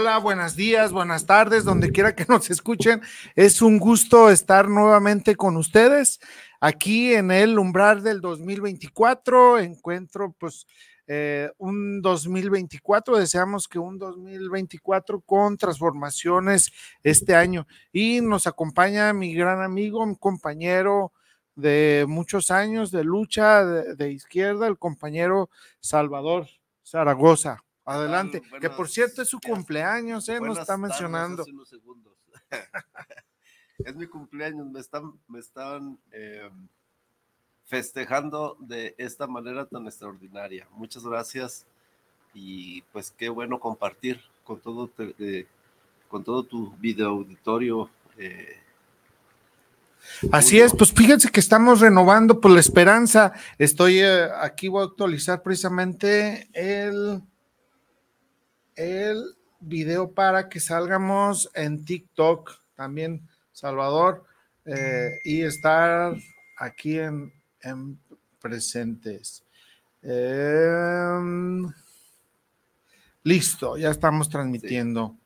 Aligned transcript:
Hola, 0.00 0.16
buenos 0.16 0.56
días, 0.56 0.92
buenas 0.92 1.26
tardes, 1.26 1.62
donde 1.62 1.92
quiera 1.92 2.16
que 2.16 2.24
nos 2.26 2.48
escuchen. 2.48 3.02
Es 3.36 3.60
un 3.60 3.78
gusto 3.78 4.30
estar 4.30 4.66
nuevamente 4.66 5.36
con 5.36 5.58
ustedes 5.58 6.20
aquí 6.58 7.12
en 7.12 7.30
el 7.30 7.58
umbral 7.58 8.02
del 8.02 8.22
2024. 8.22 9.58
Encuentro 9.58 10.34
pues 10.38 10.66
eh, 11.06 11.50
un 11.58 12.00
2024, 12.00 13.18
deseamos 13.18 13.68
que 13.68 13.78
un 13.78 13.98
2024 13.98 15.20
con 15.20 15.58
transformaciones 15.58 16.72
este 17.02 17.34
año. 17.34 17.66
Y 17.92 18.22
nos 18.22 18.46
acompaña 18.46 19.12
mi 19.12 19.34
gran 19.34 19.60
amigo, 19.60 20.06
mi 20.06 20.16
compañero 20.16 21.12
de 21.56 22.06
muchos 22.08 22.50
años 22.50 22.90
de 22.90 23.04
lucha 23.04 23.66
de, 23.66 23.96
de 23.96 24.12
izquierda, 24.12 24.66
el 24.66 24.78
compañero 24.78 25.50
Salvador 25.78 26.46
Zaragoza. 26.82 27.62
Adelante, 27.90 28.40
que 28.60 28.70
por 28.70 28.88
cierto 28.88 29.20
es 29.22 29.28
su 29.28 29.40
cumpleaños, 29.40 30.28
¿eh? 30.28 30.40
Nos 30.40 30.58
está 30.58 30.76
mencionando. 30.76 31.44
es 33.78 33.96
mi 33.96 34.06
cumpleaños, 34.06 34.66
me 34.70 34.78
están, 34.78 35.12
me 35.26 35.40
están 35.40 35.98
em, 36.12 36.68
festejando 37.64 38.56
de 38.60 38.94
esta 38.96 39.26
manera 39.26 39.66
tan 39.66 39.86
extraordinaria. 39.86 40.68
Muchas 40.70 41.04
gracias 41.04 41.66
y 42.32 42.82
pues 42.92 43.10
qué 43.10 43.28
bueno 43.28 43.58
compartir 43.58 44.20
con 44.44 44.60
todo, 44.60 44.88
eh, 44.98 45.46
con 46.08 46.22
todo 46.22 46.44
tu 46.44 46.70
video 46.76 47.08
auditorio. 47.08 47.90
Eh, 48.16 48.56
Así 50.30 50.60
es, 50.60 50.74
pues 50.74 50.92
fíjense 50.92 51.30
que 51.30 51.40
estamos 51.40 51.80
renovando 51.80 52.40
por 52.40 52.52
la 52.52 52.60
esperanza. 52.60 53.32
Estoy 53.58 53.98
eh, 53.98 54.28
aquí, 54.40 54.68
voy 54.68 54.82
a 54.82 54.86
actualizar 54.86 55.42
precisamente 55.42 56.48
el 56.52 57.22
el 58.76 59.36
video 59.60 60.12
para 60.12 60.48
que 60.48 60.60
salgamos 60.60 61.50
en 61.54 61.84
TikTok 61.84 62.52
también, 62.74 63.28
Salvador, 63.52 64.24
eh, 64.64 65.18
y 65.24 65.42
estar 65.42 66.16
aquí 66.56 66.98
en, 66.98 67.32
presentes. 68.40 69.44
Em, 70.02 71.70
listo, 73.22 73.76
ya 73.76 73.90
estamos 73.90 74.28
transmitiendo. 74.28 75.16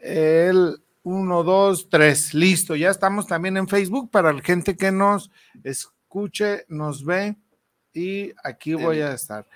El 0.00 0.80
1, 1.02 1.42
2, 1.42 1.88
3, 1.90 2.34
listo, 2.34 2.76
ya 2.76 2.90
estamos 2.90 3.26
también 3.26 3.56
en 3.56 3.66
Facebook 3.66 4.10
para 4.10 4.32
la 4.32 4.40
gente 4.40 4.76
que 4.76 4.92
nos 4.92 5.30
escuche, 5.64 6.64
nos 6.68 7.04
ve 7.04 7.36
y 7.94 8.32
aquí 8.42 8.74
voy 8.74 9.00
a 9.00 9.12
estar. 9.12 9.46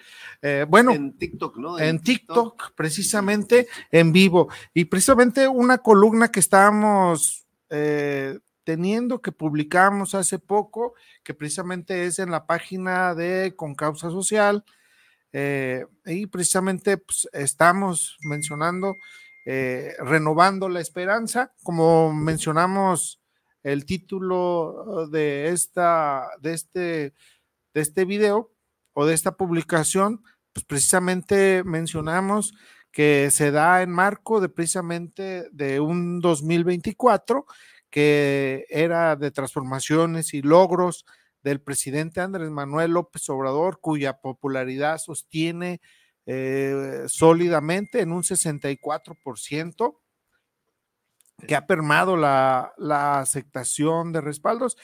Eh, 0.40 0.64
bueno, 0.68 0.92
en 0.92 1.18
TikTok, 1.18 1.56
¿no? 1.58 1.78
En, 1.78 2.00
TikTok, 2.00 2.72
precisamente 2.76 3.66
en 3.90 4.12
vivo. 4.12 4.48
Y 4.72 4.84
precisamente 4.84 5.48
una 5.48 5.78
columna 5.78 6.30
que 6.30 6.38
estábamos 6.38 7.46
eh, 7.68 8.38
teniendo, 8.62 9.20
que 9.20 9.32
publicamos 9.32 10.14
hace 10.14 10.38
poco, 10.38 10.94
que 11.24 11.34
precisamente 11.34 12.06
es 12.06 12.20
en 12.20 12.30
la 12.30 12.46
página 12.46 13.14
de 13.16 13.54
Concausa 13.56 14.08
Social. 14.10 14.64
Eh, 15.32 15.84
y 16.06 16.26
precisamente 16.26 16.96
pues, 16.96 17.28
estamos 17.32 18.16
mencionando, 18.22 18.96
renovando 19.98 20.68
la 20.68 20.80
esperanza, 20.80 21.54
como 21.62 22.12
mencionamos 22.12 23.18
el 23.62 23.86
título 23.86 25.08
de 25.10 25.48
esta, 25.48 26.28
de 26.40 26.52
este 26.52 27.14
de 27.74 27.80
este 27.80 28.04
video 28.04 28.52
o 28.92 29.06
de 29.06 29.14
esta 29.14 29.36
publicación, 29.36 30.22
pues 30.52 30.64
precisamente 30.64 31.62
mencionamos 31.64 32.54
que 32.90 33.30
se 33.30 33.50
da 33.50 33.82
en 33.82 33.90
marco 33.90 34.40
de 34.40 34.48
precisamente 34.48 35.48
de 35.52 35.80
un 35.80 36.20
2024 36.20 37.46
que 37.90 38.66
era 38.68 39.16
de 39.16 39.30
transformaciones 39.30 40.34
y 40.34 40.42
logros 40.42 41.06
del 41.42 41.60
presidente 41.60 42.20
Andrés 42.20 42.50
Manuel 42.50 42.92
López 42.92 43.28
Obrador, 43.30 43.80
cuya 43.80 44.20
popularidad 44.20 44.98
sostiene 44.98 45.80
eh, 46.26 47.04
sólidamente 47.06 48.00
en 48.00 48.12
un 48.12 48.22
64%, 48.22 49.98
que 51.46 51.54
ha 51.54 51.66
permado 51.66 52.16
la, 52.16 52.74
la 52.76 53.20
aceptación 53.20 54.12
de 54.12 54.20
respaldos 54.20 54.76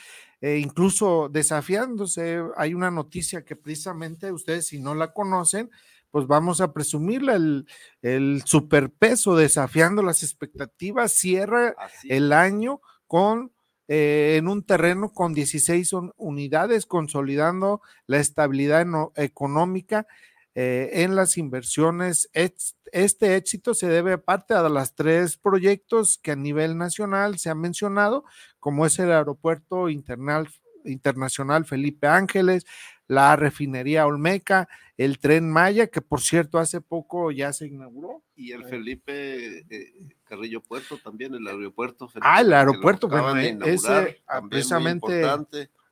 e 0.45 0.59
incluso 0.59 1.31
desafiándose. 1.31 2.43
Hay 2.59 2.75
una 2.75 2.91
noticia 2.91 3.47
que 3.47 3.57
precisamente 3.57 4.31
ustedes, 4.31 4.67
si 4.67 4.79
no 4.79 4.95
la 4.95 5.15
conocen, 5.15 5.71
pues 6.11 6.27
vamos 6.27 6.61
a 6.61 6.75
presumirla, 6.75 7.35
el, 7.35 7.67
el 8.03 8.43
superpeso 8.45 9.37
desafiando 9.37 10.03
las 10.03 10.23
expectativas, 10.23 11.15
cierra 11.15 11.75
el 12.11 12.35
año 12.35 12.83
con 13.07 13.53
eh, 13.89 14.35
en 14.37 14.49
un 14.49 14.63
terreno 14.63 15.15
con 15.15 15.33
16 15.33 15.93
unidades, 16.19 16.85
consolidando 16.85 17.81
la 18.07 18.19
estabilidad 18.19 18.87
económica 19.17 20.07
eh, 20.55 20.91
en 21.03 21.17
las 21.17 21.37
inversiones. 21.37 22.31
Este 22.33 23.37
éxito 23.37 23.75
se 23.75 23.89
debe 23.89 24.13
aparte 24.13 24.55
a 24.55 24.69
los 24.69 24.95
tres 24.95 25.37
proyectos 25.37 26.19
que 26.19 26.33
a 26.33 26.37
nivel 26.37 26.79
nacional 26.79 27.39
se 27.39 27.51
han 27.51 27.61
mencionado, 27.61 28.25
como 28.61 28.87
es 28.87 28.99
el 28.99 29.11
Aeropuerto 29.11 29.89
Internacional 29.89 31.65
Felipe 31.65 32.07
Ángeles, 32.07 32.67
la 33.07 33.37
refinería 33.37 34.07
Olmeca, 34.07 34.69
el 34.97 35.19
tren 35.19 35.51
Maya, 35.51 35.89
que 35.89 36.01
por 36.01 36.21
cierto 36.21 36.59
hace 36.59 36.81
poco 36.81 37.31
ya 37.33 37.53
se 37.53 37.67
inauguró. 37.67 38.23
Y 38.37 38.53
el 38.53 38.65
Felipe 38.65 39.67
eh, 39.69 40.15
Carrillo 40.25 40.63
Puerto 40.63 40.99
también, 40.99 41.35
el 41.35 41.47
aeropuerto. 41.47 42.09
ah, 42.21 42.41
el 42.41 42.53
aeropuerto, 42.53 43.09
bueno, 43.09 43.37
e, 43.37 43.59
ese 43.65 44.23
precisamente 44.49 45.25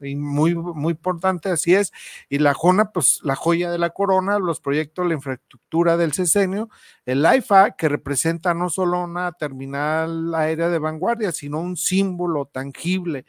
y 0.03 0.17
muy, 0.17 0.55
muy 0.55 0.93
importante, 0.93 1.51
así 1.51 1.75
es. 1.75 1.93
Y 2.29 2.39
la 2.39 2.55
JONA, 2.55 2.93
pues 2.93 3.21
la 3.23 3.37
joya 3.37 3.71
de 3.71 3.79
la 3.79 3.91
corona, 3.91 4.39
los 4.39 4.61
proyectos, 4.61 5.07
la 5.07 5.15
infraestructura 5.15 5.97
del 5.97 6.13
sesenio, 6.13 6.69
el 7.07 7.25
AIFA, 7.25 7.73
que 7.77 7.89
representa 7.89 8.55
no 8.55 8.69
solo 8.69 9.03
una 9.03 9.33
terminal 9.33 10.35
aérea 10.35 10.69
de 10.69 10.79
vanguardia, 10.79 11.33
sino 11.33 11.61
un 11.61 11.77
símbolo 11.77 12.47
tangible. 12.47 13.25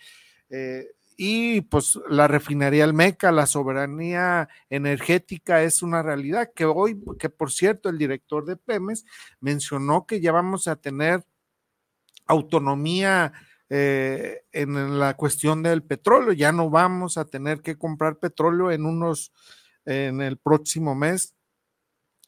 Eh, 0.50 0.88
y 1.16 1.62
pues 1.62 2.00
la 2.10 2.28
refinería 2.28 2.84
Almeca, 2.84 3.32
la 3.32 3.46
soberanía 3.46 4.50
energética 4.70 5.62
es 5.62 5.84
una 5.84 6.02
realidad 6.02 6.52
que 6.56 6.66
hoy, 6.66 7.00
que 7.20 7.30
por 7.30 7.52
cierto, 7.52 7.90
el 7.90 7.98
director 7.98 8.46
de 8.46 8.58
Pemes 8.58 9.06
mencionó 9.40 10.06
que 10.08 10.22
ya 10.22 10.32
vamos 10.32 10.68
a 10.68 10.76
tener 10.76 11.24
autonomía 12.26 13.34
eh, 13.70 14.44
en 14.52 15.00
la 15.00 15.16
cuestión 15.16 15.64
del 15.64 15.84
petróleo. 15.84 16.34
Ya 16.34 16.52
no 16.52 16.70
vamos 16.70 17.18
a 17.18 17.26
tener 17.26 17.62
que 17.62 17.78
comprar 17.78 18.18
petróleo 18.18 18.72
en 18.72 18.86
unos, 18.86 19.32
en 19.86 20.22
el 20.22 20.38
próximo 20.38 20.96
mes. 20.96 21.36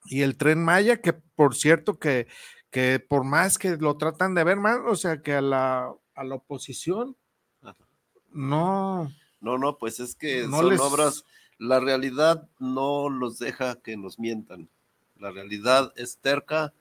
Y 0.06 0.22
el 0.22 0.38
tren 0.38 0.64
Maya, 0.64 1.02
que 1.02 1.14
por 1.14 1.56
cierto 1.56 1.98
que, 1.98 2.28
que 2.70 3.00
por 3.00 3.24
más 3.24 3.58
que 3.58 3.78
lo 3.78 3.98
tratan 3.98 4.36
de 4.36 4.44
ver 4.44 4.58
mal, 4.58 4.88
o 4.88 4.96
sea 4.96 5.22
que 5.22 5.34
a 5.34 5.42
la, 5.42 5.92
a 6.14 6.24
la 6.24 6.36
oposición, 6.36 7.18
no. 8.36 9.12
No, 9.40 9.58
no, 9.58 9.78
pues 9.78 10.00
es 10.00 10.16
que 10.16 10.46
no 10.48 10.58
son 10.58 10.80
obras, 10.80 11.24
la 11.58 11.80
realidad 11.80 12.50
no 12.60 13.10
los 13.10 13.40
deja 13.40 13.76
que 13.82 13.96
nos 13.96 14.20
mientan. 14.20 14.70
La 15.18 15.32
realidad 15.32 15.94
es 15.96 16.18
terca 16.18 16.74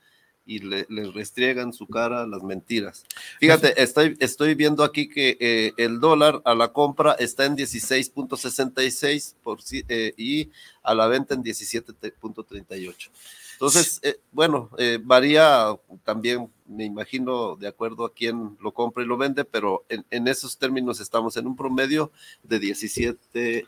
y 0.46 0.58
le, 0.58 0.86
les 0.88 1.12
restriegan 1.12 1.72
su 1.72 1.86
cara 1.86 2.26
las 2.26 2.42
mentiras. 2.42 3.04
Fíjate, 3.40 3.80
estoy, 3.82 4.16
estoy 4.20 4.54
viendo 4.54 4.84
aquí 4.84 5.08
que 5.08 5.36
eh, 5.40 5.72
el 5.76 6.00
dólar 6.00 6.42
a 6.44 6.54
la 6.54 6.72
compra 6.72 7.12
está 7.12 7.46
en 7.46 7.56
16.66 7.56 9.34
por, 9.42 9.60
eh, 9.70 10.14
y 10.16 10.50
a 10.82 10.94
la 10.94 11.06
venta 11.06 11.34
en 11.34 11.42
17.38. 11.42 13.10
Entonces, 13.52 14.00
eh, 14.02 14.18
bueno, 14.32 14.68
varía 15.04 15.78
también, 16.02 16.50
me 16.66 16.84
imagino, 16.84 17.56
de 17.56 17.68
acuerdo 17.68 18.04
a 18.04 18.12
quién 18.12 18.58
lo 18.60 18.72
compra 18.72 19.04
y 19.04 19.06
lo 19.06 19.16
vende, 19.16 19.44
pero 19.44 19.84
en, 19.88 20.04
en 20.10 20.26
esos 20.28 20.58
términos 20.58 21.00
estamos 21.00 21.36
en 21.36 21.46
un 21.46 21.56
promedio 21.56 22.10
de 22.42 22.58
17 22.58 23.66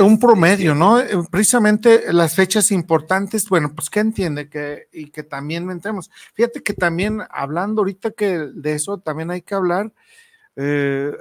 un 0.00 0.18
promedio, 0.18 0.74
¿no? 0.74 0.98
Eh, 1.00 1.08
precisamente 1.30 2.12
las 2.12 2.34
fechas 2.34 2.70
importantes, 2.72 3.48
bueno, 3.48 3.72
pues 3.74 3.90
que 3.90 4.00
entiende 4.00 4.48
que 4.48 4.88
y 4.92 5.10
que 5.10 5.22
también 5.22 5.70
entremos. 5.70 6.10
Fíjate 6.34 6.62
que 6.62 6.74
también 6.74 7.20
hablando 7.30 7.82
ahorita 7.82 8.10
que 8.10 8.38
de 8.52 8.72
eso 8.72 8.98
también 8.98 9.30
hay 9.30 9.42
que 9.42 9.54
hablar. 9.54 9.92
Eh, 10.56 11.12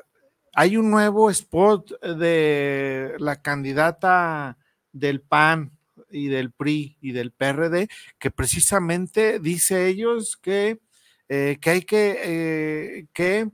hay 0.54 0.78
un 0.78 0.90
nuevo 0.90 1.30
spot 1.30 2.02
de 2.02 3.14
la 3.20 3.42
candidata 3.42 4.58
del 4.92 5.22
PAN 5.22 5.72
y 6.10 6.30
del 6.30 6.52
PRI 6.52 6.98
y 7.02 7.12
del 7.12 7.32
PRD 7.32 7.90
que 8.18 8.32
precisamente 8.32 9.40
dice 9.40 9.88
ellos 9.88 10.38
que, 10.38 10.80
eh, 11.30 11.58
que 11.62 11.70
hay 11.70 11.82
que, 11.84 13.08
que 13.14 13.52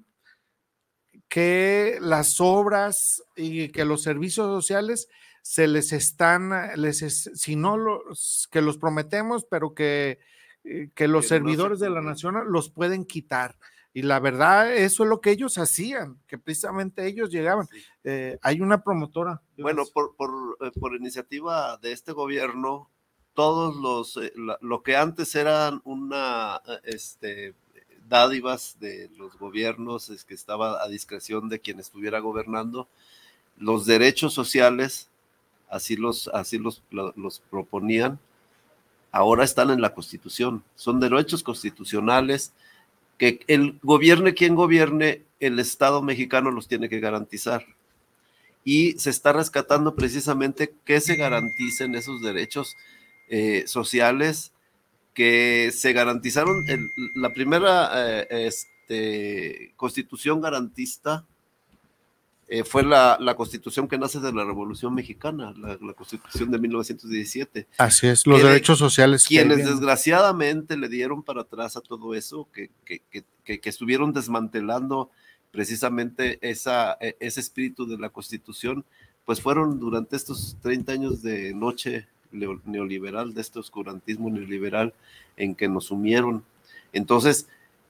que 1.33 1.97
las 1.99 2.39
obras 2.39 3.23
y 3.35 3.69
que 3.69 3.85
los 3.85 4.03
servicios 4.03 4.45
sociales 4.45 5.09
se 5.41 5.67
les 5.67 5.91
están, 5.91 6.51
les 6.79 6.99
si 6.99 7.55
no 7.55 7.75
los, 7.75 8.47
que 8.51 8.61
los 8.61 8.77
prometemos, 8.77 9.43
pero 9.43 9.73
que, 9.73 10.19
eh, 10.63 10.91
que 10.93 11.07
los 11.07 11.27
servidores 11.27 11.79
de 11.79 11.89
la 11.89 12.01
nación 12.01 12.35
los 12.51 12.69
pueden 12.69 13.03
quitar. 13.03 13.57
Y 13.95 14.03
la 14.03 14.19
verdad, 14.19 14.75
eso 14.75 15.05
es 15.05 15.09
lo 15.09 15.21
que 15.21 15.31
ellos 15.31 15.57
hacían, 15.57 16.19
que 16.27 16.37
precisamente 16.37 17.07
ellos 17.07 17.31
llegaban. 17.31 17.67
Eh, 18.03 18.37
hay 18.43 18.61
una 18.61 18.83
promotora. 18.83 19.41
Bueno, 19.57 19.85
por, 19.91 20.15
por, 20.15 20.29
eh, 20.61 20.69
por, 20.79 20.95
iniciativa 20.95 21.77
de 21.77 21.93
este 21.93 22.11
gobierno, 22.11 22.91
todos 23.33 23.75
los, 23.75 24.19
lo 24.61 24.83
que 24.83 24.95
antes 24.97 25.33
eran 25.33 25.81
una, 25.83 26.61
este, 26.83 27.55
dádivas 28.07 28.77
de 28.79 29.09
los 29.17 29.37
gobiernos 29.37 30.09
es 30.09 30.23
que 30.23 30.33
estaba 30.33 30.83
a 30.83 30.87
discreción 30.87 31.49
de 31.49 31.59
quien 31.59 31.79
estuviera 31.79 32.19
gobernando. 32.19 32.87
Los 33.57 33.85
derechos 33.85 34.33
sociales, 34.33 35.09
así 35.69 35.95
los, 35.95 36.27
así 36.29 36.57
los, 36.57 36.81
los 36.91 37.41
proponían, 37.49 38.19
ahora 39.11 39.43
están 39.43 39.69
en 39.69 39.81
la 39.81 39.93
Constitución. 39.93 40.63
Son 40.75 40.99
derechos 40.99 41.43
constitucionales 41.43 42.53
que 43.17 43.39
el 43.47 43.79
gobierne 43.83 44.33
quien 44.33 44.55
gobierne, 44.55 45.21
el 45.39 45.59
Estado 45.59 46.01
mexicano 46.01 46.51
los 46.51 46.67
tiene 46.67 46.89
que 46.89 46.99
garantizar. 46.99 47.65
Y 48.65 48.93
se 48.93 49.09
está 49.09 49.33
rescatando 49.33 49.93
precisamente 49.93 50.73
que 50.85 51.01
se 51.01 51.15
garanticen 51.15 51.95
esos 51.95 52.21
derechos 52.21 52.75
eh, 53.29 53.65
sociales 53.67 54.52
que 55.13 55.71
se 55.73 55.93
garantizaron 55.93 56.65
la 57.15 57.33
primera 57.33 57.91
eh, 57.93 58.27
este, 58.47 59.73
constitución 59.75 60.41
garantista 60.41 61.25
eh, 62.49 62.63
fue 62.63 62.83
la, 62.83 63.17
constitución 63.35 63.87
que 63.87 63.97
nace 63.97 64.19
de 64.19 64.33
la 64.33 64.43
Revolución 64.43 64.93
Mexicana, 64.93 65.55
la, 65.57 65.93
constitución 65.93 66.51
de 66.51 66.59
1917. 66.59 67.67
Así 67.77 68.07
es, 68.07 68.27
los 68.27 68.43
derechos 68.43 68.77
sociales. 68.77 69.25
Quienes 69.25 69.65
desgraciadamente 69.65 70.77
le 70.77 70.89
dieron 70.89 71.23
para 71.23 71.41
atrás 71.41 71.77
a 71.77 71.81
todo 71.81 72.13
eso, 72.13 72.47
que, 72.53 72.69
que, 72.85 73.01
que, 73.43 73.69
estuvieron 73.69 74.13
desmantelando 74.13 75.09
precisamente 75.51 76.37
esa, 76.47 76.97
e, 76.99 77.15
ese 77.19 77.39
espíritu 77.39 77.87
de 77.87 77.97
la 77.97 78.09
constitución, 78.09 78.85
pues 79.25 79.41
fueron 79.41 79.79
durante 79.79 80.15
estos 80.15 80.57
30 80.61 80.91
años 80.91 81.21
de 81.23 81.53
noche 81.53 82.07
neoliberal, 82.33 83.33
de 83.33 83.41
este 83.41 83.59
oscurantismo 83.59 84.29
neoliberal 84.29 84.93
en 85.37 85.55
que 85.55 85.67
nos 85.67 85.85
sumieron. 85.85 86.43
Entonces, 86.91 87.47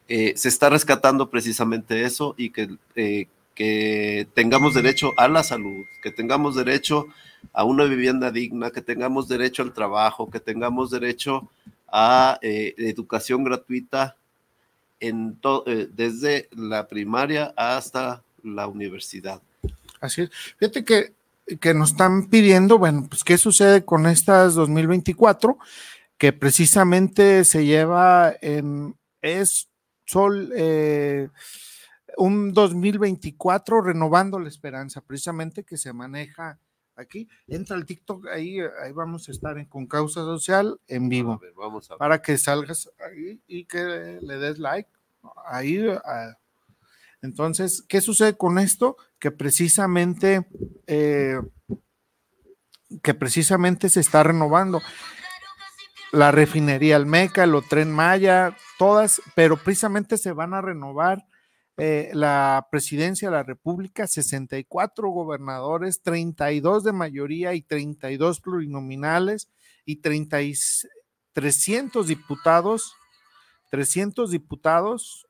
eh, 0.07 0.33
se 0.35 0.49
está 0.49 0.69
rescatando 0.69 1.29
precisamente 1.29 2.03
eso 2.03 2.35
y 2.37 2.49
que, 2.49 2.75
eh, 2.95 3.27
que 3.55 4.27
tengamos 4.33 4.73
derecho 4.73 5.11
a 5.17 5.27
la 5.27 5.43
salud, 5.43 5.85
que 6.01 6.11
tengamos 6.11 6.55
derecho 6.55 7.07
a 7.53 7.63
una 7.63 7.85
vivienda 7.85 8.31
digna, 8.31 8.71
que 8.71 8.81
tengamos 8.81 9.27
derecho 9.27 9.63
al 9.63 9.73
trabajo, 9.73 10.29
que 10.29 10.39
tengamos 10.39 10.91
derecho 10.91 11.49
a 11.91 12.39
eh, 12.41 12.73
educación 12.77 13.43
gratuita 13.43 14.15
desde 14.99 16.47
la 16.51 16.87
primaria 16.87 17.53
hasta 17.57 18.23
la 18.41 18.67
universidad. 18.67 19.41
Así 19.99 20.21
es. 20.21 20.29
Fíjate 20.57 20.85
que 20.85 21.13
que 21.59 21.73
nos 21.73 21.91
están 21.91 22.29
pidiendo, 22.29 22.77
bueno, 22.77 23.05
pues 23.09 23.23
qué 23.23 23.37
sucede 23.37 23.85
con 23.85 24.05
estas 24.05 24.55
2024, 24.55 25.57
que 26.17 26.33
precisamente 26.33 27.43
se 27.43 27.65
lleva 27.65 28.33
en, 28.41 28.95
es 29.21 29.69
sol, 30.05 30.51
eh, 30.55 31.29
un 32.17 32.53
2024 32.53 33.81
renovando 33.81 34.39
la 34.39 34.47
esperanza, 34.47 35.01
precisamente 35.01 35.63
que 35.63 35.77
se 35.77 35.93
maneja 35.93 36.59
aquí. 36.95 37.27
Entra 37.47 37.75
el 37.75 37.85
TikTok, 37.85 38.27
ahí, 38.27 38.59
ahí 38.59 38.91
vamos 38.93 39.27
a 39.27 39.31
estar 39.31 39.57
en, 39.57 39.65
con 39.65 39.87
causa 39.87 40.21
social 40.21 40.79
en 40.87 41.09
vivo. 41.09 41.41
vamos 41.55 41.89
a 41.91 41.97
Para 41.97 42.21
que 42.21 42.37
salgas 42.37 42.89
ahí 42.99 43.41
y 43.47 43.65
que 43.65 44.19
le 44.21 44.37
des 44.37 44.59
like. 44.59 44.89
Ahí, 45.45 45.87
a, 45.87 46.37
entonces, 47.23 47.83
¿qué 47.87 48.01
sucede 48.01 48.35
con 48.35 48.59
esto? 48.59 48.97
Que 49.17 49.31
precisamente, 49.31 50.45
eh, 50.87 51.39
que 53.01 53.13
precisamente 53.13 53.87
se 53.87 54.01
está 54.01 54.23
renovando 54.23 54.81
la 56.11 56.31
refinería 56.31 56.97
Almeca, 56.97 57.45
el 57.45 57.55
Tren 57.69 57.91
Maya, 57.91 58.57
todas, 58.77 59.21
pero 59.35 59.55
precisamente 59.55 60.17
se 60.17 60.33
van 60.33 60.53
a 60.53 60.61
renovar 60.61 61.25
eh, 61.77 62.11
la 62.13 62.67
presidencia 62.69 63.29
de 63.29 63.37
la 63.37 63.43
República, 63.43 64.05
64 64.05 65.09
gobernadores, 65.09 66.01
32 66.01 66.83
de 66.83 66.91
mayoría 66.91 67.53
y 67.53 67.61
32 67.61 68.41
plurinominales 68.41 69.49
y 69.85 70.01
30 70.01 70.39
300 71.31 72.05
diputados, 72.05 72.93
300 73.71 74.29
diputados 74.29 75.25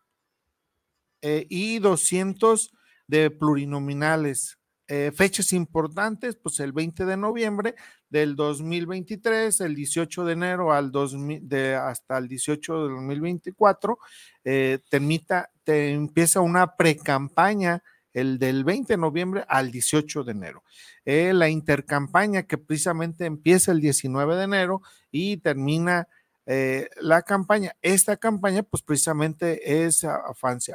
eh, 1.25 1.47
y 1.49 1.79
200 1.79 2.73
de 3.07 3.31
plurinominales. 3.31 4.59
Eh, 4.89 5.13
fechas 5.15 5.53
importantes, 5.53 6.35
pues 6.35 6.59
el 6.59 6.73
20 6.73 7.05
de 7.05 7.15
noviembre 7.15 7.75
del 8.09 8.35
2023, 8.35 9.61
el 9.61 9.73
18 9.73 10.25
de 10.25 10.33
enero 10.33 10.73
al 10.73 10.91
2000, 10.91 11.47
de, 11.47 11.75
hasta 11.75 12.17
el 12.17 12.27
18 12.27 12.73
de 12.73 12.93
2024, 12.93 13.97
eh, 14.43 14.79
termita, 14.89 15.49
te 15.63 15.93
empieza 15.93 16.41
una 16.41 16.75
pre-campaña 16.75 17.81
el 18.11 18.37
del 18.37 18.65
20 18.65 18.93
de 18.93 18.97
noviembre 18.97 19.45
al 19.47 19.71
18 19.71 20.25
de 20.25 20.31
enero. 20.33 20.63
la 21.05 21.49
intercampaña 21.49 22.43
que 22.43 22.57
precisamente 22.57 23.25
empieza 23.25 23.71
el 23.71 23.79
19 23.79 24.35
de 24.35 24.43
enero 24.43 24.81
y 25.09 25.37
termina 25.37 26.09
eh, 26.45 26.89
la 26.99 27.21
campaña. 27.21 27.75
Esta 27.81 28.17
campaña, 28.17 28.63
pues 28.63 28.83
precisamente 28.83 29.85
es, 29.85 30.05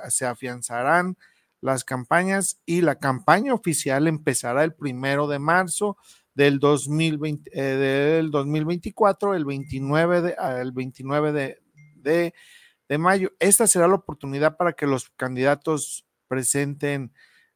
se 0.08 0.26
afianzarán 0.26 1.16
las 1.60 1.84
campañas 1.84 2.60
y 2.64 2.80
la 2.82 2.96
campaña 2.96 3.52
oficial 3.52 4.06
empezará 4.06 4.64
el 4.64 4.74
primero 4.74 5.26
de 5.26 5.38
marzo 5.38 5.96
del, 6.34 6.60
2020, 6.60 7.50
eh, 7.52 7.62
del 7.62 8.30
2024, 8.30 9.34
el 9.34 9.44
29 9.44 10.22
de, 10.22 10.36
ah, 10.38 10.60
el 10.60 10.72
29 10.72 11.32
de, 11.32 12.32
de, 12.88 12.98
mayo. 12.98 13.32
Esta 13.40 13.66
será 13.66 13.88
la 13.88 13.96
oportunidad 13.96 14.56
para 14.56 14.72
que 14.72 14.86
los 14.86 15.10
candidatos 15.10 16.06
presenten 16.28 17.12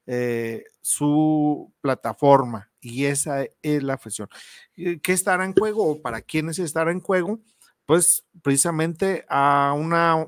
eh, 0.07 0.65
su 0.81 1.73
plataforma 1.81 2.71
y 2.81 3.05
esa 3.05 3.45
es 3.63 3.83
la 3.83 3.97
función. 3.99 4.29
¿Qué 4.75 5.13
estará 5.13 5.45
en 5.45 5.55
juego 5.55 5.87
o 5.87 6.03
para 6.03 6.21
quiénes 6.21 6.59
estará 6.59 6.91
en 6.91 7.01
juego? 7.01 7.39
Pues 7.87 8.25
precisamente 8.43 9.25
a 9.29 9.75
una, 9.77 10.27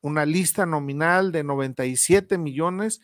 una 0.00 0.26
lista 0.26 0.66
nominal 0.66 1.32
de 1.32 1.44
97 1.44 2.38
millones 2.38 3.00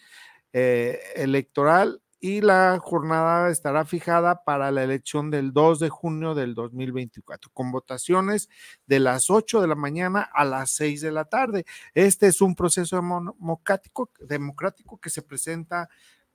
eh, 0.52 0.99
electoral 1.16 2.02
y 2.21 2.40
la 2.40 2.78
jornada 2.83 3.49
estará 3.50 3.85
fijada 3.85 4.42
para 4.42 4.71
la 4.73 4.83
elección 4.83 5.30
del 5.30 5.52
2 5.52 5.78
de 5.78 5.88
junio 5.88 6.35
del 6.35 6.54
2024, 6.54 7.50
con 7.52 7.71
votaciones 7.71 8.49
de 8.87 8.99
las 8.99 9.30
8 9.30 9.61
de 9.61 9.68
la 9.68 9.76
mañana 9.76 10.28
a 10.33 10.45
las 10.45 10.73
6 10.73 11.00
de 11.00 11.12
la 11.12 11.26
tarde. 11.26 11.64
Este 11.95 12.26
es 12.26 12.40
un 12.40 12.57
proceso 12.57 12.97
democrático, 12.97 14.11
democrático 14.21 14.99
que 14.99 15.11
se 15.11 15.23
presenta 15.23 15.88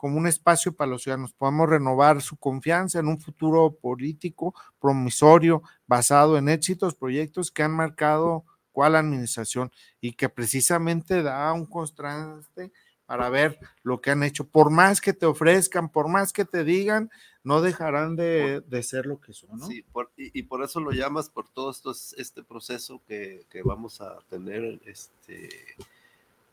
como 0.03 0.17
un 0.17 0.27
espacio 0.27 0.75
para 0.75 0.91
los 0.91 1.03
ciudadanos. 1.03 1.31
Podamos 1.31 1.69
renovar 1.69 2.21
su 2.21 2.35
confianza 2.35 2.99
en 2.99 3.07
un 3.07 3.21
futuro 3.21 3.71
político 3.71 4.53
promisorio 4.77 5.63
basado 5.87 6.37
en 6.37 6.49
éxitos, 6.49 6.93
proyectos 6.93 7.51
que 7.51 7.63
han 7.63 7.71
marcado 7.71 8.43
cuál 8.73 8.97
administración 8.97 9.71
y 10.01 10.11
que 10.11 10.27
precisamente 10.27 11.23
da 11.23 11.53
un 11.53 11.65
contraste 11.65 12.73
para 13.05 13.29
ver 13.29 13.57
lo 13.81 14.01
que 14.01 14.11
han 14.11 14.23
hecho. 14.23 14.45
Por 14.45 14.71
más 14.71 14.99
que 14.99 15.13
te 15.13 15.25
ofrezcan, 15.25 15.87
por 15.87 16.09
más 16.09 16.33
que 16.33 16.43
te 16.43 16.65
digan, 16.65 17.09
no 17.41 17.61
dejarán 17.61 18.17
de, 18.17 18.61
ser 18.83 19.05
lo 19.05 19.21
que 19.21 19.31
son. 19.31 19.57
¿no? 19.57 19.67
Sí, 19.67 19.85
y, 20.17 20.43
por 20.43 20.63
eso 20.63 20.81
lo 20.81 20.91
llamas, 20.91 21.29
por 21.29 21.47
todo 21.47 21.71
esto, 21.71 21.93
este 22.17 22.43
proceso 22.43 23.01
que, 23.07 23.45
vamos 23.63 24.01
a 24.01 24.19
tener 24.29 24.81
este, 24.83 25.47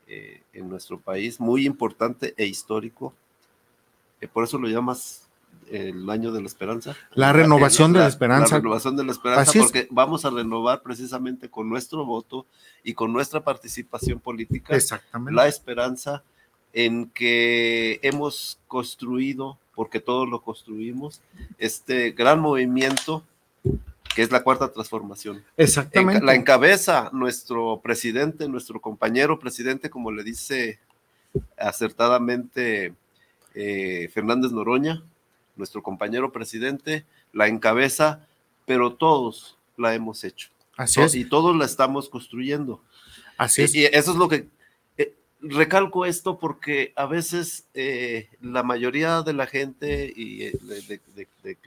eh, 0.06 0.40
en 0.52 0.68
nuestro 0.68 1.00
país, 1.00 1.40
muy 1.40 1.66
importante 1.66 2.32
e 2.36 2.46
histórico. 2.46 3.12
Eh, 4.20 4.28
por 4.28 4.44
eso 4.44 4.58
lo 4.58 4.68
llamas 4.68 5.28
el 5.70 6.08
año 6.10 6.32
de 6.32 6.40
la 6.40 6.46
esperanza. 6.46 6.96
La 7.14 7.32
renovación 7.32 7.92
de 7.92 8.00
la 8.00 8.08
esperanza. 8.08 8.56
La 8.56 8.60
renovación 8.60 8.96
de 8.96 9.04
la 9.04 9.12
esperanza, 9.12 9.52
porque 9.58 9.86
vamos 9.90 10.24
a 10.24 10.30
renovar 10.30 10.82
precisamente 10.82 11.48
con 11.48 11.68
nuestro 11.68 12.04
voto 12.04 12.46
y 12.82 12.94
con 12.94 13.12
nuestra 13.12 13.40
participación 13.40 14.20
política 14.20 14.76
la 15.30 15.46
esperanza 15.46 16.22
en 16.72 17.10
que 17.10 18.00
hemos 18.02 18.58
construido, 18.68 19.58
porque 19.74 20.00
todos 20.00 20.28
lo 20.28 20.42
construimos, 20.42 21.20
este 21.58 22.12
gran 22.12 22.40
movimiento 22.40 23.24
que 24.14 24.22
es 24.22 24.30
la 24.32 24.42
cuarta 24.42 24.72
transformación. 24.72 25.44
Exactamente. 25.56 26.24
la 26.24 26.34
encabeza 26.34 27.10
nuestro 27.12 27.80
presidente, 27.80 28.48
nuestro 28.48 28.80
compañero 28.80 29.38
presidente, 29.38 29.88
como 29.88 30.10
le 30.10 30.24
dice 30.24 30.80
acertadamente 31.56 32.92
eh, 33.54 34.08
Fernández 34.12 34.52
Noroña, 34.52 35.02
nuestro 35.56 35.82
compañero 35.82 36.32
presidente, 36.32 37.04
la 37.32 37.48
encabeza, 37.48 38.26
pero 38.66 38.94
todos 38.94 39.58
la 39.76 39.94
hemos 39.94 40.24
hecho. 40.24 40.50
Así 40.76 41.00
es. 41.00 41.14
Y 41.14 41.24
todos 41.24 41.56
la 41.56 41.64
estamos 41.64 42.08
construyendo. 42.08 42.82
Así 43.36 43.62
es. 43.62 43.74
Y 43.74 43.84
eso 43.84 44.12
es 44.12 44.16
lo 44.16 44.28
que 44.28 44.48
eh, 44.96 45.14
recalco 45.40 46.06
esto 46.06 46.38
porque 46.38 46.92
a 46.96 47.06
veces 47.06 47.64
eh, 47.74 48.30
la 48.40 48.62
mayoría 48.62 49.22
de 49.22 49.32
la 49.32 49.46
gente 49.46 50.12
y 50.14 50.50
de, 50.50 51.00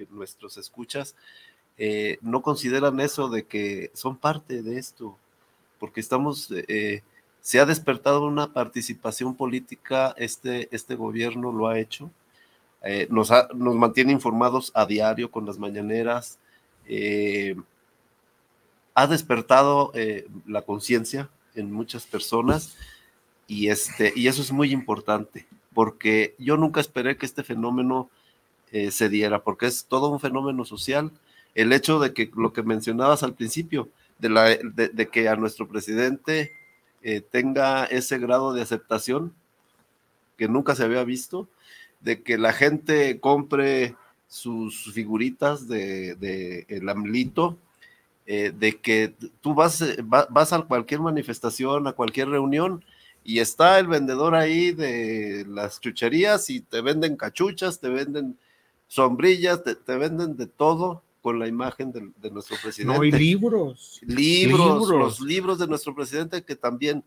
nuestros 0.09 0.57
escuchas 0.57 1.15
no 2.21 2.41
consideran 2.43 2.99
eso 2.99 3.29
de 3.29 3.45
que 3.45 3.91
son 3.93 4.15
parte 4.15 4.61
de 4.61 4.77
esto, 4.77 5.17
porque 5.79 5.99
estamos, 5.99 6.49
se 7.43 7.59
ha 7.59 7.65
despertado 7.65 8.25
una 8.25 8.53
participación 8.53 9.35
política, 9.35 10.15
este, 10.17 10.73
este 10.73 10.95
gobierno 10.95 11.51
lo 11.51 11.67
ha 11.67 11.77
hecho, 11.77 12.09
eh, 12.81 13.05
nos, 13.09 13.31
nos, 13.53 13.75
mantiene 13.75 14.13
informados 14.13 14.71
a 14.73 14.85
diario 14.85 15.29
con 15.29 15.45
las 15.45 15.59
mañaneras, 15.59 16.39
eh, 16.87 17.57
ha 18.93 19.07
despertado 19.07 19.91
eh, 19.93 20.25
la 20.47 20.61
conciencia 20.61 21.29
en 21.53 21.69
muchas 21.69 22.05
personas 22.05 22.77
y, 23.45 23.67
este, 23.67 24.13
y 24.15 24.27
eso 24.27 24.41
es 24.41 24.53
muy 24.53 24.71
importante, 24.71 25.45
porque 25.73 26.35
yo 26.39 26.55
nunca 26.55 26.79
esperé 26.79 27.17
que 27.17 27.25
este 27.25 27.43
fenómeno 27.43 28.09
se 28.89 29.07
diera, 29.07 29.43
porque 29.43 29.67
es 29.67 29.85
todo 29.85 30.09
un 30.09 30.19
fenómeno 30.19 30.65
social. 30.65 31.11
El 31.53 31.73
hecho 31.73 31.99
de 31.99 32.11
que 32.11 32.31
lo 32.35 32.53
que 32.53 32.63
mencionabas 32.63 33.21
al 33.21 33.35
principio, 33.35 33.87
de, 34.17 34.29
la, 34.29 34.45
de 34.45 35.09
que 35.11 35.29
a 35.29 35.35
nuestro 35.35 35.67
presidente 35.67 36.53
tenga 37.31 37.85
ese 37.85 38.17
grado 38.17 38.53
de 38.53 38.61
aceptación 38.61 39.33
que 40.37 40.47
nunca 40.47 40.75
se 40.75 40.83
había 40.83 41.03
visto, 41.03 41.47
de 42.01 42.21
que 42.21 42.37
la 42.37 42.53
gente 42.53 43.19
compre 43.19 43.95
sus 44.27 44.91
figuritas 44.93 45.67
de, 45.67 46.65
el 46.67 46.89
amlito, 46.89 47.57
eh, 48.25 48.51
de 48.57 48.79
que 48.79 49.13
tú 49.41 49.53
vas, 49.53 49.81
eh, 49.81 49.97
vas 50.01 50.53
a 50.53 50.61
cualquier 50.61 51.01
manifestación, 51.01 51.87
a 51.87 51.93
cualquier 51.93 52.29
reunión, 52.29 52.83
y 53.23 53.39
está 53.39 53.79
el 53.79 53.87
vendedor 53.87 54.35
ahí 54.35 54.71
de 54.71 55.45
las 55.47 55.79
chucherías 55.79 56.49
y 56.49 56.61
te 56.61 56.81
venden 56.81 57.15
cachuchas, 57.15 57.79
te 57.79 57.89
venden 57.89 58.37
sombrillas, 58.87 59.61
te, 59.63 59.97
venden 59.97 60.35
de 60.35 60.47
todo 60.47 61.03
con 61.23 61.39
la 61.39 61.47
imagen 61.47 61.93
de, 61.93 62.31
nuestro 62.31 62.57
presidente. 62.61 62.97
No, 62.97 63.01
y 63.05 63.09
libros. 63.09 64.01
libros. 64.05 64.89
Los 64.89 65.21
libros 65.21 65.57
de 65.57 65.67
nuestro 65.67 65.95
presidente 65.95 66.43
que 66.43 66.57
también 66.57 67.05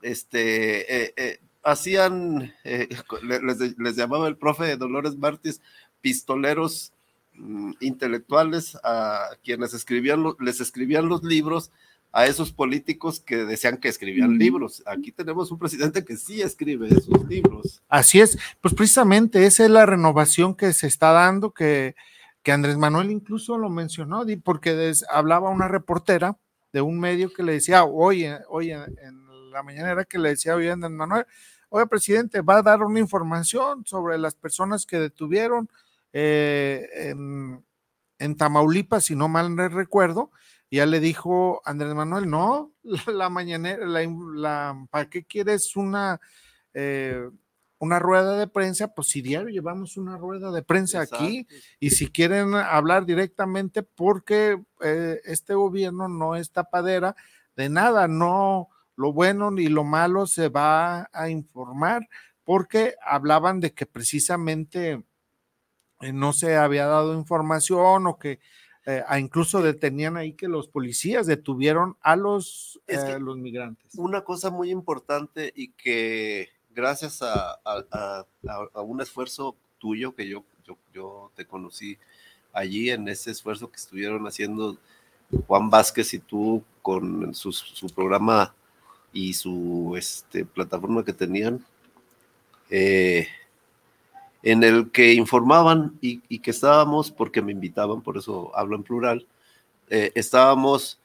este, 0.00 1.12
eh, 1.14 1.40
hacían, 1.62 2.54
eh, 2.64 2.88
les, 3.78 3.96
llamaba 3.96 4.28
el 4.28 4.38
profe 4.38 4.78
Dolores 4.78 5.14
Martis, 5.18 5.60
pistoleros 6.00 6.94
mm, 7.34 7.72
intelectuales 7.80 8.78
a 8.82 9.28
quienes 9.44 9.74
escribían, 9.74 10.24
les 10.40 10.62
escribían 10.62 11.10
los 11.10 11.22
libros 11.22 11.70
a 12.12 12.24
esos 12.24 12.50
políticos 12.50 13.20
que 13.20 13.44
decían 13.44 13.76
que 13.76 13.88
escribían 13.88 14.38
libros. 14.38 14.82
Aquí 14.86 15.12
tenemos 15.12 15.50
un 15.50 15.58
presidente 15.58 16.02
que 16.02 16.16
sí 16.16 16.40
escribe 16.40 16.88
esos 16.88 17.28
libros. 17.28 17.82
Así 17.90 18.20
es, 18.20 18.38
pues 18.62 18.72
precisamente 18.72 19.44
esa 19.44 19.66
es 19.66 19.70
la 19.70 19.84
renovación 19.84 20.54
que 20.54 20.72
se 20.72 20.86
está 20.86 21.12
dando, 21.12 21.50
que, 21.50 21.94
que 22.42 22.52
Andrés 22.52 22.76
Manuel 22.76 23.10
incluso 23.10 23.58
lo 23.58 23.68
mencionó, 23.68 24.24
porque 24.42 24.92
hablaba 25.10 25.50
una 25.50 25.68
reportera 25.68 26.38
de 26.72 26.80
un 26.80 26.98
medio 27.00 27.32
que 27.32 27.42
le 27.42 27.52
decía, 27.52 27.84
oye, 27.84 28.38
oye, 28.48 28.72
en 28.74 29.50
la 29.50 29.62
mañana 29.62 29.90
era 29.90 30.04
que 30.04 30.18
le 30.18 30.30
decía, 30.30 30.54
oye, 30.54 30.70
Andrés 30.70 30.92
Manuel, 30.92 31.26
oye, 31.70 31.86
presidente, 31.86 32.40
va 32.40 32.58
a 32.58 32.62
dar 32.62 32.82
una 32.82 33.00
información 33.00 33.84
sobre 33.86 34.18
las 34.18 34.34
personas 34.34 34.86
que 34.86 34.98
detuvieron 34.98 35.68
eh, 36.12 37.12
en, 38.18 38.36
Tamaulipas, 38.36 39.04
si 39.06 39.16
no 39.16 39.28
mal 39.28 39.56
recuerdo. 39.70 40.30
Ya 40.70 40.84
le 40.84 41.00
dijo 41.00 41.62
Andrés 41.64 41.94
Manuel, 41.94 42.28
no, 42.28 42.72
la 43.06 43.30
mañanera, 43.30 43.86
la, 43.86 44.86
¿para 44.90 45.08
qué 45.08 45.24
quieres 45.24 45.76
una, 45.76 46.20
eh, 46.74 47.28
una 47.78 47.98
rueda 47.98 48.36
de 48.36 48.46
prensa? 48.46 48.94
Pues 48.94 49.08
si 49.08 49.22
diario 49.22 49.48
llevamos 49.48 49.96
una 49.96 50.16
rueda 50.16 50.50
de 50.50 50.62
prensa 50.62 51.00
aquí 51.00 51.46
y 51.80 51.90
si 51.90 52.08
quieren 52.08 52.54
hablar 52.54 53.06
directamente 53.06 53.82
porque 53.82 54.60
eh, 54.82 55.20
este 55.24 55.54
gobierno 55.54 56.08
no 56.08 56.36
es 56.36 56.50
tapadera 56.50 57.14
de 57.56 57.68
nada, 57.68 58.08
no, 58.08 58.68
lo 58.96 59.12
bueno 59.12 59.50
ni 59.50 59.68
lo 59.68 59.84
malo 59.84 60.26
se 60.26 60.48
va 60.48 61.08
a 61.12 61.28
informar, 61.28 62.08
porque 62.44 62.94
hablaban 63.04 63.60
de 63.60 63.72
que 63.74 63.86
precisamente 63.86 65.04
eh, 66.00 66.12
no 66.12 66.32
se 66.32 66.56
había 66.56 66.86
dado 66.86 67.14
información 67.14 68.06
o 68.06 68.18
que 68.18 68.40
eh, 68.86 69.04
incluso 69.18 69.60
detenían 69.60 70.16
ahí 70.16 70.32
que 70.32 70.48
los 70.48 70.68
policías 70.68 71.26
detuvieron 71.26 71.96
a 72.00 72.16
los, 72.16 72.80
los 73.20 73.36
migrantes. 73.36 73.94
Una 73.96 74.24
cosa 74.24 74.50
muy 74.50 74.70
importante 74.70 75.52
y 75.54 75.72
que 75.72 76.48
gracias 76.74 77.20
a, 77.22 78.24
un 78.74 79.00
esfuerzo 79.00 79.56
tuyo 79.78 80.14
que 80.14 80.28
yo, 80.28 80.44
yo, 80.92 81.30
te 81.34 81.44
conocí 81.44 81.98
allí 82.52 82.90
en 82.90 83.08
ese 83.08 83.30
esfuerzo 83.30 83.70
que 83.70 83.76
estuvieron 83.76 84.26
haciendo 84.26 84.76
Juan 85.46 85.70
Vázquez 85.70 86.14
y 86.14 86.18
tú 86.18 86.62
con 86.82 87.34
su, 87.34 87.52
programa 87.94 88.54
y 89.12 89.32
su 89.34 89.94
este, 89.96 90.44
plataforma 90.44 91.04
que 91.04 91.12
tenían, 91.12 91.64
eh, 92.70 93.28
en 94.42 94.62
el 94.62 94.90
que 94.90 95.14
informaban 95.14 95.98
y, 96.00 96.38
que 96.38 96.50
estábamos, 96.50 97.10
porque 97.10 97.42
me 97.42 97.52
invitaban, 97.52 98.00
por 98.00 98.16
eso 98.16 98.50
hablo 98.54 98.76
en 98.76 98.82
plural, 98.82 99.26
eh, 99.90 100.12
estábamos, 100.14 101.00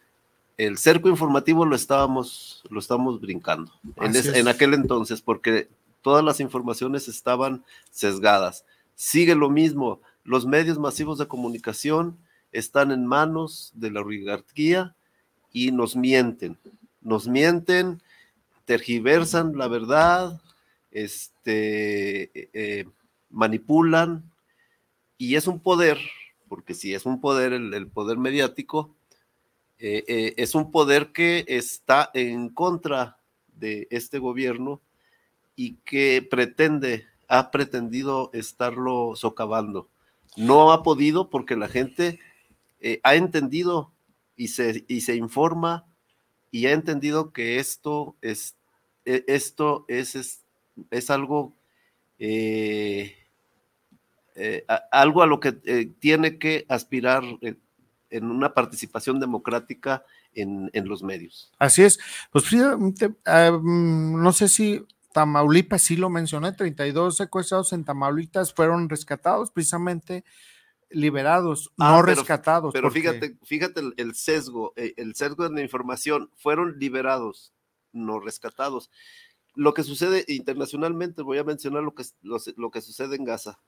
el 0.57 0.77
cerco 0.77 1.10
informativo 1.10 1.65
lo 1.65 1.75
estábamos, 1.75 2.63
lo 2.69 2.79
estábamos 2.79 3.19
brincando 3.19 3.72
en, 3.98 4.15
en 4.15 4.48
aquel 4.48 4.74
entonces, 4.74 5.22
porque 5.22 5.67
todas 6.01 6.24
las 6.24 6.39
informaciones 6.39 7.07
estaban 7.07 7.63
sesgadas. 7.91 8.65
Sigue 8.95 9.36
lo 9.36 9.50
mismo, 9.50 10.01
los 10.24 10.45
medios 10.45 10.77
masivos 10.77 11.17
de 11.17 11.27
comunicación 11.27 12.17
están 12.51 12.91
en 12.91 13.05
manos 13.05 13.72
de 13.74 13.91
la 13.91 14.01
oligarquía 14.01 14.95
y 15.51 15.72
nos 15.72 15.95
mienten 15.95 16.57
nos 17.03 17.27
mienten, 17.27 18.01
tergiversan 18.65 19.57
la 19.57 19.67
verdad, 19.67 20.41
este, 20.91 22.50
eh, 22.53 22.86
manipulan, 23.29 24.24
y 25.17 25.36
es 25.36 25.48
un 25.48 25.60
poder, 25.60 26.00
porque 26.48 26.74
si 26.74 26.93
es 26.93 27.05
un 27.05 27.22
poder, 27.22 27.53
el, 27.53 27.88
poder 27.88 28.17
mediático, 28.17 28.95
eh, 29.83 30.03
eh, 30.07 30.33
es 30.37 30.55
un 30.55 30.71
poder 30.71 31.11
que 31.11 31.45
está 31.47 32.09
en 32.13 32.49
contra 32.49 33.19
de 33.55 33.87
este 33.91 34.17
gobierno 34.17 34.81
y 35.55 35.75
que 35.85 36.27
pretende, 36.27 37.05
ha 37.27 37.51
pretendido 37.51 38.31
estarlo 38.33 39.15
socavando. 39.15 39.89
No 40.37 40.71
ha 40.71 40.81
podido 40.81 41.29
porque 41.29 41.55
la 41.55 41.67
gente 41.67 42.19
ha 43.03 43.15
entendido 43.15 43.93
y 44.35 44.47
se, 44.49 44.83
y 44.87 45.01
se 45.01 45.15
informa 45.15 45.85
y 46.53 46.67
he 46.67 46.71
entendido 46.71 47.33
que 47.33 47.57
esto 47.57 48.15
es, 48.21 48.55
e, 49.05 49.23
esto 49.27 49.85
es, 49.87 50.43
es, 50.91 51.09
algo, 51.09 51.53
eh, 52.19 53.15
eh, 54.35 54.63
algo 54.91 55.23
a 55.23 55.25
lo 55.25 55.39
que 55.39 55.55
eh, 55.65 55.89
tiene 55.99 56.37
que 56.37 56.65
aspirar 56.69 57.23
en 58.13 58.29
una 58.29 58.53
participación 58.53 59.20
democrática 59.20 60.05
en, 60.34 60.70
los 60.88 61.03
medios. 61.03 61.51
Así 61.58 61.84
es. 61.84 62.00
Pues 62.32 62.46
mm, 62.51 64.22
no 64.22 64.32
sé 64.32 64.48
si 64.48 64.86
Tamaulipas, 65.12 65.82
sí 65.82 65.96
lo 65.96 66.10
mencioné, 66.10 66.53
32 66.53 67.17
secuestrados 67.17 67.74
en 67.74 67.84
Tamaulipas 67.84 68.53
fueron 68.53 68.89
rescatados, 68.89 69.51
precisamente 69.51 70.24
liberados, 70.89 71.72
ah, 71.77 71.91
no 71.91 72.01
rescatados. 72.01 72.74
Pero 72.74 72.91
fíjate, 72.91 73.38
fíjate 73.43 73.82
el, 73.98 74.15
sesgo, 74.15 74.74
eh, 74.75 74.93
el 74.98 75.15
sesgo 75.15 75.48
de 75.48 75.55
la 75.55 75.62
información, 75.62 76.29
fueron 76.36 76.77
liberados, 76.79 77.53
no 77.91 78.20
rescatados. 78.20 78.91
Lo 79.55 79.74
que 79.74 79.84
sucede 79.84 80.25
internacionalmente, 80.27 81.22
voy 81.22 81.38
a 81.38 81.43
mencionar 81.43 81.84
lo 81.84 81.93
que, 81.93 82.03
lo, 82.22 82.72
que 82.72 82.82
sucede 82.82 83.15
en 83.15 83.24
Gaza. 83.24 83.60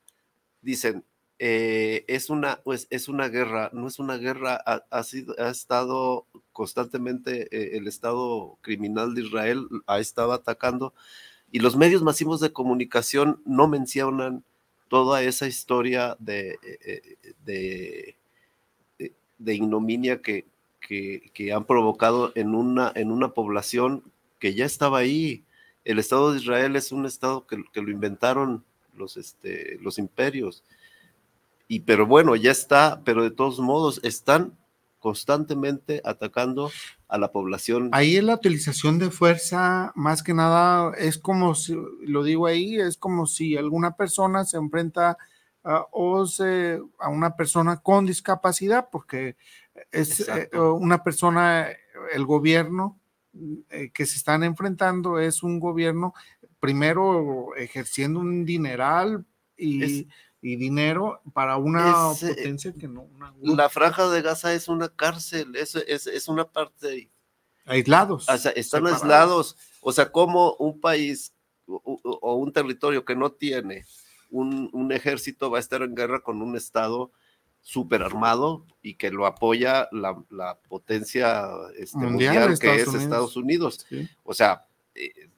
Dicen, 0.60 1.04
eh, 1.38 2.04
es, 2.08 2.30
una, 2.30 2.62
pues, 2.62 2.86
es 2.90 3.08
una 3.08 3.28
guerra, 3.28 3.70
no 3.72 3.88
es 3.88 3.98
una 3.98 4.16
guerra, 4.16 4.56
ha, 4.56 5.02
sido, 5.02 5.34
ha 5.38 5.50
estado 5.50 6.26
constantemente 6.52 7.48
eh, 7.50 7.76
el 7.76 7.86
Estado 7.88 8.56
criminal 8.62 9.14
de 9.14 9.22
Israel, 9.22 9.68
ha 9.86 9.98
estado 9.98 10.32
atacando 10.32 10.94
y 11.52 11.60
los 11.60 11.76
medios 11.76 12.02
masivos 12.02 12.40
de 12.40 12.52
comunicación 12.52 13.42
no 13.44 13.68
mencionan 13.68 14.44
toda 14.88 15.22
esa 15.22 15.46
historia 15.46 16.16
de, 16.18 16.58
eh, 16.62 17.16
de, 17.44 18.16
de, 19.38 19.54
ignominia 19.54 20.22
que, 20.22 20.46
que, 20.80 21.52
han 21.52 21.64
provocado 21.66 22.32
en 22.34 22.54
una, 22.54 22.92
en 22.94 23.10
una 23.10 23.34
población 23.34 24.02
que 24.38 24.54
ya 24.54 24.64
estaba 24.64 24.98
ahí. 24.98 25.44
El 25.84 25.98
Estado 25.98 26.32
de 26.32 26.38
Israel 26.38 26.76
es 26.76 26.92
un 26.92 27.04
Estado 27.04 27.46
que, 27.46 27.62
que 27.72 27.82
lo 27.82 27.90
inventaron 27.90 28.64
los, 28.94 29.16
este, 29.16 29.78
los 29.82 29.98
imperios. 29.98 30.64
Y 31.68 31.80
pero 31.80 32.06
bueno, 32.06 32.36
ya 32.36 32.50
está, 32.50 33.02
pero 33.04 33.22
de 33.22 33.30
todos 33.30 33.58
modos 33.58 34.00
están 34.02 34.56
constantemente 34.98 36.00
atacando 36.04 36.70
a 37.08 37.18
la 37.18 37.30
población. 37.30 37.90
Ahí 37.92 38.16
es 38.16 38.24
la 38.24 38.34
utilización 38.34 38.98
de 38.98 39.10
fuerza, 39.10 39.92
más 39.94 40.22
que 40.22 40.34
nada, 40.34 40.92
es 40.98 41.18
como 41.18 41.54
si, 41.54 41.76
lo 42.00 42.24
digo 42.24 42.46
ahí, 42.46 42.76
es 42.76 42.96
como 42.96 43.26
si 43.26 43.56
alguna 43.56 43.96
persona 43.96 44.44
se 44.44 44.56
enfrenta 44.56 45.16
o 45.90 46.26
se, 46.26 46.80
a 46.98 47.08
una 47.08 47.36
persona 47.36 47.78
con 47.78 48.06
discapacidad, 48.06 48.88
porque 48.90 49.36
es 49.90 50.28
eh, 50.28 50.48
una 50.58 51.02
persona, 51.02 51.68
el 52.12 52.24
gobierno 52.24 52.98
eh, 53.70 53.90
que 53.92 54.06
se 54.06 54.16
están 54.16 54.44
enfrentando 54.44 55.18
es 55.18 55.42
un 55.42 55.60
gobierno 55.60 56.14
primero 56.60 57.54
ejerciendo 57.56 58.20
un 58.20 58.44
dineral 58.44 59.26
y 59.56 60.08
y 60.46 60.54
dinero 60.54 61.20
para 61.32 61.56
una 61.56 62.12
eh, 62.22 62.28
potencia 62.28 62.72
que 62.72 62.86
no. 62.86 63.08
la 63.42 63.68
franja 63.68 64.08
de 64.08 64.22
Gaza 64.22 64.54
es 64.54 64.68
una 64.68 64.88
cárcel, 64.88 65.56
es, 65.56 65.74
es, 65.74 66.06
es 66.06 66.28
una 66.28 66.44
parte. 66.44 67.10
Aislados. 67.64 68.28
O 68.28 68.38
sea, 68.38 68.52
están 68.52 68.86
aislados. 68.86 69.56
O 69.80 69.90
sea, 69.90 70.12
como 70.12 70.54
un 70.54 70.80
país 70.80 71.34
o, 71.66 72.36
un 72.36 72.52
territorio 72.52 73.04
que 73.04 73.16
no 73.16 73.32
tiene 73.32 73.84
un, 74.30 74.70
un, 74.72 74.92
ejército 74.92 75.50
va 75.50 75.58
a 75.58 75.60
estar 75.60 75.82
en 75.82 75.96
guerra 75.96 76.20
con 76.20 76.40
un 76.40 76.56
Estado 76.56 77.10
súper 77.60 78.04
armado 78.04 78.64
y 78.82 78.94
que 78.94 79.10
lo 79.10 79.26
apoya 79.26 79.88
la, 79.90 80.16
la 80.30 80.60
potencia 80.68 81.48
este, 81.76 81.98
mundial, 81.98 82.56
que 82.56 82.76
es 82.76 82.94
Estados 82.94 83.36
Unidos. 83.36 83.84
O 84.22 84.32
sea, 84.32 84.64
eh, 84.94 85.28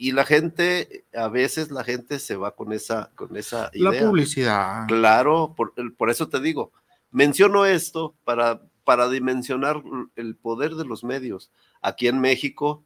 y 0.00 0.12
la 0.12 0.24
gente, 0.24 1.04
a 1.12 1.26
veces 1.26 1.72
la 1.72 1.82
gente 1.82 2.20
se 2.20 2.36
va 2.36 2.54
con 2.54 2.72
esa, 2.72 3.10
con 3.16 3.36
esa 3.36 3.68
idea. 3.74 3.90
La 3.90 4.06
publicidad. 4.06 4.86
Claro, 4.86 5.54
por, 5.56 5.74
por 5.96 6.08
eso 6.08 6.28
te 6.28 6.38
digo, 6.40 6.70
menciono 7.10 7.66
esto 7.66 8.14
para, 8.22 8.62
para 8.84 9.08
dimensionar 9.08 9.82
el 10.14 10.36
poder 10.36 10.76
de 10.76 10.84
los 10.84 11.02
medios. 11.02 11.50
Aquí 11.82 12.06
en 12.06 12.20
México, 12.20 12.84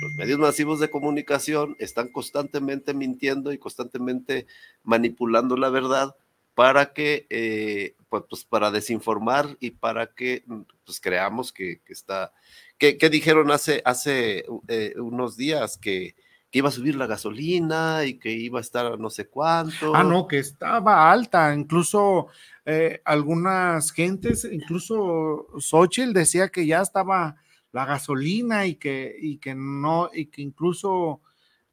los 0.00 0.14
medios 0.14 0.38
masivos 0.38 0.80
de 0.80 0.88
comunicación 0.88 1.76
están 1.78 2.08
constantemente 2.08 2.94
mintiendo 2.94 3.52
y 3.52 3.58
constantemente 3.58 4.46
manipulando 4.82 5.58
la 5.58 5.68
verdad 5.68 6.16
para 6.54 6.94
que, 6.94 7.26
eh, 7.28 7.96
pues, 8.08 8.22
pues, 8.30 8.44
para 8.46 8.70
desinformar 8.70 9.58
y 9.60 9.72
para 9.72 10.14
que 10.14 10.42
pues, 10.86 11.00
creamos 11.00 11.52
que, 11.52 11.82
está, 11.86 12.32
que, 12.78 12.96
dijeron 13.10 13.50
hace, 13.50 13.82
hace 13.84 14.46
eh, 14.68 14.94
unos 14.96 15.36
días 15.36 15.76
que 15.76 16.14
iba 16.56 16.70
a 16.70 16.72
subir 16.72 16.96
la 16.96 17.06
gasolina 17.06 18.04
y 18.04 18.18
que 18.18 18.30
iba 18.30 18.58
a 18.58 18.62
estar 18.62 18.98
no 18.98 19.10
sé 19.10 19.28
cuánto. 19.28 19.94
Ah, 19.94 20.02
no, 20.02 20.26
que 20.26 20.38
estaba 20.38 21.10
alta, 21.10 21.54
incluso 21.54 22.28
eh, 22.64 23.02
algunas 23.04 23.92
gentes, 23.92 24.48
incluso 24.50 25.48
Xochitl 25.58 26.14
decía 26.14 26.48
que 26.48 26.66
ya 26.66 26.80
estaba 26.80 27.36
la 27.72 27.84
gasolina 27.84 28.64
y 28.64 28.76
que, 28.76 29.14
y 29.20 29.36
que 29.36 29.54
no, 29.54 30.08
y 30.14 30.26
que 30.26 30.40
incluso 30.40 31.20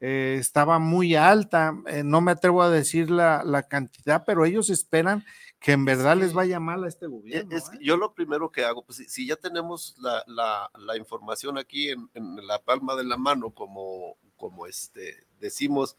eh, 0.01 0.35
estaba 0.37 0.79
muy 0.79 1.15
alta. 1.15 1.73
Eh, 1.87 2.03
no 2.03 2.19
me 2.19 2.33
atrevo 2.33 2.61
a 2.61 2.69
decir 2.69 3.09
la, 3.09 3.41
la, 3.45 3.63
cantidad, 3.63 4.25
pero 4.25 4.43
ellos 4.43 4.69
esperan 4.69 5.23
que 5.61 5.71
en 5.71 5.85
verdad 5.85 6.17
les 6.17 6.33
vaya 6.33 6.59
mal 6.59 6.83
a 6.83 6.89
este 6.89 7.07
gobierno. 7.07 7.57
yo 7.79 7.95
lo 7.95 8.13
primero 8.13 8.51
que 8.51 8.65
hago, 8.65 8.83
pues 8.83 9.01
si, 9.07 9.25
ya 9.25 9.37
tenemos 9.37 9.95
la, 9.97 10.21
la, 10.27 10.69
la 10.77 10.97
información 10.97 11.57
aquí 11.57 11.89
en, 11.89 12.09
en, 12.15 12.45
la 12.45 12.61
palma 12.61 12.97
de 12.97 13.05
la 13.05 13.15
mano 13.15 13.51
como 13.51 14.17
como 14.37 14.67
este, 14.67 15.25
decimos, 15.39 15.95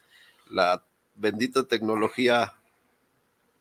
la 0.51 0.85
bendita 1.15 1.65
tecnología 1.65 2.55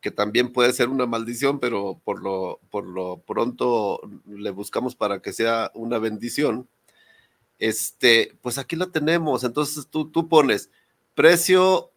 que 0.04 0.12
también 0.12 0.52
puede 0.52 0.74
ser 0.74 0.90
una 0.90 1.06
maldición, 1.06 1.60
pero 1.60 2.00
por 2.04 2.22
lo, 2.22 2.60
por 2.70 2.86
lo 2.86 3.20
pronto 3.20 4.02
le 4.28 4.52
buscamos 4.52 4.96
para 4.96 5.22
que 5.22 5.32
sea 5.32 5.72
una 5.74 5.98
bendición. 5.98 6.68
Este, 7.58 8.38
pues 8.42 8.58
aquí 8.58 8.76
la 8.76 8.88
tenemos. 8.88 9.46
Entonces 9.46 9.88
tú, 9.88 10.10
tú 10.12 10.28
pones 10.28 10.70
precio 11.16 11.92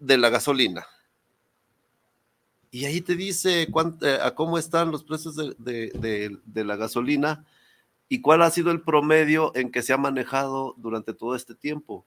de 0.00 0.18
la 0.18 0.28
gasolina. 0.28 0.84
Y 2.72 2.86
ahí 2.86 3.00
te 3.00 3.14
dice 3.14 3.68
cuánto, 3.70 4.08
eh, 4.08 4.18
a 4.20 4.34
cómo 4.34 4.58
están 4.58 4.90
los 4.90 5.04
precios 5.04 5.36
de, 5.36 5.54
de, 5.58 6.38
de, 6.44 6.64
la 6.64 6.74
gasolina 6.74 7.44
y 8.08 8.22
cuál 8.22 8.42
ha 8.42 8.50
sido 8.50 8.72
el 8.72 8.80
promedio 8.80 9.52
en 9.54 9.70
que 9.70 9.82
se 9.82 9.92
ha 9.92 9.98
manejado 9.98 10.74
durante 10.78 11.14
todo 11.14 11.36
este 11.36 11.54
tiempo. 11.54 12.04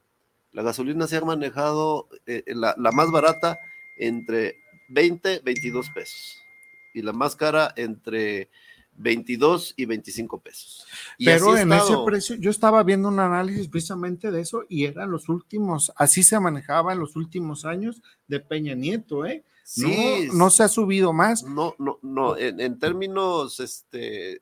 La 0.55 0.63
gasolina 0.63 1.05
se 1.05 1.17
ha 1.17 1.21
manejado, 1.21 2.07
eh, 2.25 2.41
la, 2.47 2.75
más 2.93 3.11
barata, 3.11 3.59
entre 3.97 4.61
20, 4.87 5.41
22 5.43 5.89
pesos. 5.89 6.45
Y 6.93 7.01
la 7.01 7.11
más 7.11 7.35
cara 7.35 7.73
entre 7.75 8.49
22 8.93 9.73
y 9.75 9.83
25 9.83 10.39
pesos. 10.39 10.87
Pero 11.19 11.57
en 11.57 11.73
ese 11.73 11.93
precio, 12.05 12.37
yo 12.37 12.51
estaba 12.51 12.81
viendo 12.83 13.09
un 13.09 13.19
análisis 13.19 13.67
precisamente 13.67 14.31
de 14.31 14.39
eso 14.39 14.63
y 14.69 14.85
eran 14.85 15.11
los 15.11 15.27
últimos, 15.27 15.91
así 15.97 16.23
se 16.23 16.39
manejaba 16.39 16.93
en 16.93 16.99
los 16.99 17.17
últimos 17.17 17.65
años 17.65 18.01
de 18.29 18.39
Peña 18.39 18.75
Nieto, 18.75 19.25
¿eh? 19.25 19.43
Sí, 19.65 20.29
no, 20.31 20.49
se 20.51 20.63
ha 20.63 20.69
subido 20.69 21.11
más. 21.11 21.43
No, 21.43 21.75
no, 21.79 21.99
no, 22.01 22.37
en, 22.37 22.79
términos, 22.79 23.59
este... 23.59 24.35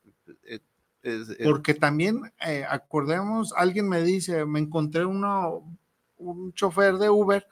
Eh, 0.44 0.60
eh, 1.02 1.24
Porque 1.42 1.74
también, 1.74 2.20
acordemos, 2.68 3.52
alguien 3.56 3.88
me 3.88 4.00
dice, 4.02 4.44
me 4.44 4.60
encontré 4.60 5.04
uno 5.04 5.64
un 6.18 6.52
chofer 6.52 6.94
de 6.94 7.10
Uber 7.10 7.46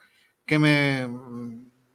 que 0.45 0.59
me 0.59 1.07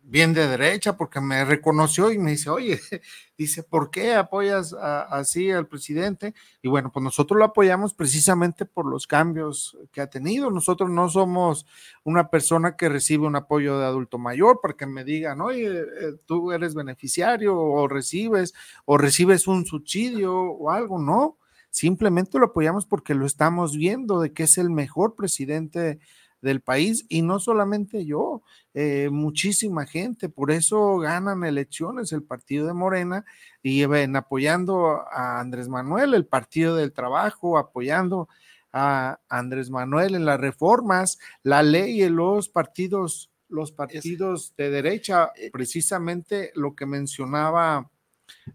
bien 0.09 0.33
de 0.33 0.49
derecha 0.49 0.97
porque 0.97 1.21
me 1.21 1.45
reconoció 1.45 2.11
y 2.11 2.19
me 2.19 2.31
dice, 2.31 2.49
oye, 2.49 2.81
dice, 3.37 3.63
¿por 3.63 3.91
qué 3.91 4.15
apoyas 4.15 4.73
así 4.73 5.51
al 5.51 5.67
presidente? 5.67 6.35
Y 6.63 6.69
bueno, 6.69 6.91
pues 6.91 7.05
nosotros 7.05 7.39
lo 7.39 7.45
apoyamos 7.45 7.93
precisamente 7.93 8.65
por 8.65 8.87
los 8.87 9.07
cambios 9.07 9.77
que 9.93 10.01
ha 10.01 10.09
tenido. 10.09 10.51
Nosotros 10.51 10.89
no 10.89 11.11
somos 11.11 11.67
una 12.05 12.31
persona 12.31 12.75
que 12.75 12.89
recibe 12.89 13.27
un 13.27 13.37
apoyo 13.37 13.79
de 13.79 13.85
adulto 13.85 14.17
mayor 14.17 14.61
para 14.63 14.75
que 14.75 14.87
me 14.87 15.05
digan, 15.05 15.43
oye, 15.43 15.69
eh, 15.69 15.85
tú 16.25 16.53
eres 16.53 16.75
beneficiario 16.75 17.55
o 17.57 17.87
recibes 17.87 18.55
o 18.87 18.97
recibes 18.97 19.47
un 19.47 19.67
subsidio 19.67 20.35
o 20.35 20.71
algo, 20.71 20.99
no. 20.99 21.37
Simplemente 21.71 22.39
lo 22.39 22.47
apoyamos 22.47 22.87
porque 22.87 23.15
lo 23.15 23.27
estamos 23.27 23.77
viendo 23.77 24.21
de 24.21 24.33
que 24.33 24.45
es 24.45 24.57
el 24.57 24.71
mejor 24.71 25.15
presidente 25.15 26.01
del 26.41 26.61
país 26.61 27.05
y 27.09 27.23
no 27.23 27.41
solamente 27.41 28.05
yo, 28.05 28.43
eh, 28.75 29.09
muchísima 29.11 29.87
gente, 29.87 30.29
por 30.29 30.51
eso 30.51 30.99
ganan 30.99 31.45
elecciones 31.45 32.13
el 32.13 32.23
partido 32.23 32.67
de 32.67 32.75
Morena 32.75 33.25
y 33.63 33.85
ven 33.87 34.15
apoyando 34.17 35.03
a 35.11 35.41
Andrés 35.41 35.69
Manuel, 35.69 36.15
el 36.15 36.27
partido 36.27 36.77
del 36.77 36.93
trabajo, 36.93 37.59
apoyando 37.59 38.29
a 38.73 39.19
Andrés 39.29 39.71
Manuel 39.71 40.15
en 40.15 40.25
las 40.25 40.39
reformas, 40.39 41.19
la 41.43 41.63
ley 41.63 42.03
y 42.03 42.09
los 42.09 42.49
partidos, 42.49 43.31
los 43.49 43.73
partidos 43.73 44.55
de 44.57 44.71
derecha, 44.71 45.33
eh, 45.37 45.51
precisamente 45.51 46.53
lo 46.55 46.75
que 46.75 46.87
mencionaba 46.87 47.91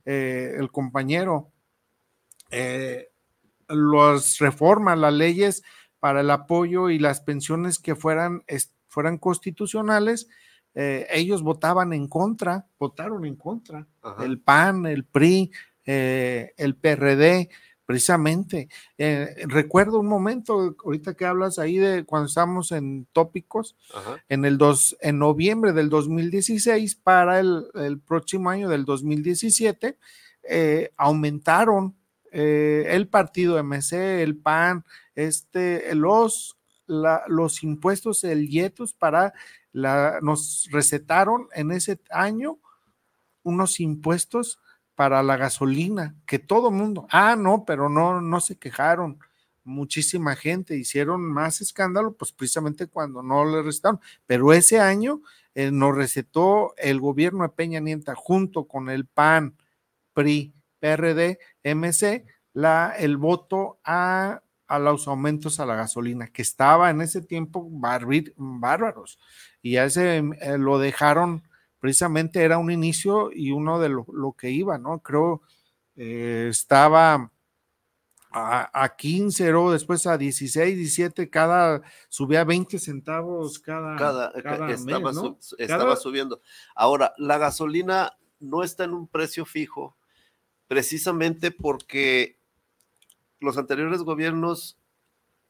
eh, 0.05 0.55
el 0.57 0.71
compañero, 0.71 1.49
las 3.67 4.37
reformas, 4.37 4.97
las 4.97 5.13
leyes 5.13 5.63
para 6.03 6.19
el 6.19 6.31
apoyo 6.31 6.89
y 6.89 6.99
las 6.99 7.21
pensiones 7.21 7.79
que 7.79 7.95
fueran, 7.95 8.43
fueran 8.89 9.17
constitucionales, 9.17 10.27
eh, 10.75 11.07
ellos 11.09 11.43
votaban 11.43 11.93
en 11.93 12.09
contra, 12.09 12.67
votaron 12.77 13.23
en 13.25 13.37
contra. 13.37 13.87
El 14.19 14.37
PAN, 14.41 14.85
el 14.85 15.05
PRI, 15.05 15.49
eh, 15.85 16.51
el 16.57 16.75
PRD, 16.75 17.49
precisamente. 17.85 18.67
Eh, 18.97 19.45
recuerdo 19.47 20.01
un 20.01 20.07
momento, 20.07 20.75
ahorita 20.83 21.13
que 21.13 21.25
hablas 21.25 21.57
ahí 21.57 21.77
de 21.77 22.03
cuando 22.03 22.27
estamos 22.27 22.73
en 22.73 23.07
tópicos, 23.13 23.77
en 24.27 24.43
el 24.43 24.57
dos, 24.57 24.97
en 24.99 25.19
noviembre 25.19 25.71
del 25.71 25.87
2016 25.87 26.95
para 26.95 27.39
el, 27.39 28.01
próximo 28.05 28.49
año 28.49 28.67
del 28.67 28.83
2017, 28.83 29.97
eh, 30.49 30.91
aumentaron 30.97 31.95
eh, 32.33 32.85
el 32.89 33.07
partido 33.07 33.63
MC, 33.63 34.23
el 34.23 34.35
PAN, 34.35 34.83
este, 35.13 35.93
los, 35.93 36.57
los 36.87 37.63
impuestos, 37.63 38.23
el 38.23 38.49
IETUS 38.49 38.93
para 38.93 39.33
la, 39.71 40.19
nos 40.21 40.67
recetaron 40.71 41.47
en 41.53 41.71
ese 41.71 42.01
año 42.09 42.57
unos 43.43 43.79
impuestos 43.79 44.59
para 44.95 45.21
la 45.21 45.37
gasolina, 45.37 46.15
que 46.25 46.39
todo 46.39 46.71
mundo, 46.71 47.07
ah, 47.11 47.35
no, 47.35 47.65
pero 47.65 47.87
no, 47.87 48.19
no 48.19 48.39
se 48.39 48.57
quejaron. 48.57 49.19
Muchísima 49.63 50.35
gente 50.35 50.75
hicieron 50.75 51.21
más 51.21 51.61
escándalo, 51.61 52.13
pues 52.13 52.31
precisamente 52.31 52.87
cuando 52.87 53.21
no 53.21 53.45
le 53.45 53.61
restaron. 53.61 53.99
Pero 54.25 54.53
ese 54.53 54.79
año 54.79 55.21
eh, 55.53 55.71
nos 55.71 55.95
recetó 55.95 56.73
el 56.77 56.99
gobierno 56.99 57.43
de 57.43 57.49
Peña 57.49 57.79
Nieta 57.79 58.15
junto 58.15 58.67
con 58.67 58.89
el 58.89 59.05
PAN, 59.05 59.55
PRI, 60.13 60.53
PRD, 60.83 61.39
MC, 61.63 62.25
la, 62.51 62.93
el 62.97 63.15
voto 63.15 63.79
a, 63.85 64.41
a 64.67 64.79
los 64.79 65.07
aumentos 65.07 65.61
a 65.61 65.65
la 65.65 65.75
gasolina, 65.75 66.27
que 66.27 66.41
estaba 66.41 66.89
en 66.89 67.01
ese 67.01 67.21
tiempo 67.21 67.65
bárbaros. 67.69 69.17
Y 69.61 69.77
a 69.77 69.85
ese 69.85 70.17
eh, 70.17 70.57
lo 70.57 70.79
dejaron 70.79 71.43
precisamente 71.79 72.43
era 72.43 72.57
un 72.57 72.69
inicio 72.71 73.29
y 73.33 73.51
uno 73.51 73.79
de 73.79 73.89
lo, 73.89 74.35
que 74.37 74.51
iba, 74.51 74.77
¿no? 74.77 74.99
Creo 74.99 75.41
eh, 75.95 76.47
estaba 76.49 77.31
a, 78.31 78.95
15, 78.97 79.53
o 79.53 79.71
después 79.71 80.07
a 80.07 80.17
16, 80.17 80.77
17, 80.77 81.29
cada 81.29 81.81
subía 82.09 82.43
20 82.43 82.79
centavos 82.79 83.59
cada, 83.59 83.95
cada, 83.97 84.31
estaba, 84.71 85.11
estaba 85.57 85.95
subiendo. 85.95 86.41
Ahora, 86.75 87.13
la 87.17 87.37
gasolina 87.37 88.17
no 88.39 88.63
está 88.63 88.85
en 88.85 88.93
un 88.93 89.07
precio 89.07 89.45
fijo, 89.45 89.97
precisamente 90.73 91.51
porque 91.51 92.35
los 93.39 93.59
anteriores 93.59 94.01
gobiernos 94.01 94.75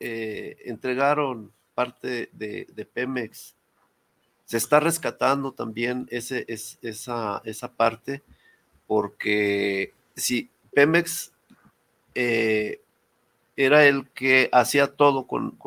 eh, 0.01 0.57
entregaron 0.65 1.53
parte 1.73 2.27
de, 2.33 2.87
Pemex 2.93 3.55
se 4.43 4.57
está 4.57 4.81
rescatando 4.81 5.53
también 5.53 6.07
ese, 6.11 6.43
es, 6.49 6.77
esa, 6.81 7.41
esa 7.45 7.71
parte, 7.71 8.21
porque 8.85 9.93
si 10.13 10.49
Pemex 10.73 11.31
eh, 12.15 12.81
era 13.55 13.85
el 13.85 14.09
que 14.09 14.49
hacía 14.51 14.87
todo 14.87 15.25
con, 15.25 15.57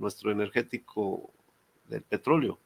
nuestro 0.00 0.32
energético 0.32 1.30
del 1.86 2.00
petróleo. 2.00 2.58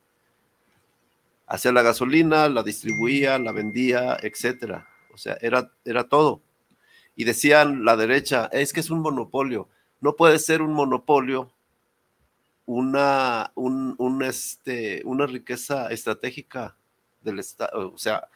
Hacía 1.49 1.73
la 1.73 1.83
gasolina, 1.83 2.49
la 2.49 2.63
distribuía, 2.63 3.37
la 3.41 3.51
vendía, 3.51 4.17
etcétera. 4.23 4.87
O 5.17 5.19
sea, 5.19 5.39
era, 5.41 5.73
era 5.85 6.09
todo. 6.09 6.43
Y 7.17 7.25
decían 7.25 7.85
la 7.85 7.97
derecha, 7.97 8.51
es 8.53 8.73
que 8.75 8.81
es 8.81 8.91
un 8.91 9.01
monopolio. 9.01 9.69
No 10.03 10.15
puede 10.15 10.39
ser 10.39 10.61
un 10.61 10.75
monopolio 10.75 11.51
una, 12.67 13.53
un, 13.55 14.23
este, 14.23 15.01
una 15.07 15.27
riqueza 15.27 15.89
estratégica 15.89 16.77
del 17.23 17.39
Estado. 17.39 17.93
O 17.93 17.99
sea, 17.99 18.29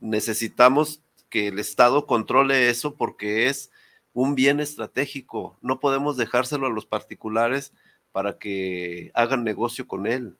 necesitamos 0.00 1.02
que 1.30 1.48
el 1.48 1.60
Estado 1.60 2.06
controle 2.06 2.70
eso 2.70 2.96
porque 2.96 3.46
es 3.48 3.70
un 4.12 4.34
bien 4.34 4.58
estratégico. 4.58 5.56
No 5.62 5.78
podemos 5.78 6.16
dejárselo 6.16 6.66
a 6.66 6.70
los 6.70 6.86
particulares 6.86 7.72
para 8.10 8.38
que 8.38 9.12
hagan 9.14 9.44
negocio 9.44 9.86
con 9.86 10.06
él. 10.08 10.36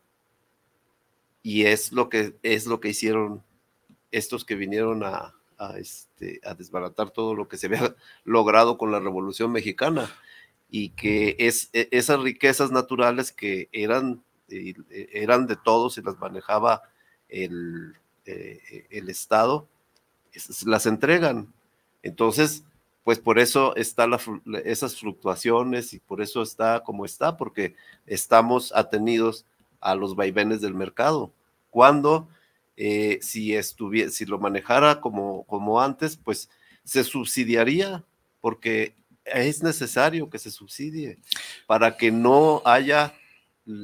Y 1.43 1.67
es 1.67 1.93
lo 1.93 2.09
que, 2.09 2.37
es 2.43 2.67
lo 2.67 2.81
que 2.81 2.89
hicieron 2.89 3.43
estos 4.11 4.45
que 4.45 4.55
vinieron 4.55 5.05
a, 5.05 5.35
a, 5.63 5.79
este, 5.79 6.41
a 6.45 6.55
desbaratar 6.55 7.11
todo 7.11 7.35
lo 7.35 7.49
que 7.49 7.57
se 7.57 7.67
había 7.67 7.95
logrado 8.25 8.79
con 8.79 8.91
la 8.91 9.01
Revolución 9.01 9.53
Mexicana 9.53 10.11
y 10.71 10.91
que 10.91 11.37
es, 11.39 11.71
e, 11.73 11.89
esas 11.93 12.21
riquezas 12.21 12.71
naturales 12.71 13.33
que 13.33 13.69
eran, 13.73 14.23
eh, 14.49 14.75
eran 15.13 15.47
de 15.47 15.57
todos 15.57 15.99
y 15.99 16.03
las 16.03 16.19
manejaba 16.19 16.83
el, 17.29 17.95
eh, 18.25 18.87
el 18.91 19.09
Estado, 19.09 19.69
las 20.67 20.87
entregan. 20.87 21.53
Entonces, 22.03 22.65
pues 23.05 23.19
por 23.19 23.39
eso 23.39 23.75
están 23.77 24.13
esas 24.65 24.99
fluctuaciones 24.99 25.93
y 25.93 25.99
por 25.99 26.23
eso 26.23 26.43
está 26.43 26.83
como 26.85 27.05
está, 27.05 27.37
porque 27.37 27.75
estamos 28.07 28.73
atenidos 28.75 29.45
a 29.81 29.95
los 29.95 30.15
vaivenes 30.15 30.61
del 30.61 30.75
mercado. 30.75 31.33
Cuando 31.71 32.29
eh, 32.85 33.21
si, 33.23 33.55
si 33.63 34.27
lo 34.27 34.41
manejara 34.41 35.01
como, 35.01 35.45
como 35.45 35.81
antes, 35.81 36.17
pues 36.17 36.51
se 36.83 37.05
subsidiaría, 37.05 38.05
porque 38.41 38.97
es 39.25 39.63
necesario 39.63 40.29
que 40.29 40.41
se 40.41 40.51
subsidie 40.51 41.19
para 41.69 41.97
que 41.97 42.11
no 42.11 42.61
haya 42.65 43.15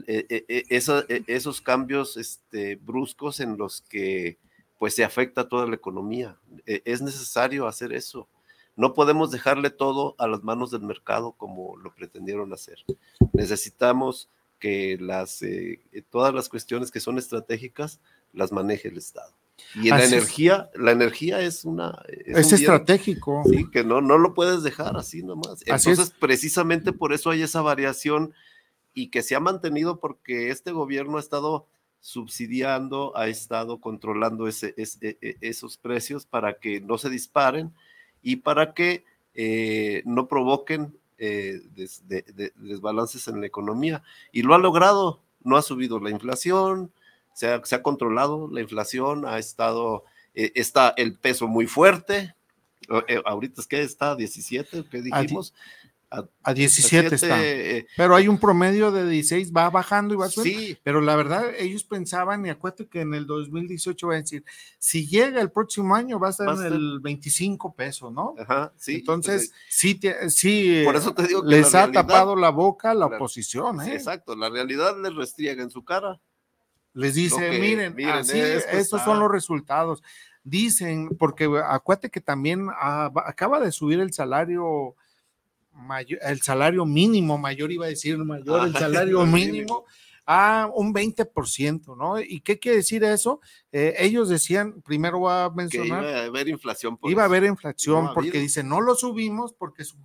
eh, 0.09 0.27
eh, 0.29 0.65
eh, 0.69 1.23
esos 1.29 1.61
cambios 1.61 2.17
este, 2.17 2.75
bruscos 2.75 3.39
en 3.39 3.57
los 3.57 3.83
que 3.83 4.37
pues 4.81 4.97
se 4.97 5.05
afecta 5.05 5.49
toda 5.49 5.69
la 5.69 5.77
economía. 5.77 6.37
E, 6.67 6.83
es 6.85 7.01
necesario 7.01 7.69
hacer 7.69 7.93
eso. 7.93 8.29
No 8.75 8.95
podemos 8.95 9.31
dejarle 9.31 9.71
todo 9.71 10.17
a 10.19 10.27
las 10.27 10.43
manos 10.43 10.73
del 10.73 10.83
mercado 10.83 11.31
como 11.33 11.77
lo 11.77 11.95
pretendieron 11.95 12.53
hacer. 12.53 12.85
Necesitamos 13.33 14.29
que 14.59 14.99
las, 15.01 15.41
todas 16.11 16.35
las 16.35 16.49
cuestiones 16.49 16.91
que 16.91 16.99
son 16.99 17.17
estratégicas 17.17 18.01
las 18.33 18.53
maneje 18.53 18.89
el 18.89 18.99
Estado. 18.99 19.33
Y 19.75 19.91
la 19.91 20.05
energía, 20.05 20.71
la 20.75 20.93
energía 20.93 21.41
es 21.41 21.65
una... 21.65 22.03
Es, 22.09 22.53
estratégico. 22.53 23.43
sí, 23.51 23.69
que 23.71 23.85
no, 23.85 24.01
no 24.01 24.17
lo 24.17 24.33
puedes 24.33 24.63
dejar 24.63 24.97
así 24.97 25.23
nomás. 25.23 25.63
Entonces, 25.67 26.11
precisamente 26.19 26.93
por 26.93 27.13
eso 27.13 27.31
hay 27.31 27.43
esa 27.43 27.61
variación 27.61 28.33
y 28.95 29.09
que 29.09 29.23
se 29.23 29.35
ha 29.35 29.41
mantenido 29.41 30.01
porque 30.01 30.51
este 30.51 30.73
gobierno 30.73 31.19
ha 31.19 31.21
estado 31.21 31.67
subsidiando, 32.01 33.17
ha 33.17 33.29
estado 33.29 33.81
controlando 33.81 34.47
ese, 34.47 34.75
e, 34.77 35.19
e, 35.21 35.37
esos 35.41 35.77
precios 35.77 36.25
para 36.25 36.55
que 36.55 36.81
no 36.81 36.97
se 36.97 37.11
disparen 37.11 37.73
y 38.23 38.37
para 38.37 38.75
que 38.75 39.05
eh, 39.35 40.03
no 40.05 40.29
provoquen 40.29 40.97
eh, 41.19 41.61
desbalances 42.57 43.29
en 43.29 43.41
la 43.41 43.47
economía. 43.47 44.03
Y 44.33 44.43
lo 44.43 44.55
ha 44.55 44.59
logrado, 44.59 45.21
no 45.43 45.57
ha 45.57 45.63
subido 45.63 46.01
la 46.01 46.11
inflación, 46.11 46.93
se 47.39 47.75
ha, 47.75 47.83
controlado 47.83 48.49
la 48.51 48.61
inflación, 48.61 49.25
ha 49.25 49.39
estado, 49.39 50.05
eh, 50.35 50.51
está 50.57 50.93
el 50.97 51.15
peso 51.15 51.47
muy 51.47 51.69
fuerte, 51.69 52.35
eh, 53.07 53.23
ahorita 53.25 53.61
es 53.61 53.69
que 53.69 53.81
está 53.81 54.13
a 54.13 54.17
17, 54.17 54.85
¿qué 54.91 55.03
dijimos? 55.03 55.55
A, 56.11 56.55
17, 56.55 57.15
está. 57.15 57.45
Eh, 57.45 57.87
pero 57.97 58.17
hay 58.17 58.27
un 58.27 58.39
promedio 58.39 58.91
de 58.91 59.09
16, 59.09 59.53
va 59.53 59.69
bajando 59.71 60.15
y 60.15 60.17
va 60.17 60.31
subiendo. 60.31 60.63
Sí. 60.63 60.79
Pero 60.83 61.01
la 61.03 61.15
verdad, 61.15 61.45
ellos 61.59 61.85
pensaban, 61.85 62.45
y 62.45 62.49
acuérdate 62.49 62.89
que 62.89 63.03
en 63.03 63.15
el 63.15 63.27
2018 63.27 64.09
va 64.09 64.15
a 64.15 64.17
decir, 64.17 64.43
si 64.79 65.07
llega 65.07 65.41
el 65.41 65.53
próximo 65.53 65.95
año 65.95 66.19
va 66.19 66.29
a 66.29 66.31
estar 66.31 66.49
en 66.49 66.63
el 66.65 67.01
25 67.01 67.75
pesos, 67.75 68.11
¿no? 68.11 68.35
Ajá, 68.39 68.73
sí. 68.79 68.97
Entonces, 68.97 69.53
sí, 69.69 70.01
sí, 70.29 70.81
por 70.85 70.97
eso 70.97 71.15
te 71.15 71.27
digo 71.27 71.43
que 71.43 71.51
les 71.51 71.75
ha 71.75 71.93
tapado 71.93 72.35
la 72.35 72.51
boca 72.51 72.95
la, 72.95 73.07
oposición. 73.07 73.83
¿eh? 73.83 73.95
exacto, 73.95 74.35
la 74.35 74.49
realidad 74.49 74.97
les 75.01 75.15
restriega 75.15 75.63
en 75.63 75.71
su 75.71 75.85
cara. 75.85 76.19
Les 76.99 77.15
dice, 77.15 77.61
miren, 77.61 77.95
así, 78.11 78.41
estos 78.41 79.03
son 79.05 79.21
los 79.21 79.31
resultados. 79.31 80.03
Dicen, 80.43 81.11
porque 81.17 81.49
acuérdate 81.65 82.11
que 82.11 82.21
también 82.21 82.67
ah, 82.75 83.13
acaba 83.25 83.61
de 83.61 83.71
subir 83.71 84.01
el 84.01 84.13
salario 84.13 84.97
mayor, 85.73 86.19
el 86.25 86.43
salario 86.43 86.85
mínimo, 86.85 87.39
mayor 87.39 87.71
iba 87.71 87.87
a 87.87 87.89
decir 87.89 88.19
mayor, 88.19 88.67
el 88.67 88.73
salario 88.77 89.25
mínimo 89.27 89.85
a 90.27 90.69
un 90.75 90.93
20%, 90.93 91.97
¿no? 91.97 92.21
¿Y 92.21 92.41
qué 92.41 92.59
quiere 92.59 92.79
decir 92.79 93.05
eso? 93.05 93.41
Eh, 93.71 93.95
ellos 94.01 94.29
decían, 94.29 94.83
primero 94.83 95.21
voy 95.21 95.33
a 95.33 95.51
mencionar. 95.55 96.03
iba 96.03 96.19
a 96.19 96.25
haber 96.25 96.49
inflación. 96.49 96.99
iba 97.05 97.23
a 97.23 97.27
haber 97.27 97.45
inflación 97.45 98.11
porque 98.13 98.41
dicen, 98.41 98.69
no 98.69 98.81
lo 98.81 98.97
subimos 98.97 99.53
porque 99.53 99.85
su, 99.85 99.97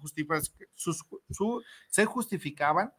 se 1.90 2.06
justificaban 2.06 2.94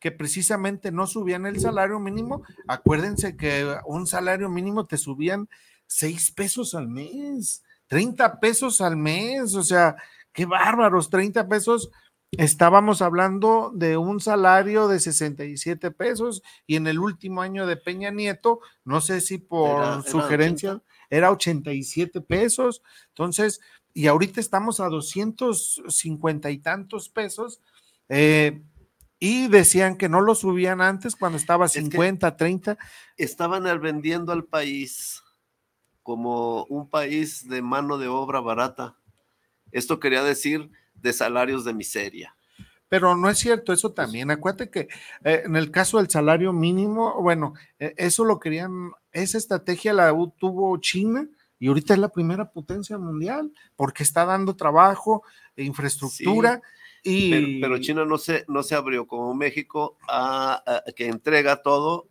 que 0.00 0.12
precisamente 0.12 0.92
no 0.92 1.06
subían 1.06 1.46
el 1.46 1.60
salario 1.60 1.98
mínimo. 1.98 2.42
Acuérdense 2.66 3.36
que 3.36 3.76
un 3.86 4.06
salario 4.06 4.48
mínimo 4.48 4.86
te 4.86 4.96
subían 4.96 5.48
seis 5.86 6.30
pesos 6.30 6.74
al 6.74 6.88
mes, 6.88 7.64
30 7.88 8.40
pesos 8.40 8.80
al 8.80 8.96
mes, 8.96 9.54
o 9.54 9.62
sea, 9.62 9.96
qué 10.32 10.46
bárbaros, 10.46 11.10
30 11.10 11.48
pesos. 11.48 11.90
Estábamos 12.32 13.00
hablando 13.00 13.72
de 13.74 13.96
un 13.96 14.20
salario 14.20 14.86
de 14.86 15.00
67 15.00 15.90
pesos 15.92 16.42
y 16.66 16.76
en 16.76 16.86
el 16.86 16.98
último 16.98 17.40
año 17.40 17.66
de 17.66 17.78
Peña 17.78 18.10
Nieto, 18.10 18.60
no 18.84 19.00
sé 19.00 19.22
si 19.22 19.38
por 19.38 20.04
sugerencia, 20.04 20.82
era 21.08 21.32
87 21.32 22.20
pesos. 22.20 22.82
Entonces, 23.08 23.60
y 23.94 24.06
ahorita 24.06 24.40
estamos 24.40 24.78
a 24.78 24.88
250 24.88 26.50
y 26.50 26.58
tantos 26.58 27.08
pesos. 27.08 27.62
Eh, 28.10 28.62
y 29.20 29.48
decían 29.48 29.96
que 29.96 30.08
no 30.08 30.20
lo 30.20 30.34
subían 30.34 30.80
antes 30.80 31.16
cuando 31.16 31.38
estaba 31.38 31.66
a 31.66 31.68
50, 31.68 32.36
30. 32.36 32.78
Estaban 33.16 33.64
vendiendo 33.80 34.32
al 34.32 34.44
país 34.44 35.22
como 36.02 36.64
un 36.64 36.88
país 36.88 37.48
de 37.48 37.60
mano 37.60 37.98
de 37.98 38.08
obra 38.08 38.40
barata. 38.40 38.96
Esto 39.72 40.00
quería 40.00 40.22
decir 40.22 40.70
de 40.94 41.12
salarios 41.12 41.64
de 41.64 41.74
miseria. 41.74 42.34
Pero 42.88 43.14
no 43.14 43.28
es 43.28 43.38
cierto, 43.38 43.72
eso 43.72 43.92
también. 43.92 44.30
Acuérdate 44.30 44.70
que 44.70 44.88
eh, 45.24 45.42
en 45.44 45.56
el 45.56 45.70
caso 45.70 45.98
del 45.98 46.08
salario 46.08 46.52
mínimo, 46.52 47.20
bueno, 47.20 47.52
e, 47.78 47.94
eso 47.98 48.24
lo 48.24 48.40
querían, 48.40 48.92
esa 49.12 49.36
estrategia 49.36 49.92
la 49.92 50.14
tuvo 50.38 50.78
China 50.78 51.28
y 51.58 51.68
ahorita 51.68 51.92
es 51.92 52.00
la 52.00 52.08
primera 52.08 52.50
potencia 52.50 52.96
mundial 52.96 53.52
porque 53.76 54.04
está 54.04 54.24
dando 54.24 54.56
trabajo, 54.56 55.24
e 55.56 55.64
infraestructura. 55.64 56.62
Y... 57.02 57.60
Pero, 57.60 57.78
China 57.78 58.04
no 58.04 58.18
se, 58.18 58.44
no 58.48 58.62
se 58.62 58.74
abrió 58.74 59.06
como 59.06 59.34
México 59.34 59.96
a, 60.08 60.62
que 60.96 61.06
entrega 61.06 61.62
todo 61.62 62.08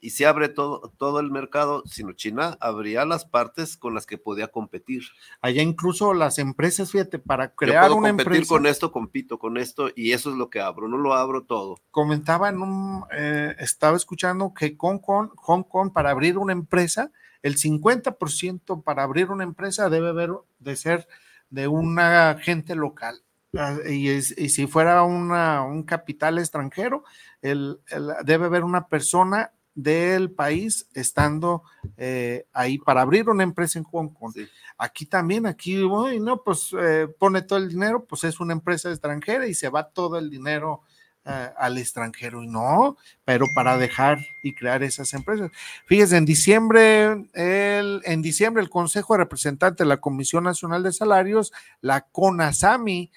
y 0.00 0.10
se 0.10 0.26
abre 0.26 0.48
todo, 0.48 0.92
todo 0.96 1.20
el 1.20 1.30
mercado, 1.30 1.82
sino 1.86 2.12
China 2.12 2.56
abría 2.60 3.04
las 3.04 3.24
partes 3.24 3.76
con 3.76 3.94
las 3.94 4.06
que 4.06 4.18
podía 4.18 4.48
competir. 4.48 5.02
Allá 5.40 5.62
incluso 5.62 6.14
las 6.14 6.38
empresas, 6.38 6.90
fíjate, 6.90 7.18
para 7.18 7.54
crear 7.54 7.92
una 7.92 8.08
competir 8.08 8.46
con 8.46 8.66
esto, 8.66 8.92
compito 8.92 9.38
con 9.38 9.58
esto 9.58 9.90
y 9.94 10.12
eso 10.12 10.30
es 10.30 10.36
lo 10.36 10.48
que 10.48 10.60
abro, 10.60 10.88
no 10.88 10.96
lo 10.96 11.14
abro 11.14 11.44
todo. 11.44 11.76
Comentaba 11.90 12.48
en 12.48 12.62
un, 12.62 13.04
eh, 13.12 13.54
estaba 13.58 13.96
escuchando 13.96 14.54
que 14.54 14.74
Hong 14.78 14.98
Kong, 14.98 15.30
Hong 15.36 15.64
Kong 15.64 15.92
para 15.92 16.10
abrir 16.10 16.38
una 16.38 16.52
empresa, 16.52 17.12
el 17.42 17.56
50% 17.56 18.82
para 18.82 19.02
abrir 19.02 19.30
una 19.30 19.44
empresa 19.44 19.88
debe 19.88 20.08
haber 20.08 20.30
de 20.58 20.76
ser 20.76 21.08
de 21.50 21.68
una 21.68 22.38
gente 22.40 22.74
local. 22.74 23.22
Ah, 23.56 23.76
y, 23.88 24.22
si 24.22 24.66
fuera 24.66 25.02
un 25.02 25.82
capital 25.82 26.38
extranjero, 26.38 27.04
debe 27.42 28.44
haber 28.44 28.64
una 28.64 28.86
persona 28.86 29.52
del 29.74 30.30
país 30.30 30.88
estando 30.94 31.62
eh, 31.96 32.46
ahí 32.52 32.78
para 32.78 33.02
abrir 33.02 33.28
una 33.28 33.42
empresa 33.42 33.78
en 33.78 33.84
Hong 33.84 34.08
Kong. 34.08 34.34
Aquí 34.76 35.06
también, 35.06 35.46
aquí, 35.46 35.76
no, 36.20 36.42
pues 36.42 36.74
eh, 36.78 37.08
pone 37.18 37.42
todo 37.42 37.58
el 37.58 37.68
dinero, 37.68 38.04
pues 38.04 38.24
es 38.24 38.40
una 38.40 38.52
empresa 38.52 38.90
extranjera 38.90 39.46
y 39.46 39.54
se 39.54 39.68
va 39.68 39.88
todo 39.88 40.18
el 40.18 40.30
dinero 40.30 40.82
eh, 41.24 41.50
al 41.56 41.78
extranjero 41.78 42.42
y 42.42 42.46
no, 42.46 42.96
pero 43.24 43.46
para 43.54 43.76
dejar 43.76 44.18
y 44.42 44.54
crear 44.54 44.82
esas 44.82 45.12
empresas. 45.14 45.50
Fíjense, 45.86 46.16
en 46.16 46.24
diciembre, 46.24 47.28
el, 47.34 48.02
en 48.04 48.22
diciembre 48.22 48.62
el 48.62 48.70
Consejo 48.70 49.14
de 49.14 49.18
Representantes 49.18 49.78
de 49.78 49.88
la 49.88 50.00
Comisión 50.00 50.44
Nacional 50.44 50.82
de 50.82 50.92
Salarios, 50.92 51.52
la 51.80 52.02
CONASAMI, 52.02 53.12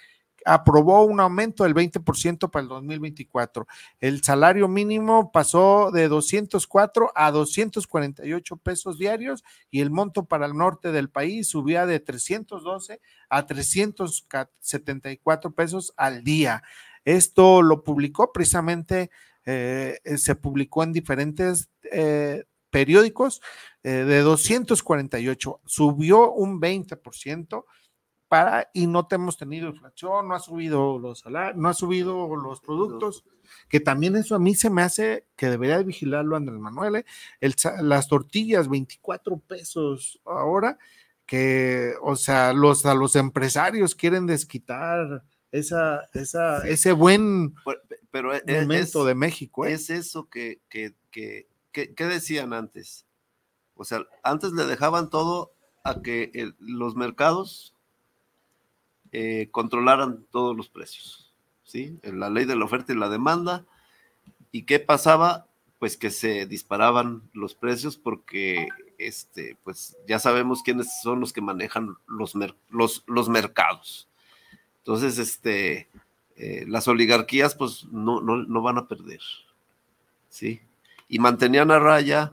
aprobó 0.45 1.03
un 1.03 1.19
aumento 1.19 1.63
del 1.63 1.73
20% 1.73 2.49
para 2.49 2.63
el 2.63 2.69
2024. 2.69 3.67
El 3.99 4.23
salario 4.23 4.67
mínimo 4.67 5.31
pasó 5.31 5.91
de 5.91 6.07
204 6.07 7.11
a 7.15 7.31
248 7.31 8.57
pesos 8.57 8.97
diarios 8.97 9.43
y 9.71 9.81
el 9.81 9.91
monto 9.91 10.25
para 10.25 10.45
el 10.45 10.55
norte 10.55 10.91
del 10.91 11.09
país 11.09 11.47
subía 11.47 11.85
de 11.85 11.99
312 11.99 13.01
a 13.29 13.45
374 13.45 15.51
pesos 15.51 15.93
al 15.97 16.23
día. 16.23 16.63
Esto 17.05 17.61
lo 17.61 17.83
publicó 17.83 18.31
precisamente, 18.31 19.11
eh, 19.45 19.99
se 20.17 20.35
publicó 20.35 20.83
en 20.83 20.93
diferentes 20.93 21.69
eh, 21.91 22.45
periódicos 22.69 23.41
eh, 23.83 23.89
de 23.89 24.21
248, 24.21 25.61
subió 25.65 26.31
un 26.31 26.59
20% 26.59 27.65
y 28.73 28.87
no 28.87 29.07
te 29.07 29.15
hemos 29.15 29.37
tenido 29.37 29.69
inflación, 29.69 30.27
no 30.27 30.35
ha 30.35 30.39
subido 30.39 30.99
los 30.99 31.19
salarios, 31.19 31.57
no 31.57 31.69
ha 31.69 31.73
subido 31.73 32.35
los 32.35 32.61
productos, 32.61 33.23
que 33.69 33.79
también 33.79 34.15
eso 34.15 34.35
a 34.35 34.39
mí 34.39 34.55
se 34.55 34.69
me 34.69 34.81
hace 34.81 35.27
que 35.35 35.49
debería 35.49 35.77
de 35.77 35.83
vigilarlo 35.83 36.35
Andrés 36.35 36.59
Manuel, 36.59 36.97
¿eh? 36.97 37.05
El, 37.39 37.55
las 37.81 38.07
tortillas 38.07 38.69
24 38.69 39.37
pesos 39.39 40.21
ahora, 40.25 40.77
que, 41.25 41.93
o 42.01 42.15
sea, 42.15 42.53
los, 42.53 42.85
a 42.85 42.93
los 42.93 43.15
empresarios 43.15 43.95
quieren 43.95 44.25
desquitar 44.25 45.23
esa, 45.51 46.09
esa, 46.13 46.67
ese 46.67 46.91
buen 46.91 47.53
pero 48.13 48.31
e, 48.31 48.61
momento 48.61 49.05
de 49.05 49.15
México. 49.15 49.65
¿eh? 49.65 49.73
Es 49.73 49.89
eso 49.89 50.29
que, 50.29 50.61
que, 50.69 50.95
que, 51.09 51.47
que, 51.71 52.05
decían 52.05 52.53
antes. 52.53 53.07
O 53.73 53.83
sea, 53.83 54.05
antes 54.21 54.51
le 54.51 54.65
dejaban 54.65 55.09
todo 55.09 55.55
a 55.83 56.01
que 56.01 56.31
los 56.59 56.95
mercados 56.95 57.72
eh, 59.15 59.49
controlaran 59.51 60.25
todos 60.31 60.57
los 60.57 60.69
precios, 60.69 61.31
¿sí? 61.63 61.99
La 62.01 62.31
ley 62.31 62.45
de 62.45 62.55
la 62.55 62.65
oferta 62.65 62.93
y 62.93 62.95
la 62.95 63.09
demanda. 63.09 63.63
¿Y 64.51 64.63
qué 64.63 64.79
pasaba? 64.79 65.45
Pues 65.77 65.97
que 65.97 66.09
se 66.09 66.47
disparaban 66.47 67.21
los 67.31 67.53
precios 67.53 67.95
porque, 67.95 68.69
este, 68.97 69.55
pues 69.63 69.95
ya 70.07 70.17
sabemos 70.17 70.63
quiénes 70.63 70.99
son 71.03 71.19
los 71.19 71.31
que 71.31 71.41
manejan 71.41 71.95
los, 72.07 72.33
los, 72.71 73.03
los 73.05 73.29
mercados. 73.29 74.09
Entonces, 74.79 75.19
este, 75.19 75.89
eh, 76.35 76.65
las 76.67 76.87
oligarquías, 76.87 77.53
pues 77.53 77.85
no, 77.91 78.19
no, 78.19 78.61
van 78.63 78.79
a 78.79 78.87
perder, 78.87 79.21
¿sí? 80.27 80.59
Y 81.07 81.19
mantenían 81.19 81.69
a 81.69 81.77
raya 81.77 82.31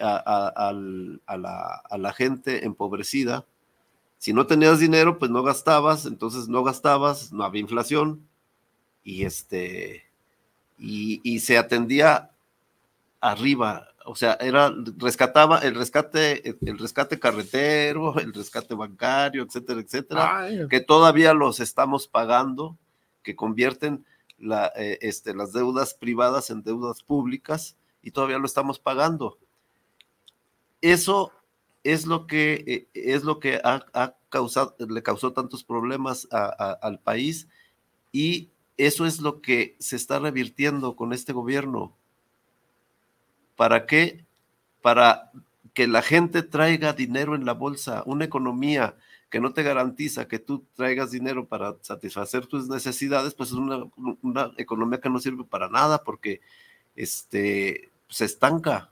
a, 0.00 0.72
la, 0.72 1.82
a 1.90 1.98
la 1.98 2.12
gente 2.14 2.64
empobrecida 2.64 3.44
si 4.20 4.34
no 4.34 4.46
tenías 4.46 4.78
dinero, 4.78 5.18
pues 5.18 5.30
no 5.30 5.42
gastabas, 5.42 6.04
entonces 6.04 6.46
no 6.46 6.62
gastabas, 6.62 7.32
no 7.32 7.42
había 7.42 7.62
inflación 7.62 8.28
y 9.02 9.24
este 9.24 10.04
y, 10.76 11.40
se 11.40 11.56
atendía 11.56 12.30
arriba, 13.22 13.88
o 14.04 14.14
sea, 14.14 14.34
era 14.34 14.74
rescataba 14.98 15.60
el 15.60 15.74
rescate 15.74 16.54
el 16.60 16.78
rescate 16.78 17.18
carretero, 17.18 18.18
el 18.20 18.34
rescate 18.34 18.74
bancario, 18.74 19.42
etcétera, 19.42 19.80
etcétera, 19.80 20.48
que 20.68 20.80
todavía 20.80 21.32
los 21.32 21.58
estamos 21.58 22.06
pagando, 22.06 22.76
que 23.22 23.34
convierten 23.34 24.04
la, 24.38 24.70
eh, 24.76 24.98
este, 25.00 25.34
las 25.34 25.54
deudas 25.54 25.94
privadas 25.94 26.50
en 26.50 26.62
deudas 26.62 27.02
públicas 27.02 27.74
y 28.02 28.10
todavía 28.10 28.38
lo 28.38 28.44
estamos 28.44 28.78
pagando. 28.78 29.38
Eso 30.82 31.32
es 31.84 32.06
lo 32.06 32.26
que, 32.26 32.64
eh, 32.66 32.88
es 32.94 33.24
lo 33.24 33.40
que 33.40 33.60
ha, 33.62 34.14
causado, 34.28 34.76
le 34.78 35.02
causó 35.02 35.32
tantos 35.32 35.64
problemas 35.64 36.28
al 36.30 37.00
país 37.00 37.48
y 38.12 38.50
eso 38.76 39.06
es 39.06 39.20
lo 39.20 39.40
que 39.40 39.76
se 39.78 39.96
está 39.96 40.18
revirtiendo 40.18 40.96
con 40.96 41.12
este 41.12 41.32
gobierno. 41.32 41.96
¿Para 43.56 43.86
qué? 43.86 44.24
Para 44.82 45.32
que 45.74 45.86
la 45.86 46.02
gente 46.02 46.42
traiga 46.42 46.92
dinero 46.92 47.34
en 47.34 47.44
la 47.44 47.52
bolsa, 47.52 48.02
una 48.06 48.24
economía 48.24 48.96
que 49.30 49.40
no 49.40 49.52
te 49.52 49.62
garantiza 49.62 50.26
que 50.26 50.40
tú 50.40 50.64
traigas 50.74 51.12
dinero 51.12 51.46
para 51.46 51.76
satisfacer 51.82 52.46
tus 52.46 52.68
necesidades, 52.68 53.34
pues 53.34 53.50
es 53.50 53.54
una, 53.54 54.52
economía 54.56 55.00
que 55.00 55.08
no 55.08 55.20
sirve 55.20 55.44
para 55.44 55.68
nada 55.68 56.02
porque 56.02 56.40
este, 56.96 57.90
se 58.08 58.24
estanca. 58.24 58.90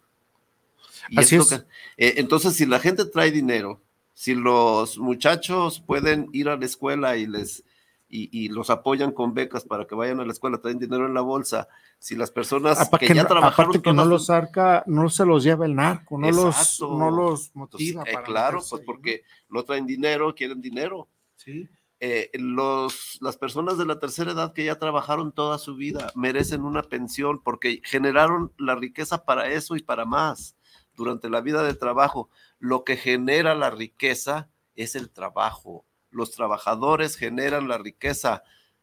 Así 1.17 1.37
es. 1.37 1.53
Eh, 1.97 2.15
entonces, 2.17 2.55
si 2.55 2.67
la 2.67 2.81
gente 2.81 3.05
trae 3.05 3.31
dinero, 3.31 3.81
si 4.13 4.35
los 4.35 4.99
muchachos 4.99 5.81
pueden 5.81 6.29
ir 6.33 6.49
a 6.49 6.57
la 6.57 6.65
escuela 6.65 7.17
y 7.17 7.27
les 7.27 7.65
y, 8.11 8.49
los 8.49 8.71
apoyan 8.71 9.13
con 9.13 9.35
becas 9.35 9.65
para 9.65 9.87
que 9.87 9.95
vayan 9.95 10.21
a 10.21 10.25
la 10.25 10.33
escuela, 10.33 10.59
traen 10.59 10.79
dinero 10.79 11.07
en 11.07 11.15
la 11.15 11.21
bolsa, 11.21 11.69
si 11.99 12.17
las 12.17 12.31
personas 12.31 12.89
que, 12.99 13.15
ya 13.15 13.27
trabajaron 13.27 13.71
aparte 13.71 13.83
que 13.83 13.93
no 13.93 14.05
los 14.05 14.31
arca, 14.31 14.83
no 14.87 15.11
se 15.11 15.27
los 15.27 15.45
lleva 15.45 15.67
el 15.67 15.75
narco, 15.75 16.19
no 16.19 16.31
los 16.31 16.81
no 16.81 17.11
los 17.11 17.55
motiva 17.55 18.05
eh, 18.07 18.17
claro, 18.25 18.63
pues 18.69 18.83
porque 18.85 19.25
no 19.51 19.63
traen 19.63 19.87
dinero, 19.87 20.35
quieren 20.35 20.61
dinero. 20.61 21.09
Sí. 21.37 21.69
Eh, 22.01 22.31
los, 22.35 23.19
las 23.21 23.37
personas 23.37 23.77
de 23.77 23.85
la 23.85 23.99
tercera 23.99 24.31
edad 24.31 24.53
que 24.53 24.65
ya 24.65 24.79
trabajaron 24.79 25.33
toda 25.33 25.59
su 25.59 25.75
vida 25.75 26.13
merecen 26.15 26.63
una 26.63 26.83
pensión 26.83 27.43
porque 27.43 27.83
generaron 27.85 28.53
la 28.57 28.77
riqueza 28.77 29.25
para 29.25 29.49
eso 29.49 29.75
y 29.75 29.83
para 29.83 30.05
más 30.05 30.55
durante 30.99 31.31
la 31.31 31.41
vida 31.41 31.63
de 31.63 31.73
trabajo. 31.73 32.29
Lo 32.59 32.85
que 32.85 32.99
genera 32.99 33.55
la 33.55 33.71
riqueza 33.71 34.51
es 34.75 34.97
el 34.97 35.11
trabajo. 35.11 35.87
Los 36.11 36.33
trabajadores 36.33 37.17
generan 37.17 37.69
la 37.69 37.79
riqueza, 37.79 38.43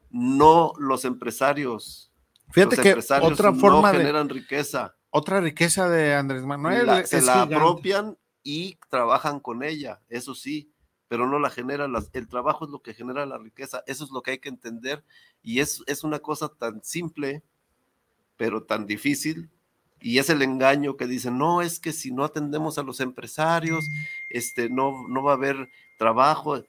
no 0.10 0.74
los 0.80 1.06
empresarios. 1.06 2.12
Fíjate 2.52 2.78
que 2.78 2.94
otra 3.22 3.54
forma 3.54 3.92
no 3.92 4.00
generan 4.00 4.30
riqueza. 4.30 4.96
Otra 5.10 5.42
riqueza 5.42 5.90
de 5.90 6.16
Andrés 6.16 6.44
Manuel. 6.44 7.06
se 7.06 7.22
la 7.22 7.44
apropian 7.44 8.18
y 8.44 8.78
trabajan 8.90 9.40
con 9.40 9.64
ella, 9.64 10.02
eso 10.08 10.36
sí, 10.36 10.72
pero 11.08 11.28
no 11.28 11.40
la 11.40 11.50
generan. 11.50 11.94
el 12.14 12.28
trabajo 12.28 12.66
es 12.66 12.72
lo 12.72 12.82
que 12.82 12.94
genera 12.94 13.26
la 13.26 13.38
riqueza, 13.38 13.84
eso 13.88 14.04
es 14.04 14.12
lo 14.12 14.22
que 14.22 14.32
hay 14.32 14.40
que 14.40 14.50
entender 14.50 15.04
y 15.42 15.60
es, 15.60 15.84
es 15.88 16.04
una 16.04 16.20
cosa 16.20 16.50
tan 16.50 16.84
simple, 16.84 17.44
pero 18.38 18.64
tan 18.64 18.86
difícil 18.86 19.50
y 20.02 20.20
es 20.20 20.30
el 20.30 20.42
engaño 20.42 20.98
que 20.98 21.08
dicen, 21.08 21.38
no, 21.38 21.62
es 21.62 21.80
que 21.80 21.92
si 21.92 22.12
no 22.12 22.24
atendemos 22.24 22.78
a 22.78 22.84
los 22.84 23.00
empresarios, 23.00 23.90
este, 24.30 24.70
no, 24.70 25.08
no 25.08 25.24
va 25.24 25.32
a 25.32 25.36
haber 25.36 25.70
trabajo. 25.98 26.64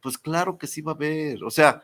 Pues 0.00 0.18
claro 0.18 0.58
que 0.58 0.66
sí 0.66 0.82
va 0.82 0.92
a 0.92 0.94
haber. 0.94 1.42
O 1.44 1.50
sea, 1.50 1.82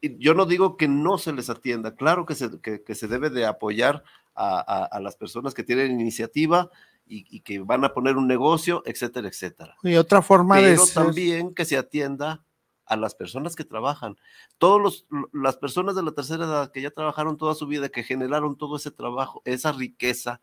yo 0.00 0.34
no 0.34 0.46
digo 0.46 0.76
que 0.76 0.88
no 0.88 1.18
se 1.18 1.32
les 1.32 1.50
atienda, 1.50 1.94
claro 1.94 2.26
que 2.26 2.34
se, 2.34 2.60
que, 2.60 2.94
se 2.94 3.08
debe 3.08 3.30
de 3.30 3.46
apoyar 3.46 4.02
a, 4.34 4.98
las 5.00 5.16
personas 5.16 5.54
que 5.54 5.62
tienen 5.62 6.00
iniciativa 6.00 6.70
y, 7.06 7.40
que 7.40 7.60
van 7.60 7.84
a 7.84 7.92
poner 7.92 8.16
un 8.16 8.26
negocio, 8.26 8.82
etcétera, 8.86 9.28
etcétera. 9.28 9.76
Y 9.82 9.94
otra 9.96 10.22
forma 10.22 10.56
de 10.56 10.72
Pero 10.72 10.86
también 10.86 11.54
que 11.54 11.64
se 11.64 11.76
atienda 11.76 12.43
a 12.86 12.96
las 12.96 13.14
personas 13.14 13.56
que 13.56 13.64
trabajan. 13.64 14.16
Todas 14.58 15.06
las 15.32 15.56
personas 15.56 15.94
de 15.94 16.02
la 16.02 16.12
tercera 16.12 16.44
edad 16.44 16.72
que 16.72 16.82
ya 16.82 16.90
trabajaron 16.90 17.36
toda 17.36 17.54
su 17.54 17.66
vida, 17.66 17.88
que 17.88 18.02
generaron 18.02 18.56
todo 18.56 18.76
ese 18.76 18.90
trabajo, 18.90 19.42
esa 19.44 19.72
riqueza, 19.72 20.40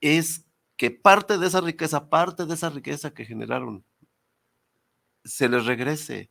es 0.00 0.44
que 0.76 0.90
parte 0.90 1.38
de 1.38 1.46
esa 1.46 1.60
riqueza, 1.60 2.08
parte 2.08 2.46
de 2.46 2.54
esa 2.54 2.70
riqueza 2.70 3.12
que 3.12 3.24
generaron, 3.24 3.84
se 5.24 5.48
les 5.48 5.64
regrese 5.66 6.30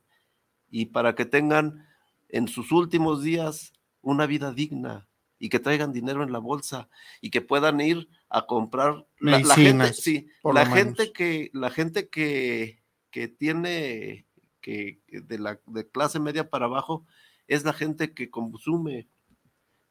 y 0.69 0.87
para 0.87 1.15
que 1.15 1.25
tengan 1.25 1.87
en 2.29 2.47
sus 2.47 2.71
últimos 2.71 3.23
días 3.23 3.73
una 4.01 4.25
vida 4.25 4.51
digna 4.51 5.07
y 5.39 5.49
que 5.49 5.59
traigan 5.59 5.93
dinero 5.93 6.23
en 6.23 6.31
la 6.31 6.39
bolsa 6.39 6.89
y 7.21 7.29
que 7.29 7.41
puedan 7.41 7.79
ir 7.81 8.09
a 8.29 8.45
comprar 8.45 9.05
la, 9.19 9.39
gente, 9.55 9.93
sí, 9.93 10.27
la 10.43 10.65
gente 10.65 11.11
que 11.11 11.49
la 11.53 11.69
gente 11.69 12.09
que, 12.09 12.81
que 13.11 13.27
tiene 13.27 14.25
que 14.63 14.99
de 15.07 15.37
la 15.37 15.59
de 15.67 15.87
clase 15.87 16.19
media 16.19 16.49
para 16.49 16.65
abajo 16.65 17.05
es 17.47 17.63
la 17.63 17.73
gente 17.73 18.15
que 18.15 18.31
consume 18.31 19.07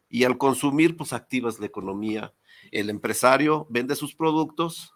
y 0.08 0.24
al 0.24 0.36
consumir 0.38 0.96
pues 0.96 1.12
activas 1.12 1.60
la 1.60 1.66
economía. 1.66 2.34
El 2.72 2.90
empresario 2.90 3.66
vende 3.70 3.94
sus 3.94 4.16
productos 4.16 4.92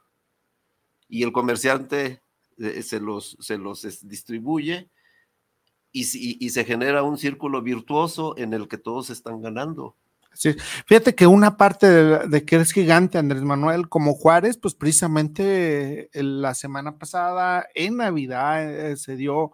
y 1.09 1.23
el 1.23 1.33
comerciante 1.33 2.21
eh, 2.59 2.83
se 2.83 3.01
los, 3.01 3.37
se 3.41 3.59
los 3.59 3.83
distribuye 4.09 4.91
y, 5.93 6.51
se 6.51 6.65
genera 6.65 7.03
un 7.03 7.17
círculo 7.17 7.63
virtuoso 7.63 8.37
en 8.37 8.53
el 8.53 8.69
que 8.69 8.77
todos 8.77 9.09
están 9.09 9.41
ganando. 9.41 9.97
Sí. 10.37 10.55
Fíjate 10.87 11.15
que 11.15 11.27
una 11.27 11.57
parte 11.57 11.87
de, 11.87 12.45
que 12.45 12.57
eres 12.57 12.73
gigante, 12.73 13.17
Andrés 13.17 13.43
Manuel, 13.43 13.89
como 13.89 14.15
Juárez, 14.15 14.59
pues 14.59 14.75
precisamente 14.75 16.11
la 16.13 16.55
semana 16.55 16.99
pasada, 16.99 17.67
en 17.75 17.97
Navidad, 17.97 18.71
eh, 18.71 18.97
se 18.97 19.17
dio 19.17 19.53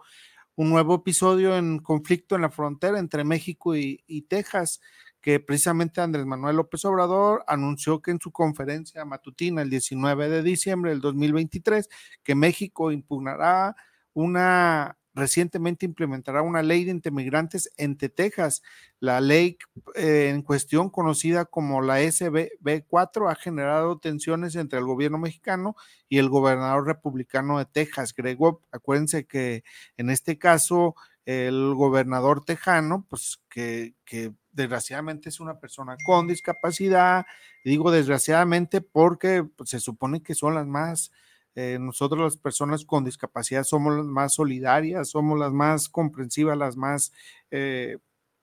un 0.55 0.69
nuevo 0.69 0.95
episodio 0.95 1.57
en 1.57 1.79
conflicto 1.79 2.35
en 2.35 2.41
la 2.41 2.49
frontera 2.49 2.99
entre 2.99 3.23
México 3.23 3.75
y, 3.77 4.03
y, 4.07 4.23
Texas, 4.23 4.81
que 5.21 5.39
precisamente 5.39 6.01
Andrés 6.01 6.25
Manuel 6.25 6.57
López 6.57 6.83
Obrador 6.83 7.45
anunció 7.47 8.01
que 8.01 8.11
en 8.11 8.19
su 8.19 8.31
conferencia 8.31 9.05
matutina 9.05 9.61
el 9.61 9.69
19 9.69 10.27
de 10.29 10.43
diciembre 10.43 10.91
del 10.91 10.99
2023, 10.99 11.87
que 12.23 12.35
México 12.35 12.91
impugnará 12.91 13.75
una 14.13 14.97
recientemente 15.13 15.85
implementará 15.85 16.41
una 16.41 16.63
ley 16.63 16.83
de 16.83 16.99
inmigrantes 17.03 17.71
entre 17.77 18.09
Texas. 18.09 18.61
La 18.99 19.21
ley 19.21 19.57
eh, 19.95 20.29
en 20.33 20.41
cuestión, 20.41 20.89
conocida 20.89 21.45
como 21.45 21.81
la 21.81 22.01
SB4, 22.01 23.31
ha 23.31 23.35
generado 23.35 23.99
tensiones 23.99 24.55
entre 24.55 24.79
el 24.79 24.85
gobierno 24.85 25.17
mexicano 25.17 25.75
y 26.09 26.17
el 26.17 26.29
gobernador 26.29 26.85
republicano 26.85 27.59
de 27.59 27.65
Texas, 27.65 28.13
Greg 28.13 28.37
Acuérdense 28.71 29.25
que 29.25 29.63
en 29.97 30.09
este 30.09 30.37
caso 30.37 30.95
el 31.25 31.73
gobernador 31.75 32.43
tejano, 32.43 33.05
pues 33.09 33.39
que, 33.49 33.95
que 34.05 34.33
desgraciadamente 34.51 35.29
es 35.29 35.39
una 35.39 35.59
persona 35.59 35.95
con 36.05 36.27
discapacidad, 36.27 37.25
digo 37.63 37.91
desgraciadamente 37.91 38.81
porque 38.81 39.43
pues, 39.43 39.69
se 39.69 39.79
supone 39.79 40.21
que 40.21 40.35
son 40.35 40.55
las 40.55 40.67
más 40.67 41.11
eh, 41.55 41.77
nosotros 41.79 42.21
las 42.21 42.37
personas 42.37 42.85
con 42.85 43.05
discapacidad 43.05 43.63
somos 43.63 43.95
las 43.95 44.05
más 44.05 44.33
solidarias, 44.35 45.09
somos 45.09 45.39
las 45.39 45.51
más 45.53 45.89
comprensivas, 45.89 46.57
las 46.57 46.77
más 46.77 47.11
eh, 47.51 47.97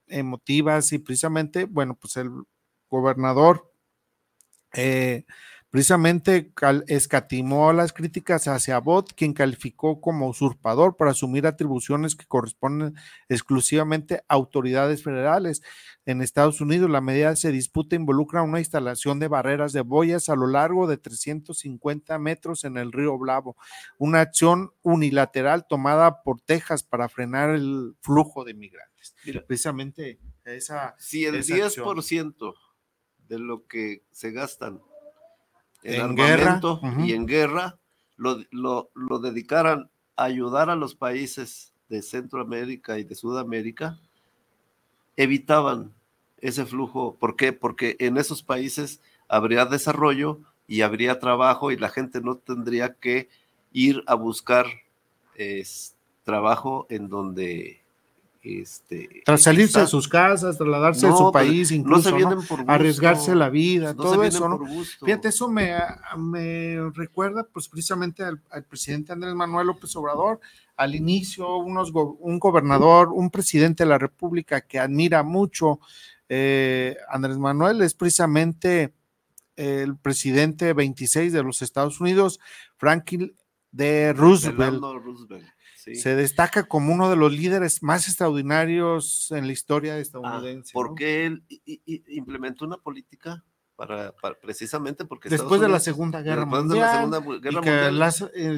emotivas 0.09 0.93
y 0.93 0.99
precisamente, 0.99 1.65
bueno, 1.65 1.97
pues 1.97 2.17
el 2.17 2.31
gobernador 2.89 3.73
eh, 4.75 5.25
Precisamente 5.71 6.53
escatimó 6.89 7.73
las 7.73 7.93
críticas 7.93 8.49
hacia 8.49 8.81
Bot, 8.81 9.15
quien 9.15 9.33
calificó 9.33 10.01
como 10.01 10.29
usurpador 10.29 10.97
por 10.97 11.07
asumir 11.07 11.47
atribuciones 11.47 12.17
que 12.17 12.27
corresponden 12.27 12.97
exclusivamente 13.29 14.17
a 14.17 14.35
autoridades 14.35 15.05
federales. 15.05 15.63
En 16.07 16.23
Estados 16.23 16.61
Unidos, 16.61 16.91
la 16.91 17.01
medida 17.01 17.37
se 17.37 17.53
disputa 17.53 17.95
involucra 17.95 18.43
una 18.43 18.59
instalación 18.59 19.21
de 19.21 19.29
barreras 19.29 19.73
de 19.73 19.83
boyas 19.83 20.29
a 20.29 20.35
lo 20.35 20.49
largo 20.49 20.89
de 20.89 20.97
350 20.97 22.19
metros 22.19 22.65
en 22.65 22.77
el 22.77 22.91
río 22.91 23.17
Bravo, 23.17 23.57
una 23.97 24.23
acción 24.23 24.73
unilateral 24.83 25.69
tomada 25.69 26.25
por 26.25 26.41
Texas 26.41 26.83
para 26.83 27.09
frenar 27.09 27.51
el 27.51 27.95
flujo 28.01 28.45
de 28.45 28.55
migrantes. 28.55 29.15
Precisamente 29.47 30.19
esa. 30.45 30.97
Si 30.99 31.27
el 31.27 31.45
10% 31.45 32.55
de 33.29 33.39
lo 33.39 33.69
que 33.69 34.03
se 34.11 34.33
gastan 34.33 34.81
en, 35.83 36.01
armamento 36.01 36.81
y 37.05 37.13
en 37.13 37.27
guerra, 37.27 37.79
lo, 38.17 38.39
lo, 38.51 39.19
dedicaran 39.19 39.91
a 40.17 40.25
ayudar 40.25 40.71
a 40.71 40.77
los 40.77 40.95
países 40.95 41.73
de 41.89 42.03
Centroamérica 42.03 42.99
y 42.99 43.05
de 43.05 43.15
Sudamérica, 43.15 43.99
evitaban 45.17 45.93
ese 46.39 46.67
flujo. 46.67 47.17
¿Por 47.19 47.37
qué? 47.37 47.53
Porque 47.53 47.97
en 47.99 48.17
esos 48.17 48.43
países 48.43 49.01
habría 49.29 49.65
desarrollo 49.65 50.41
y 50.67 50.83
habría 50.83 51.19
trabajo 51.19 51.73
y 51.73 51.77
la 51.77 51.89
gente 51.89 52.21
no 52.21 52.37
tendría 52.37 52.95
que 52.95 53.29
ir 53.73 54.03
a 54.07 54.15
buscar 54.15 54.67
trabajo 56.25 56.87
en 56.91 57.09
donde 57.09 57.80
este, 58.43 59.23
Tras 59.25 59.43
salirse 59.43 59.81
de 59.81 59.87
sus 59.87 60.09
casas, 60.09 60.57
trasladarse 60.57 61.07
a 61.07 61.13
su 61.13 61.31
país, 61.31 61.71
incluso 61.71 62.17
arriesgarse 62.67 63.35
la 63.35 63.51
vida, 63.51 63.95
todo 63.95 64.25
eso, 64.25 64.49
¿no? 64.49 64.61
Fíjate, 65.05 65.29
eso 65.29 65.49
me, 65.49 65.75
me 66.17 66.91
recuerda 66.95 67.47
pues 67.53 67.69
precisamente 67.69 68.25
al, 68.25 68.41
presidente 68.69 69.13
Andrés 69.13 69.35
Manuel 69.35 69.67
López 69.67 69.95
Obrador, 69.97 70.41
al 70.77 70.95
inicio 70.95 71.59
unos 71.59 71.93
un 71.93 72.39
gobernador, 72.39 73.11
un 73.13 73.29
presidente 73.31 73.85
de 73.85 73.91
la 73.91 73.99
República 73.99 74.63
que 74.63 74.79
admira 74.79 75.23
mucho 75.23 75.81
eh, 76.29 76.97
Andrés 77.11 77.37
Manuel, 77.37 77.83
es 77.83 77.93
precisamente 77.93 78.95
el 79.57 79.99
presidente 79.99 80.73
26 80.73 81.35
de 81.35 81.43
los 81.43 81.61
Estados 81.61 82.01
Unidos, 82.01 82.41
Franklin 82.79 83.35
de 83.71 84.15
Roosevelt. 84.15 84.81
Se 85.95 86.15
destaca 86.15 86.65
como 86.65 86.93
uno 86.93 87.11
de 87.11 87.17
los 87.17 87.33
líderes 87.33 87.83
más 87.83 88.07
extraordinarios 88.07 89.31
en 89.31 89.47
la 89.47 89.53
historia 89.53 89.95
ah, 89.95 89.99
estadounidense. 89.99 90.73
porque 90.73 91.27
él 91.27 91.45
implementó 92.09 92.65
una 92.65 92.77
política 92.77 93.45
para, 93.77 94.13
precisamente 94.43 95.07
porque 95.07 95.31
después 95.31 95.59
de 95.59 95.69
la 95.69 95.81
Segunda 95.81 96.21
Guerra 96.21 96.45
Mundial, 96.45 97.11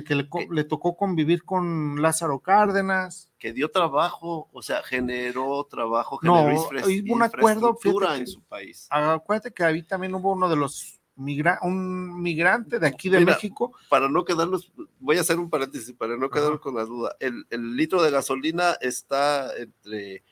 que, 0.05 0.47
le, 0.51 0.65
tocó 0.65 0.97
convivir 0.97 1.45
con 1.45 2.03
Lázaro 2.03 2.41
Cárdenas, 2.41 3.31
que 3.39 3.53
dio 3.53 3.71
trabajo, 3.71 4.49
o 4.53 4.63
sea, 4.63 4.83
generó 4.83 5.65
trabajo, 5.71 6.19
generó 6.19 6.51
no, 6.51 7.15
un 7.15 7.23
acuerdo 7.23 7.79
en 8.17 8.27
su 8.27 8.43
país. 8.43 8.89
Acuérdate 8.91 9.53
que 9.53 9.63
ahí 9.63 9.85
también 9.85 10.13
hubo 10.17 10.33
uno 10.33 10.49
de 10.49 10.57
los 10.57 11.01
un 11.17 12.23
migrante 12.23 12.79
de 12.79 12.87
aquí 12.87 13.09
de 13.09 13.21
México. 13.21 13.73
Para 13.89 14.09
no 14.09 14.25
quedarnos, 14.25 14.73
voy 15.01 15.19
a 15.19 15.21
hacer 15.21 15.39
un 15.39 15.51
paréntesis 15.51 15.93
para 15.93 16.17
no 16.17 16.31
quedarnos 16.31 16.61
con 16.61 16.75
la 16.75 16.85
duda. 16.85 17.17
El, 17.21 17.47
litro 17.77 18.03
de 18.03 18.11
gasolina 18.11 18.77
está 18.81 19.55
entre 19.57 20.23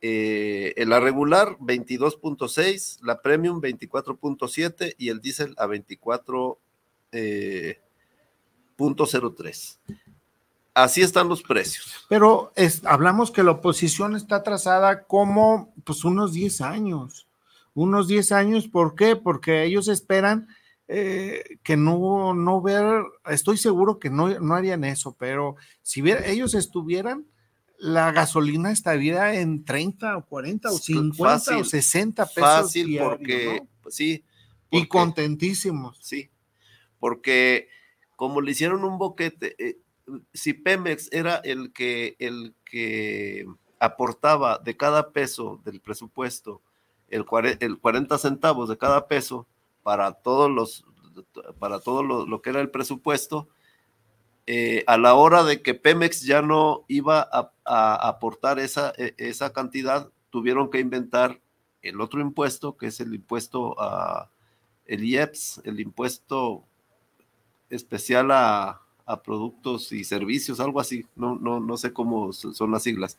eh, 0.00 0.74
la 0.86 1.00
regular 1.00 1.56
22.6, 1.58 3.00
la 3.02 3.20
premium 3.20 3.60
24.7 3.60 4.94
y 4.98 5.08
el 5.08 5.20
diésel 5.20 5.54
a 5.58 5.66
24.03. 5.66 6.56
Eh, 7.12 7.80
Así 10.72 11.02
están 11.02 11.28
los 11.28 11.42
precios. 11.42 12.06
Pero 12.08 12.52
es, 12.54 12.84
hablamos 12.84 13.30
que 13.30 13.42
la 13.42 13.50
oposición 13.52 14.14
está 14.14 14.42
trazada 14.42 15.02
como 15.04 15.74
pues 15.84 16.04
unos 16.04 16.32
10 16.32 16.60
años 16.60 17.26
unos 17.74 18.08
10 18.08 18.32
años. 18.32 18.68
¿Por 18.68 18.94
qué? 18.94 19.16
Porque 19.16 19.64
ellos 19.64 19.88
esperan 19.88 20.48
eh, 20.88 21.58
que 21.62 21.76
no, 21.76 22.34
no 22.34 22.60
ver, 22.60 23.04
estoy 23.26 23.56
seguro 23.56 23.98
que 23.98 24.10
no, 24.10 24.28
no 24.40 24.54
harían 24.54 24.82
eso, 24.82 25.14
pero 25.16 25.54
si 25.82 26.02
ellos 26.26 26.54
estuvieran, 26.54 27.26
la 27.78 28.10
gasolina 28.12 28.72
estaría 28.72 29.40
en 29.40 29.64
30 29.64 30.16
o 30.16 30.26
40 30.26 30.68
o 30.68 30.78
50 30.78 31.58
o 31.58 31.64
60 31.64 32.26
pesos. 32.26 32.40
Fácil 32.40 32.98
porque, 32.98 33.62
sí. 33.88 34.24
y 34.70 34.86
contentísimos. 34.86 35.98
Sí, 36.02 36.30
porque 36.98 37.68
como 38.16 38.40
le 38.40 38.50
hicieron 38.50 38.84
un 38.84 38.98
boquete, 38.98 39.54
eh, 39.64 39.78
si 40.34 40.54
Pemex 40.54 41.08
era 41.12 41.36
el 41.36 41.72
que, 41.72 42.16
el 42.18 42.54
que 42.64 43.46
aportaba 43.78 44.58
de 44.58 44.76
cada 44.76 45.12
peso 45.12 45.60
del 45.64 45.80
presupuesto 45.80 46.62
el, 47.10 47.24
40 47.24 48.18
centavos 48.18 48.68
de 48.68 48.78
cada 48.78 49.06
peso 49.06 49.46
para 49.82 50.12
todos 50.12 50.50
los 50.50 50.84
para 51.58 51.80
todo 51.80 52.02
lo, 52.02 52.40
que 52.40 52.50
era 52.50 52.60
el 52.60 52.70
presupuesto, 52.70 53.48
eh, 54.46 54.84
a 54.86 54.96
la 54.96 55.14
hora 55.14 55.44
de 55.44 55.60
que 55.60 55.74
Pemex 55.74 56.22
ya 56.22 56.40
no 56.40 56.84
iba 56.88 57.28
a, 57.64 58.08
aportar 58.08 58.58
esa, 58.58 58.92
e, 58.96 59.14
esa 59.18 59.52
cantidad, 59.52 60.08
tuvieron 60.30 60.70
que 60.70 60.80
inventar 60.80 61.40
el 61.82 62.00
otro 62.00 62.20
impuesto, 62.20 62.76
que 62.76 62.86
es 62.86 63.00
el 63.00 63.14
impuesto 63.14 63.80
a 63.80 64.30
el 64.86 65.04
IEPS, 65.04 65.62
el 65.64 65.80
impuesto 65.80 66.64
especial 67.68 68.30
a, 68.32 68.80
productos 69.24 69.90
y 69.90 70.04
servicios, 70.04 70.60
algo 70.60 70.78
así, 70.78 71.04
no, 71.16 71.34
no, 71.34 71.58
no 71.58 71.76
sé 71.76 71.92
cómo 71.92 72.32
son 72.32 72.70
las 72.70 72.84
siglas, 72.84 73.18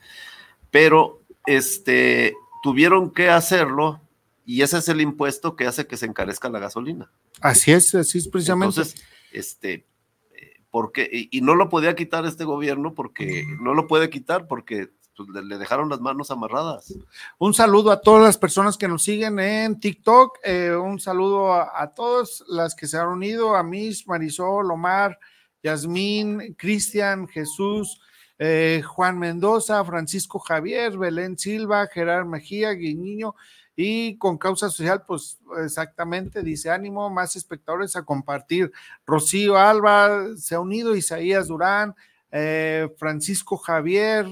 pero 0.70 1.20
este, 1.46 2.34
tuvieron 2.62 3.12
que 3.12 3.30
hacerlo 3.30 4.02
y 4.46 4.62
ese 4.62 4.78
es 4.80 4.90
el 4.90 5.02
impuesto 5.02 5.56
que 5.56 5.68
hace 5.68 5.88
que 5.88 5.98
se 5.98 6.06
encarezca 6.06 6.50
la 6.50 6.60
gasolina. 6.60 7.12
Así 7.40 7.72
es, 7.72 7.94
así 7.96 8.18
es 8.18 8.28
precisamente. 8.28 8.82
Entonces, 8.82 9.04
este, 9.32 9.88
porque, 10.72 11.10
y, 11.30 11.42
no 11.42 11.56
lo 11.56 11.70
podía 11.70 11.96
quitar 11.96 12.26
este 12.26 12.46
gobierno 12.46 12.94
porque 12.94 13.46
no 13.60 13.74
lo 13.74 13.88
puede 13.88 14.10
quitar 14.10 14.48
porque 14.48 14.90
pues, 15.16 15.46
le, 15.46 15.58
dejaron 15.58 15.90
las 15.90 16.00
manos 16.00 16.32
amarradas. 16.32 16.94
Un 17.38 17.54
saludo 17.54 17.92
a 17.92 18.02
todas 18.02 18.24
las 18.24 18.38
personas 18.38 18.78
que 18.78 18.88
nos 18.88 19.04
siguen 19.04 19.40
en 19.40 19.80
TikTok, 19.80 20.40
eh, 20.44 20.74
un 20.74 21.00
saludo 21.00 21.54
a, 21.54 21.94
todas 21.94 22.44
las 22.48 22.74
que 22.74 22.88
se 22.88 22.98
han 22.98 23.10
unido, 23.10 23.56
a 23.56 23.64
Miss, 23.64 24.08
Marisol, 24.08 24.72
Omar, 24.72 25.20
Yasmín, 25.62 26.56
Cristian, 26.58 27.28
Jesús, 27.28 28.00
eh, 28.44 28.82
Juan 28.82 29.20
Mendoza, 29.20 29.86
Francisco 29.86 30.40
Javier, 30.40 30.98
Belén 30.98 31.38
Silva, 31.38 31.86
Gerard 31.86 32.26
Mejía, 32.26 32.72
Guiñiño, 32.72 33.36
y 33.76 34.18
con 34.18 34.40
causa 34.40 34.72
social, 34.72 35.04
pues 35.06 35.38
exactamente, 35.64 36.42
dice 36.42 36.72
ánimo, 36.72 37.08
más 37.12 37.36
espectadores 37.36 37.96
a 37.96 38.02
compartir. 38.02 38.72
Rocío 39.06 39.60
Alba 39.60 40.30
se 40.38 40.56
ha 40.56 40.60
unido, 40.60 40.96
Isaías 40.96 41.50
Durán, 41.50 41.94
eh, 42.32 42.90
Francisco 42.98 43.58
Javier, 43.58 44.26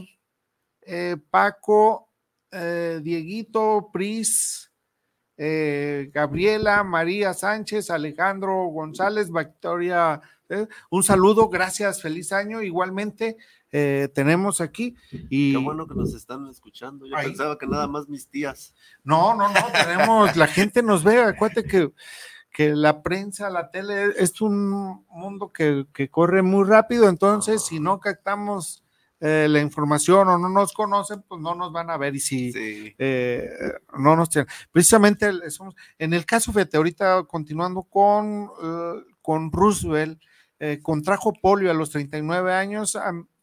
eh, 0.81 1.15
Paco, 1.29 2.09
Dieguito, 2.51 3.91
Pris, 3.93 4.71
Gabriela, 5.37 6.83
María 6.83 7.35
Sánchez, 7.35 7.91
Alejandro 7.91 8.55
González, 8.69 9.31
Victoria. 9.31 10.19
Un 10.89 11.03
saludo, 11.03 11.49
gracias, 11.49 12.01
feliz 12.01 12.31
año. 12.31 12.61
Igualmente, 12.61 13.37
eh, 13.71 14.09
tenemos 14.13 14.61
aquí. 14.61 14.95
Y... 15.29 15.53
Qué 15.53 15.57
bueno 15.57 15.87
que 15.87 15.95
nos 15.95 16.13
están 16.13 16.47
escuchando. 16.47 17.05
Yo 17.05 17.15
pensaba 17.15 17.57
que 17.57 17.67
nada 17.67 17.87
más 17.87 18.07
mis 18.07 18.27
tías. 18.27 18.73
No, 19.03 19.35
no, 19.35 19.49
no, 19.49 19.59
tenemos, 19.71 20.35
la 20.35 20.47
gente 20.47 20.81
nos 20.81 21.03
ve, 21.03 21.21
acuérdate 21.21 21.65
que, 21.65 21.91
que 22.51 22.75
la 22.75 23.03
prensa, 23.03 23.49
la 23.49 23.69
tele, 23.69 24.13
es 24.17 24.41
un 24.41 25.05
mundo 25.09 25.51
que, 25.51 25.85
corre 26.09 26.41
muy 26.41 26.67
rápido, 26.67 27.07
entonces 27.07 27.63
si 27.63 27.79
no 27.79 27.99
captamos 27.99 28.83
eh, 29.19 29.47
la 29.49 29.59
información 29.59 30.27
o 30.29 30.37
no 30.37 30.49
nos 30.49 30.73
conocen, 30.73 31.23
pues 31.27 31.41
no 31.41 31.53
nos 31.53 31.71
van 31.71 31.89
a 31.89 31.97
ver 31.97 32.15
y 32.15 32.19
si 32.19 32.51
eh, 32.55 33.49
no 33.97 34.15
nos 34.15 34.29
tienen. 34.29 34.49
Precisamente 34.71 35.29
en 35.99 36.13
el 36.13 36.25
caso, 36.25 36.51
fíjate, 36.51 36.77
ahorita 36.77 37.23
continuando 37.23 37.83
con, 37.83 38.49
con 39.21 39.51
Roosevelt, 39.51 40.19
contrajo 40.81 41.33
polio 41.33 41.71
a 41.71 41.73
los 41.73 41.89
39 41.89 42.53
años, 42.53 42.97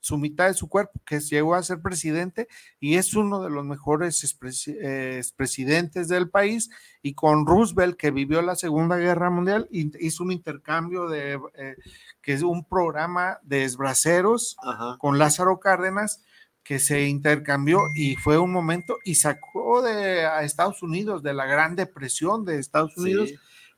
su 0.06 0.18
mitad 0.18 0.46
de 0.46 0.54
su 0.54 0.68
cuerpo, 0.68 1.00
que 1.04 1.18
llegó 1.18 1.56
a 1.56 1.62
ser 1.64 1.82
presidente 1.82 2.46
y 2.78 2.94
es 2.94 3.14
uno 3.14 3.42
de 3.42 3.50
los 3.50 3.64
mejores 3.64 4.22
expresidentes 4.22 6.06
del 6.06 6.30
país. 6.30 6.70
Y 7.02 7.14
con 7.14 7.44
Roosevelt, 7.44 7.96
que 7.96 8.12
vivió 8.12 8.40
la 8.40 8.54
Segunda 8.54 8.98
Guerra 8.98 9.30
Mundial, 9.30 9.68
hizo 9.72 10.22
un 10.22 10.30
intercambio 10.30 11.08
de, 11.08 11.40
eh, 11.54 11.74
que 12.22 12.34
es 12.34 12.42
un 12.42 12.64
programa 12.64 13.40
de 13.42 13.64
esbraceros 13.64 14.56
con 14.98 15.18
Lázaro 15.18 15.58
Cárdenas 15.58 16.22
que 16.62 16.78
se 16.78 17.08
intercambió 17.08 17.80
y 17.94 18.16
fue 18.16 18.38
un 18.38 18.52
momento 18.52 18.98
y 19.04 19.16
sacó 19.16 19.82
de 19.82 20.26
a 20.26 20.42
Estados 20.42 20.82
Unidos 20.82 21.22
de 21.22 21.34
la 21.34 21.46
Gran 21.46 21.76
Depresión 21.76 22.44
de 22.44 22.58
Estados 22.58 22.96
Unidos 22.96 23.30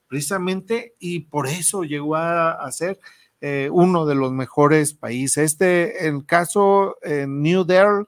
precisamente 0.09 0.95
y 0.99 1.21
por 1.21 1.47
eso 1.47 1.85
llegó 1.85 2.17
a, 2.17 2.53
a 2.53 2.73
ser 2.73 2.99
eh, 3.41 3.69
uno 3.73 4.07
de 4.07 4.15
los 4.15 4.33
mejores 4.33 4.95
países. 4.95 5.53
Este, 5.53 6.09
el 6.09 6.27
caso 6.27 6.97
en 7.03 7.43
New 7.43 7.65
Delhi, 7.65 8.05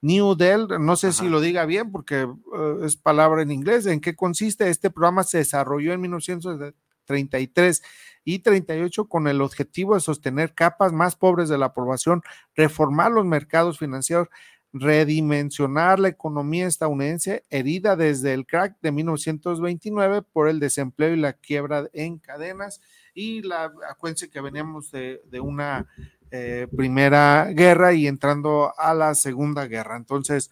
New 0.00 0.34
Delhi, 0.34 0.66
no 0.80 0.96
sé 0.96 1.12
si 1.12 1.28
lo 1.28 1.40
diga 1.40 1.64
bien 1.64 1.90
porque 1.90 2.22
eh, 2.22 2.76
es 2.82 2.96
palabra 2.96 3.42
en 3.42 3.50
inglés, 3.50 3.86
¿en 3.86 4.00
qué 4.00 4.14
consiste? 4.14 4.68
Este 4.68 4.90
programa 4.90 5.22
se 5.22 5.38
desarrolló 5.38 5.92
en 5.92 6.00
1933 6.02 7.82
y 8.24 8.40
38 8.40 9.08
con 9.08 9.28
el 9.28 9.40
objetivo 9.40 9.94
de 9.94 10.00
sostener 10.00 10.54
capas 10.54 10.92
más 10.92 11.16
pobres 11.16 11.48
de 11.48 11.58
la 11.58 11.72
población, 11.72 12.22
reformar 12.54 13.12
los 13.12 13.24
mercados 13.24 13.78
financieros, 13.78 14.28
redimensionar 14.74 16.00
la 16.00 16.08
economía 16.08 16.66
estadounidense 16.66 17.44
herida 17.48 17.94
desde 17.96 18.34
el 18.34 18.44
crack 18.44 18.76
de 18.82 18.90
1929 18.90 20.22
por 20.22 20.48
el 20.48 20.58
desempleo 20.58 21.14
y 21.14 21.16
la 21.16 21.34
quiebra 21.34 21.88
en 21.92 22.18
cadenas 22.18 22.80
y 23.14 23.42
la, 23.42 23.72
acuérdense 23.88 24.28
que 24.28 24.40
veníamos 24.40 24.90
de, 24.90 25.20
una 25.40 25.86
eh, 26.30 26.66
primera 26.76 27.46
guerra 27.46 27.94
y 27.94 28.06
entrando 28.06 28.72
a 28.76 28.92
la 28.92 29.14
segunda 29.14 29.66
guerra. 29.66 29.96
Entonces, 29.96 30.50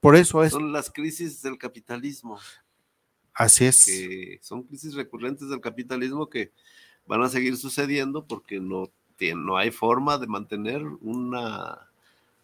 por 0.00 0.16
eso 0.16 0.44
es. 0.44 0.52
Son 0.52 0.72
las 0.72 0.90
crisis 0.90 1.42
del 1.42 1.58
capitalismo. 1.58 2.38
Así 3.32 3.64
es. 3.64 3.86
son 4.42 4.62
crisis 4.62 4.94
recurrentes 4.94 5.48
del 5.48 5.60
capitalismo 5.60 6.28
que 6.28 6.52
van 7.06 7.22
a 7.22 7.28
seguir 7.28 7.56
sucediendo 7.56 8.26
porque 8.26 8.60
no, 8.60 8.92
no 9.34 9.56
hay 9.56 9.70
forma 9.70 10.18
de 10.18 10.26
mantener 10.26 10.84
una 11.00 11.88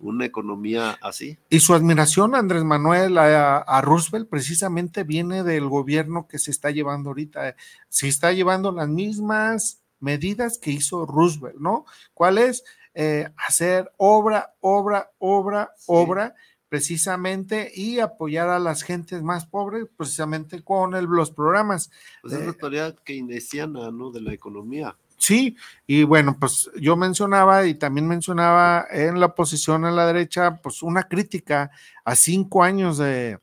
una 0.00 0.24
economía 0.24 0.98
así. 1.02 1.38
Y 1.48 1.60
su 1.60 1.74
admiración, 1.74 2.34
Andrés 2.34 2.64
Manuel, 2.64 3.18
a, 3.18 3.80
Roosevelt, 3.82 4.28
precisamente 4.28 5.04
viene 5.04 5.44
del 5.44 5.68
gobierno 5.68 6.26
que 6.26 6.38
se 6.38 6.50
está 6.50 6.70
llevando 6.70 7.10
ahorita. 7.10 7.54
Se 7.88 8.08
está 8.08 8.32
llevando 8.32 8.72
las 8.72 8.88
mismas 8.88 9.82
medidas 10.00 10.58
que 10.58 10.72
hizo 10.72 11.06
Roosevelt, 11.06 11.56
¿no? 11.58 11.84
¿Cuál 12.14 12.38
es? 12.38 12.64
Eh, 12.94 13.28
hacer 13.36 13.92
obra, 13.98 14.54
obra, 14.60 15.10
obra, 15.18 15.70
obra, 15.86 16.34
precisamente, 16.68 17.70
y 17.74 18.00
apoyar 18.00 18.48
a 18.48 18.58
las 18.58 18.82
gentes 18.82 19.22
más 19.22 19.46
pobres, 19.46 19.86
precisamente 19.96 20.62
con 20.62 20.92
los 20.92 21.30
programas. 21.30 21.90
Pues 22.22 22.34
es 22.34 22.46
la 22.46 22.52
teoría 22.54 22.94
keynesiana, 23.04 23.90
¿no? 23.90 24.10
De 24.10 24.20
la 24.20 24.32
economía. 24.32 24.96
Sí, 25.20 25.54
y 25.86 26.02
bueno, 26.04 26.34
pues 26.40 26.70
yo 26.80 26.96
mencionaba 26.96 27.66
y 27.66 27.74
también 27.74 28.08
mencionaba 28.08 28.86
en 28.90 29.20
la 29.20 29.26
oposición 29.26 29.84
a 29.84 29.90
la 29.90 30.06
derecha, 30.06 30.56
pues 30.62 30.82
una 30.82 31.02
crítica 31.02 31.70
a 32.06 32.16
cinco 32.16 32.62
años 32.62 32.96
de, 32.96 33.38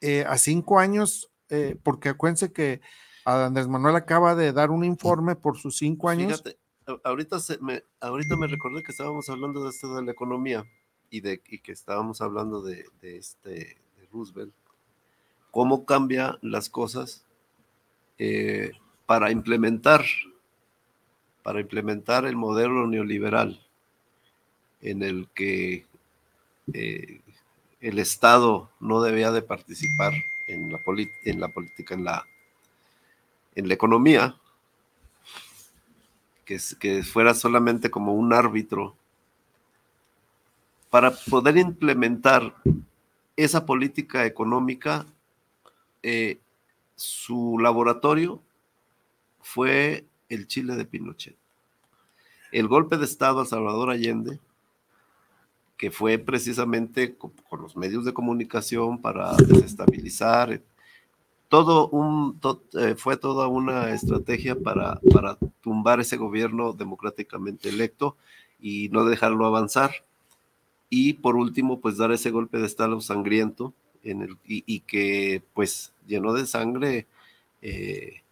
eh, 0.00 0.24
a 0.26 0.38
cinco 0.38 0.78
años, 0.78 1.30
eh, 1.50 1.76
porque 1.82 2.08
acuérdense 2.08 2.54
que 2.54 2.80
Andrés 3.26 3.68
Manuel 3.68 3.96
acaba 3.96 4.34
de 4.34 4.54
dar 4.54 4.70
un 4.70 4.82
informe 4.82 5.36
por 5.36 5.58
sus 5.58 5.76
cinco 5.76 6.08
años. 6.08 6.42
Fíjate, 6.42 6.58
ahorita, 7.04 7.36
me, 7.60 7.84
ahorita 8.00 8.36
me 8.36 8.46
recordé 8.46 8.82
que 8.82 8.92
estábamos 8.92 9.28
hablando 9.28 9.62
de 9.62 9.68
esto 9.68 9.94
de 9.94 10.04
la 10.04 10.12
economía 10.12 10.64
y, 11.10 11.20
de, 11.20 11.40
que 11.40 11.72
estábamos 11.72 12.22
hablando 12.22 12.62
de, 12.62 12.86
este, 13.02 13.50
de 13.50 14.06
Roosevelt, 14.10 14.54
cómo 15.50 15.84
cambia 15.84 16.38
las 16.40 16.70
cosas 16.70 17.26
eh, 18.16 18.70
para 19.04 19.30
implementar 19.30 20.02
para 21.46 21.60
implementar 21.60 22.26
el 22.26 22.34
modelo 22.34 22.88
neoliberal 22.88 23.64
en 24.80 25.04
el 25.04 25.28
que 25.32 25.86
eh, 26.72 27.20
el 27.80 28.00
Estado 28.00 28.68
no 28.80 29.00
debía 29.00 29.30
de 29.30 29.42
participar 29.42 30.12
en 30.48 30.72
la, 30.72 30.80
en 31.24 31.40
la 31.40 31.46
política, 31.46 31.94
en 31.94 32.02
la, 32.02 32.26
en 33.54 33.68
la 33.68 33.74
economía, 33.74 34.34
que, 36.44 36.58
que 36.80 37.04
fuera 37.04 37.32
solamente 37.32 37.92
como 37.92 38.14
un 38.14 38.32
árbitro, 38.32 38.96
para 40.90 41.12
poder 41.12 41.58
implementar 41.58 42.56
esa 43.36 43.64
política 43.64 44.26
económica, 44.26 45.06
eh, 46.02 46.40
su 46.96 47.56
laboratorio 47.60 48.42
fue 49.40 50.04
el 50.28 50.46
Chile 50.46 50.76
de 50.76 50.84
Pinochet. 50.84 51.36
El 52.52 52.68
golpe 52.68 52.96
de 52.96 53.04
Estado 53.04 53.40
a 53.40 53.46
Salvador 53.46 53.90
Allende, 53.90 54.40
que 55.76 55.90
fue 55.90 56.18
precisamente 56.18 57.16
con, 57.16 57.32
los 57.60 57.76
medios 57.76 58.04
de 58.04 58.14
comunicación 58.14 59.00
para 59.00 59.34
desestabilizar, 59.36 60.62
todo 61.48 61.88
un, 61.88 62.40
eh, 62.74 62.94
fue 62.96 63.16
toda 63.16 63.46
una 63.46 63.90
estrategia 63.90 64.58
para, 64.58 65.00
para 65.12 65.38
tumbar 65.60 66.00
ese 66.00 66.16
gobierno 66.16 66.72
democráticamente 66.72 67.68
electo 67.68 68.16
y 68.58 68.88
no 68.88 69.04
dejarlo 69.04 69.46
avanzar. 69.46 69.92
Y 70.88 71.14
por 71.14 71.36
último, 71.36 71.80
pues 71.80 71.96
dar 71.96 72.12
ese 72.12 72.30
golpe 72.30 72.58
de 72.58 72.66
Estado 72.66 73.00
sangriento 73.00 73.74
en 74.02 74.22
el, 74.22 74.36
y, 74.44 74.80
que 74.80 75.42
pues 75.52 75.92
llenó 76.06 76.32
de 76.32 76.46
sangre 76.46 77.06
eh, 77.62 78.22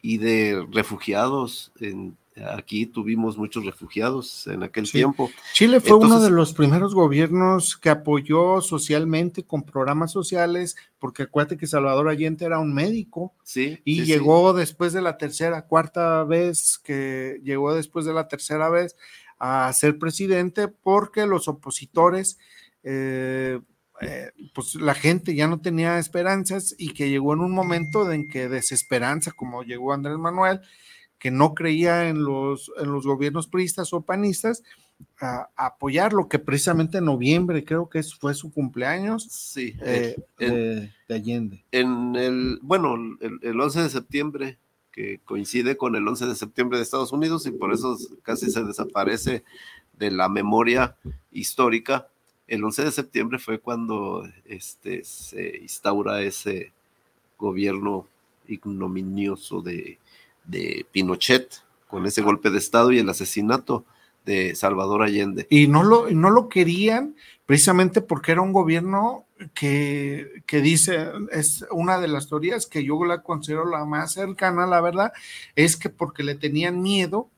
y 0.00 0.18
de 0.18 0.66
refugiados 0.70 1.72
en, 1.80 2.16
aquí 2.46 2.86
tuvimos 2.86 3.36
muchos 3.36 3.64
refugiados 3.64 4.46
en 4.46 4.62
aquel 4.62 4.90
tiempo. 4.90 5.30
Chile 5.52 5.80
fue 5.80 5.96
uno 5.96 6.20
de 6.20 6.30
los 6.30 6.52
primeros 6.52 6.94
gobiernos 6.94 7.76
que 7.76 7.90
apoyó 7.90 8.60
socialmente 8.60 9.44
con 9.44 9.62
programas 9.62 10.12
sociales, 10.12 10.76
porque 10.98 11.24
acuérdate 11.24 11.56
que 11.56 11.66
Salvador 11.66 12.08
Allende 12.08 12.44
era 12.44 12.58
un 12.58 12.72
médico. 12.72 13.34
Sí. 13.42 13.80
Y 13.84 14.04
llegó 14.04 14.52
después 14.52 14.92
de 14.92 15.02
la 15.02 15.16
tercera, 15.16 15.66
cuarta 15.66 16.24
vez 16.24 16.78
que 16.78 17.40
llegó 17.42 17.74
después 17.74 18.04
de 18.04 18.14
la 18.14 18.28
tercera 18.28 18.68
vez 18.68 18.96
a 19.38 19.72
ser 19.72 19.98
presidente, 19.98 20.68
porque 20.68 21.26
los 21.26 21.48
opositores, 21.48 22.38
eh, 22.82 23.60
eh, 24.00 24.30
pues 24.54 24.74
la 24.76 24.94
gente 24.94 25.34
ya 25.34 25.48
no 25.48 25.60
tenía 25.60 25.98
esperanzas 25.98 26.74
y 26.78 26.92
que 26.92 27.10
llegó 27.10 27.34
en 27.34 27.40
un 27.40 27.52
momento 27.52 28.10
en 28.12 28.28
que 28.28 28.48
desesperanza, 28.48 29.32
como 29.32 29.62
llegó 29.62 29.92
Andrés 29.92 30.18
Manuel, 30.18 30.60
que 31.18 31.30
no 31.30 31.54
creía 31.54 32.08
en 32.08 32.24
los, 32.24 32.70
en 32.80 32.92
los 32.92 33.06
gobiernos 33.06 33.48
priistas 33.48 33.92
o 33.92 34.02
panistas, 34.02 34.62
a, 35.20 35.48
apoyar 35.56 36.12
lo 36.12 36.28
que 36.28 36.38
precisamente 36.38 36.98
en 36.98 37.06
noviembre, 37.06 37.64
creo 37.64 37.88
que 37.88 38.02
fue 38.02 38.34
su 38.34 38.52
cumpleaños. 38.52 39.24
Sí, 39.24 39.74
eh, 39.80 40.16
de, 40.38 40.90
Allende. 41.08 41.64
En 41.72 42.14
el, 42.16 42.58
bueno, 42.62 42.94
el, 42.94 43.38
el, 43.42 43.60
11 43.60 43.82
de 43.82 43.90
septiembre, 43.90 44.58
que 44.92 45.20
coincide 45.24 45.76
con 45.76 45.96
el 45.96 46.06
11 46.06 46.26
de 46.26 46.34
septiembre 46.34 46.78
de 46.78 46.84
Estados 46.84 47.12
Unidos 47.12 47.46
y 47.46 47.50
por 47.52 47.72
eso 47.72 47.96
casi 48.22 48.50
se 48.50 48.64
desaparece 48.64 49.44
de 49.92 50.10
la 50.10 50.28
memoria 50.28 50.96
histórica. 51.30 52.08
El 52.48 52.64
11 52.64 52.84
de 52.84 52.92
septiembre 52.92 53.38
fue 53.38 53.60
cuando 53.60 54.26
este, 54.46 55.04
se 55.04 55.58
instaura 55.58 56.22
ese 56.22 56.72
gobierno 57.38 58.06
ignominioso 58.48 59.60
de, 59.60 59.98
de 60.44 60.86
Pinochet 60.90 61.62
con 61.86 62.06
ese 62.06 62.22
golpe 62.22 62.50
de 62.50 62.58
Estado 62.58 62.90
y 62.90 62.98
el 62.98 63.08
asesinato 63.08 63.84
de 64.24 64.54
Salvador 64.54 65.02
Allende. 65.02 65.46
Y 65.50 65.68
no 65.68 65.82
lo, 65.82 66.10
no 66.10 66.30
lo 66.30 66.48
querían 66.48 67.14
precisamente 67.46 68.00
porque 68.02 68.32
era 68.32 68.42
un 68.42 68.52
gobierno 68.52 69.24
que, 69.54 70.42
que, 70.46 70.60
dice, 70.60 71.06
es 71.32 71.64
una 71.70 71.98
de 71.98 72.08
las 72.08 72.28
teorías 72.28 72.66
que 72.66 72.84
yo 72.84 73.04
la 73.04 73.22
considero 73.22 73.64
la 73.64 73.84
más 73.84 74.12
cercana, 74.12 74.66
la 74.66 74.80
verdad, 74.80 75.12
es 75.54 75.76
que 75.76 75.88
porque 75.88 76.22
le 76.22 76.34
tenían 76.34 76.82
miedo 76.82 77.28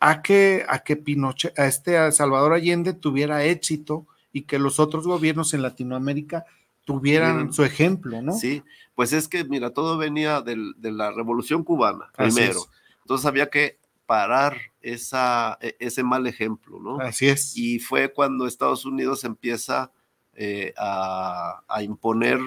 a 0.00 0.22
que, 0.22 0.64
a 0.68 0.80
que 0.80 0.96
Pinochet, 0.96 1.56
a 1.58 1.66
este 1.66 1.98
a 1.98 2.10
Salvador 2.10 2.52
Allende 2.52 2.94
tuviera 2.94 3.44
éxito 3.44 4.06
y 4.34 4.42
que 4.42 4.58
los 4.58 4.80
otros 4.80 5.06
gobiernos 5.06 5.54
en 5.54 5.62
Latinoamérica 5.62 6.44
tuvieran 6.84 7.52
su 7.52 7.62
ejemplo, 7.64 8.20
¿no? 8.20 8.32
Sí, 8.32 8.64
pues 8.96 9.12
es 9.12 9.28
que, 9.28 9.44
mira, 9.44 9.70
todo 9.70 9.96
venía 9.96 10.42
de 10.42 10.56
la 10.90 11.12
revolución 11.12 11.62
cubana, 11.62 12.10
primero. 12.16 12.60
Entonces 13.02 13.26
había 13.26 13.48
que 13.48 13.78
parar 14.06 14.56
esa, 14.82 15.56
e, 15.60 15.76
ese 15.78 16.02
mal 16.02 16.26
ejemplo, 16.26 16.80
¿no? 16.80 16.98
Así 16.98 17.28
es. 17.28 17.56
Y 17.56 17.78
fue 17.78 18.12
cuando 18.12 18.46
Estados 18.46 18.84
Unidos 18.84 19.22
empieza 19.22 19.92
eh, 20.34 20.74
a, 20.76 21.62
imponer 21.82 22.40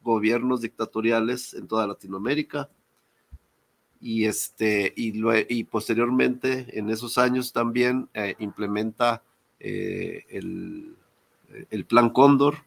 gobiernos 0.00 0.62
dictatoriales 0.62 1.52
en 1.52 1.68
toda 1.68 1.86
Latinoamérica. 1.86 2.70
Y, 4.00 4.24
este, 4.24 4.94
y, 4.96 5.12
y 5.50 5.64
posteriormente, 5.64 6.78
en 6.78 6.88
esos 6.88 7.18
años 7.18 7.52
también 7.52 8.08
eh, 8.14 8.36
implementa 8.38 9.22
eh, 9.58 10.24
el, 10.30 10.96
el 11.70 11.84
Plan 11.84 12.10
Cóndor, 12.10 12.58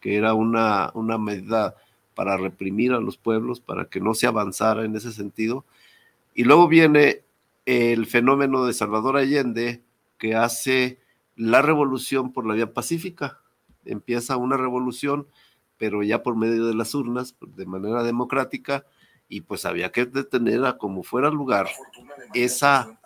que 0.00 0.16
era 0.16 0.34
una, 0.34 0.90
una 0.94 1.18
medida 1.18 1.74
para 2.14 2.36
reprimir 2.36 2.92
a 2.92 3.00
los 3.00 3.16
pueblos, 3.16 3.60
para 3.60 3.86
que 3.86 4.00
no 4.00 4.14
se 4.14 4.26
avanzara 4.26 4.84
en 4.84 4.96
ese 4.96 5.12
sentido. 5.12 5.64
Y 6.34 6.44
luego 6.44 6.68
viene 6.68 7.22
el 7.66 8.06
fenómeno 8.06 8.64
de 8.64 8.72
Salvador 8.72 9.16
Allende, 9.16 9.82
que 10.18 10.34
hace 10.34 10.98
la 11.36 11.60
revolución 11.62 12.32
por 12.32 12.46
la 12.46 12.54
vía 12.54 12.72
pacífica. 12.72 13.40
Empieza 13.84 14.36
una 14.36 14.56
revolución, 14.56 15.26
pero 15.76 16.02
ya 16.02 16.22
por 16.22 16.36
medio 16.36 16.66
de 16.66 16.74
las 16.74 16.94
urnas, 16.94 17.36
de 17.40 17.66
manera 17.66 18.02
democrática, 18.02 18.86
y 19.28 19.42
pues 19.42 19.64
había 19.66 19.92
que 19.92 20.06
detener 20.06 20.64
a 20.64 20.78
como 20.78 21.02
fuera 21.02 21.30
lugar 21.30 21.68
esa 22.32 22.98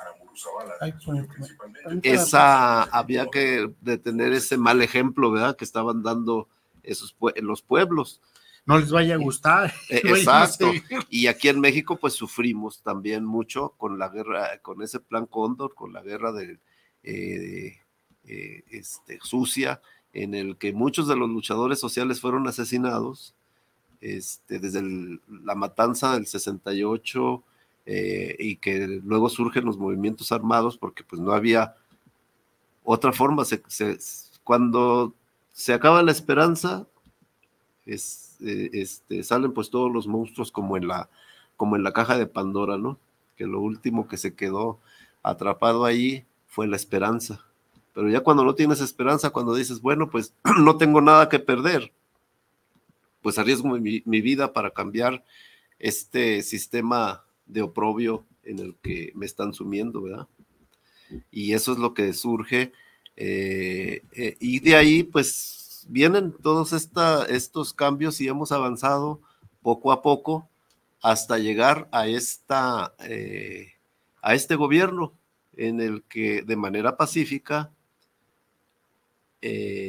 esa 2.03 2.83
había 2.85 3.27
que 3.27 3.71
detener 3.81 4.33
ese 4.33 4.57
mal 4.57 4.83
ejemplo, 4.83 5.31
¿verdad? 5.31 5.57
Que 5.57 5.65
estaban 5.65 6.03
dando 6.03 6.49
esos 6.83 7.15
los 7.37 7.63
pueblos. 7.63 8.21
No 8.67 8.79
les 8.79 8.91
vaya 8.91 9.15
a 9.15 9.19
gustar. 9.19 9.73
Eh, 9.89 10.03
exacto. 10.05 10.71
Y 11.09 11.27
aquí 11.27 11.49
en 11.49 11.61
México, 11.61 11.97
pues 11.97 12.15
sufrimos 12.15 12.83
también 12.83 13.25
mucho 13.25 13.71
con 13.77 13.99
la 13.99 14.09
guerra, 14.09 14.59
con 14.63 14.83
ese 14.83 15.01
plan 15.01 15.27
Cóndor, 15.27 15.75
con 15.75 15.93
la 15.93 16.03
guerra 16.03 16.33
de, 16.33 16.59
eh, 17.03 17.79
eh, 18.25 18.63
este, 18.71 19.19
sucia, 19.23 19.81
en 20.13 20.35
el 20.35 20.57
que 20.57 20.73
muchos 20.73 21.09
de 21.09 21.17
los 21.17 21.29
luchadores 21.29 21.81
sociales 21.81 22.21
fueron 22.21 22.47
asesinados, 22.47 23.35
este, 24.01 24.59
desde 24.59 24.83
la 25.29 25.55
matanza 25.55 26.15
del 26.15 26.27
68 26.27 27.43
y 28.39 28.57
que 28.57 28.87
luego 28.87 29.29
surgen 29.29 29.65
los 29.65 29.77
movimientos 29.77 30.31
armados 30.31 30.79
porque 30.79 31.03
pues 31.03 31.21
no 31.21 31.33
había 31.33 31.75
otra 32.85 33.13
forma. 33.13 33.45
cuando 34.45 35.15
se 35.53 35.73
acaba 35.73 36.03
la 36.03 36.13
esperanza, 36.13 36.87
es, 37.87 38.37
eh, 38.41 38.71
este, 38.73 39.23
salen 39.23 39.53
pues 39.53 39.71
todos 39.71 39.93
los 39.93 40.07
monstruos 40.07 40.53
como 40.53 40.77
en, 40.77 40.87
la, 40.87 41.09
como 41.57 41.77
en 41.77 41.83
la 41.83 41.93
caja 41.93 42.17
de 42.17 42.27
Pandora, 42.27 42.79
¿no? 42.79 42.99
Que 43.37 43.47
lo 43.47 43.61
último 43.61 44.07
que 44.07 44.17
se 44.17 44.35
quedó 44.35 44.79
atrapado 45.23 45.85
ahí 45.85 46.25
fue 46.47 46.67
la 46.69 46.77
esperanza. 46.77 47.45
Pero 47.93 48.09
ya 48.09 48.21
cuando 48.21 48.45
no 48.45 48.55
tienes 48.55 48.81
esperanza, 48.81 49.31
cuando 49.31 49.55
dices, 49.55 49.81
bueno, 49.81 50.11
pues 50.11 50.35
no 50.61 50.77
tengo 50.77 51.01
nada 51.01 51.29
que 51.29 51.39
perder, 51.39 51.93
pues 53.23 53.39
arriesgo 53.39 53.69
mi 53.69 54.21
vida 54.21 54.53
para 54.53 54.71
cambiar 54.71 55.25
este 55.79 56.43
sistema 56.43 57.25
de 57.53 57.63
oprobio 57.63 58.25
en 58.45 58.59
el 58.59 58.75
que 58.83 59.13
me 59.15 59.27
están 59.27 59.53
sumiendo, 59.53 60.03
¿verdad? 60.03 60.27
Y 61.31 61.53
eso 61.53 61.73
es 61.73 61.79
lo 61.79 61.95
que 61.95 62.13
surge 62.13 62.73
eh, 63.23 64.03
eh, 64.13 64.37
y 64.41 64.61
de 64.61 64.77
ahí, 64.77 65.03
pues, 65.03 65.87
vienen 65.91 66.33
todos 66.33 66.73
estos 66.73 67.75
cambios 67.75 68.19
y 68.23 68.29
hemos 68.29 68.51
avanzado 68.51 69.21
poco 69.61 69.93
a 69.93 70.01
poco 70.01 70.49
hasta 71.03 71.37
llegar 71.37 71.87
a, 71.93 72.07
esta, 72.07 72.95
eh, 73.01 73.73
a 74.23 74.35
este 74.35 74.57
gobierno 74.57 75.13
en 75.57 75.83
el 75.83 76.03
que 76.05 76.43
de 76.43 76.57
manera 76.57 76.97
pacífica, 76.97 77.71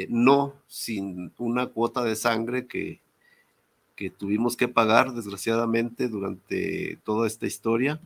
no 0.10 0.54
sin 0.68 1.34
una 1.38 1.68
cuota 1.68 2.04
de 2.04 2.16
sangre 2.18 2.68
que, 2.68 3.02
que 4.02 4.10
tuvimos 4.10 4.58
que 4.58 4.68
pagar 4.68 5.14
desgraciadamente 5.14 6.08
durante 6.08 6.98
toda 7.04 7.28
esta 7.28 7.46
historia, 7.46 8.02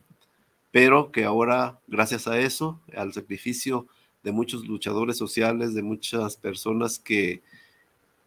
pero 0.70 1.10
que 1.10 1.24
ahora, 1.24 1.78
gracias 1.86 2.28
a 2.28 2.38
eso, 2.38 2.78
al 2.94 3.14
sacrificio 3.14 3.86
de 4.22 4.30
muchos 4.30 4.66
luchadores 4.66 5.16
sociales, 5.16 5.72
de 5.72 5.82
muchas 5.82 6.36
personas 6.36 6.98
que, 6.98 7.40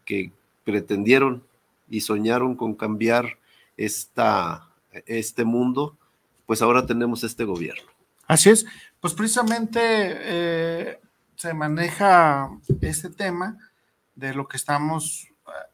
que 0.04 0.32
pretendieron 0.64 1.44
y 1.88 2.00
soñaron 2.00 2.56
con 2.56 2.74
cambiar 2.74 3.38
esta, 3.76 4.68
este 5.06 5.44
mundo, 5.44 5.96
pues 6.46 6.62
ahora 6.62 6.84
tenemos 6.84 7.22
este 7.22 7.44
gobierno. 7.44 7.88
Así 8.26 8.50
es, 8.50 8.66
pues 8.98 9.14
precisamente 9.14 9.80
eh, 9.80 10.98
se 11.36 11.54
maneja 11.54 12.50
este 12.80 13.10
tema 13.10 13.58
de 14.16 14.34
lo 14.34 14.48
que 14.48 14.56
estamos 14.56 15.29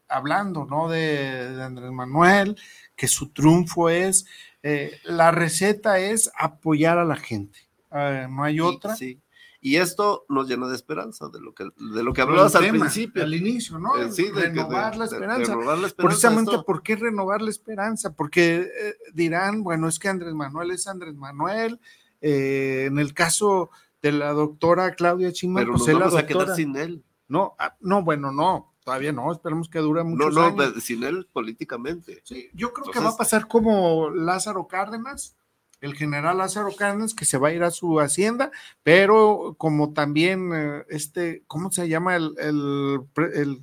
hablando, 0.07 0.65
¿no? 0.65 0.89
De, 0.89 1.61
Andrés 1.61 1.91
Manuel, 1.91 2.57
que 2.95 3.07
su 3.07 3.29
triunfo 3.29 3.89
es, 3.89 4.25
eh, 4.63 4.99
la 5.03 5.31
receta 5.31 5.99
es 5.99 6.31
apoyar 6.37 6.97
a 6.97 7.05
la 7.05 7.15
gente, 7.15 7.59
no 7.91 8.43
hay 8.43 8.59
otra. 8.59 8.95
Sí, 8.95 9.21
y 9.59 9.77
esto 9.77 10.25
nos 10.29 10.47
llena 10.47 10.67
de 10.67 10.75
esperanza, 10.75 11.29
de 11.29 11.41
lo 11.41 11.53
que, 11.53 11.65
de 11.65 12.03
lo 12.03 12.13
que 12.13 12.21
hablabas 12.21 12.55
al 12.55 12.69
principio. 12.69 13.23
Al 13.23 13.33
inicio, 13.33 13.79
¿no? 13.79 13.97
Eh, 13.97 14.11
sí, 14.11 14.31
de, 14.31 14.43
renovar, 14.43 14.95
la 14.95 15.05
esperanza. 15.05 15.57
Precisamente, 15.97 16.59
¿por 16.65 16.83
qué 16.83 16.95
renovar 16.95 17.41
la 17.41 17.49
esperanza? 17.49 18.13
Porque 18.13 18.57
eh, 18.57 18.95
dirán, 19.13 19.63
bueno, 19.63 19.87
es 19.87 19.97
que 19.97 20.09
Andrés 20.09 20.33
Manuel 20.33 20.71
es 20.71 20.87
Andrés 20.87 21.15
Manuel. 21.15 21.79
Eh, 22.21 22.85
en 22.87 22.99
el 22.99 23.13
caso 23.13 23.69
de 24.01 24.11
la 24.11 24.31
doctora 24.31 24.93
Claudia 24.93 25.31
Chima, 25.31 25.59
Pero 25.61 25.73
pues 25.73 25.87
nos 25.87 25.99
vamos 25.99 26.15
a 26.15 26.25
quedar 26.25 26.55
sin 26.55 26.75
él. 26.75 27.03
No, 27.27 27.55
ah, 27.59 27.75
no, 27.81 28.03
bueno, 28.03 28.31
no, 28.31 28.73
todavía 28.87 29.11
no, 29.11 29.29
esperemos 29.33 29.67
que 29.67 29.79
dure 29.79 30.01
mucho 30.05 30.29
No, 30.29 30.49
no, 30.49 30.79
sin 30.79 31.03
él 31.03 31.27
políticamente. 31.33 32.21
Sí, 32.23 32.49
yo 32.53 32.71
creo 32.71 32.89
que 32.89 33.01
va 33.01 33.09
a 33.09 33.17
pasar 33.17 33.49
como 33.49 34.09
Lázaro 34.11 34.65
Cárdenas, 34.65 35.35
el 35.81 35.93
general 35.93 36.37
Lázaro 36.37 36.73
Cárdenas, 36.73 37.13
que 37.13 37.25
se 37.25 37.37
va 37.37 37.49
a 37.49 37.53
ir 37.53 37.63
a 37.63 37.71
su 37.71 37.99
hacienda, 37.99 38.49
pero 38.83 39.55
como 39.57 39.91
también 39.91 40.51
eh, 40.55 40.85
este, 40.87 41.43
¿cómo 41.47 41.69
se 41.69 41.89
llama 41.89 42.15
el, 42.15 42.33
el, 42.39 43.61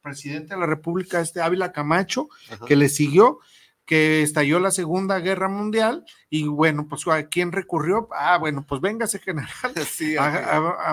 presidente 0.00 0.54
de 0.54 0.60
la 0.60 0.66
República, 0.66 1.20
este 1.20 1.40
Ávila 1.40 1.72
Camacho, 1.72 2.28
que 2.64 2.76
le 2.76 2.88
siguió? 2.88 3.40
que 3.86 4.22
estalló 4.22 4.60
la 4.60 4.70
Segunda 4.70 5.18
Guerra 5.18 5.48
Mundial 5.48 6.06
y 6.30 6.44
bueno, 6.46 6.86
pues 6.88 7.06
¿a 7.06 7.28
quién 7.28 7.52
recurrió? 7.52 8.08
Ah, 8.12 8.38
bueno, 8.38 8.64
pues 8.66 8.80
véngase 8.80 9.18
general, 9.18 9.50
sí, 9.90 10.14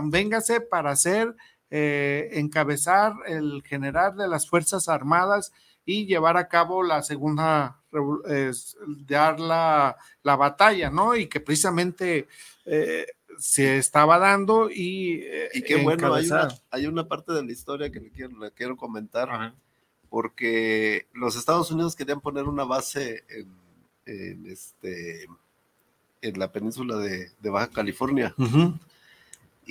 véngase 0.06 0.60
para 0.60 0.92
hacer, 0.92 1.34
eh, 1.74 2.30
encabezar 2.34 3.14
el 3.28 3.64
general 3.66 4.18
de 4.18 4.28
las 4.28 4.48
Fuerzas 4.50 4.90
Armadas 4.90 5.54
y 5.86 6.06
llevar 6.06 6.36
a 6.36 6.50
cabo 6.50 6.84
la 6.84 7.02
segunda, 7.02 7.80
dar 9.08 9.40
la, 9.40 9.96
la, 10.22 10.36
batalla, 10.36 10.90
¿no? 10.90 11.16
Y 11.16 11.28
que 11.28 11.40
precisamente 11.40 12.28
eh, 12.66 13.08
se 13.38 13.78
estaba 13.78 14.20
dando 14.20 14.70
y... 14.70 15.22
Eh, 15.24 15.50
y 15.54 15.62
qué 15.64 15.78
bueno, 15.78 16.14
hay 16.14 16.28
una, 16.28 16.48
hay 16.70 16.86
una, 16.88 17.08
parte 17.08 17.32
de 17.32 17.44
la 17.44 17.52
historia 17.52 17.90
que 17.90 18.02
le 18.02 18.12
quiero, 18.12 18.38
le 18.38 18.52
quiero 18.52 18.76
comentar 18.76 19.54
porque 20.10 21.08
los 21.14 21.38
Estados 21.38 21.72
Unidos 21.72 21.96
querían 21.96 22.20
poner 22.20 22.44
una 22.44 22.66
base 22.66 23.24
en, 24.06 24.46
este, 24.46 25.26
en 26.22 26.38
la 26.38 26.52
península 26.52 26.98
de, 26.98 27.32
Baja 27.50 27.70
California. 27.70 28.36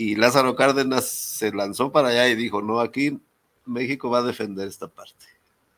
Y 0.00 0.14
Lázaro 0.14 0.56
Cárdenas 0.56 1.10
se 1.10 1.52
lanzó 1.52 1.92
para 1.92 2.08
allá 2.08 2.26
y 2.26 2.34
dijo, 2.34 2.62
no, 2.62 2.80
aquí 2.80 3.20
México 3.66 4.08
va 4.08 4.20
a 4.20 4.22
defender 4.22 4.66
esta 4.66 4.88
parte. 4.88 5.26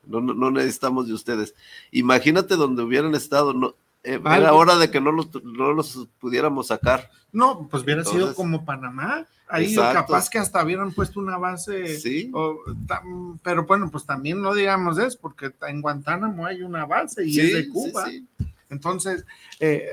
No, 0.07 0.21
no, 0.21 0.49
necesitamos 0.53 1.09
de 1.09 1.13
ustedes. 1.13 1.57
Imagínate 1.91 2.55
donde 2.55 2.85
hubieran 2.85 3.17
estado, 3.17 3.53
no, 3.53 3.75
eh, 4.05 4.21
era 4.25 4.55
hora 4.55 4.77
de 4.77 4.93
que 4.93 5.01
no 5.01 5.11
los, 5.11 5.29
no 5.43 5.73
los 5.73 6.07
pudiéramos 6.21 6.69
sacar. 6.69 7.11
No, 7.33 7.67
pues 7.69 7.83
hubiera 7.83 8.05
sido 8.05 8.33
como 8.37 8.65
Panamá. 8.65 9.27
Ahí 9.49 9.75
capaz 9.75 10.31
que 10.31 10.39
hasta 10.39 10.63
hubieran 10.63 10.93
puesto 10.93 11.19
una 11.19 11.37
base. 11.37 11.99
Sí. 11.99 12.31
pero 13.43 13.65
bueno, 13.65 13.91
pues 13.91 14.07
también 14.07 14.41
no 14.41 14.55
digamos 14.55 14.99
eso, 14.99 15.19
porque 15.21 15.51
en 15.67 15.83
Guantánamo 15.83 16.47
hay 16.47 16.63
una 16.63 16.87
base 16.87 17.27
y 17.27 17.41
es 17.41 17.55
de 17.55 17.69
Cuba. 17.69 18.09
Entonces. 18.71 19.27
Eh, 19.59 19.91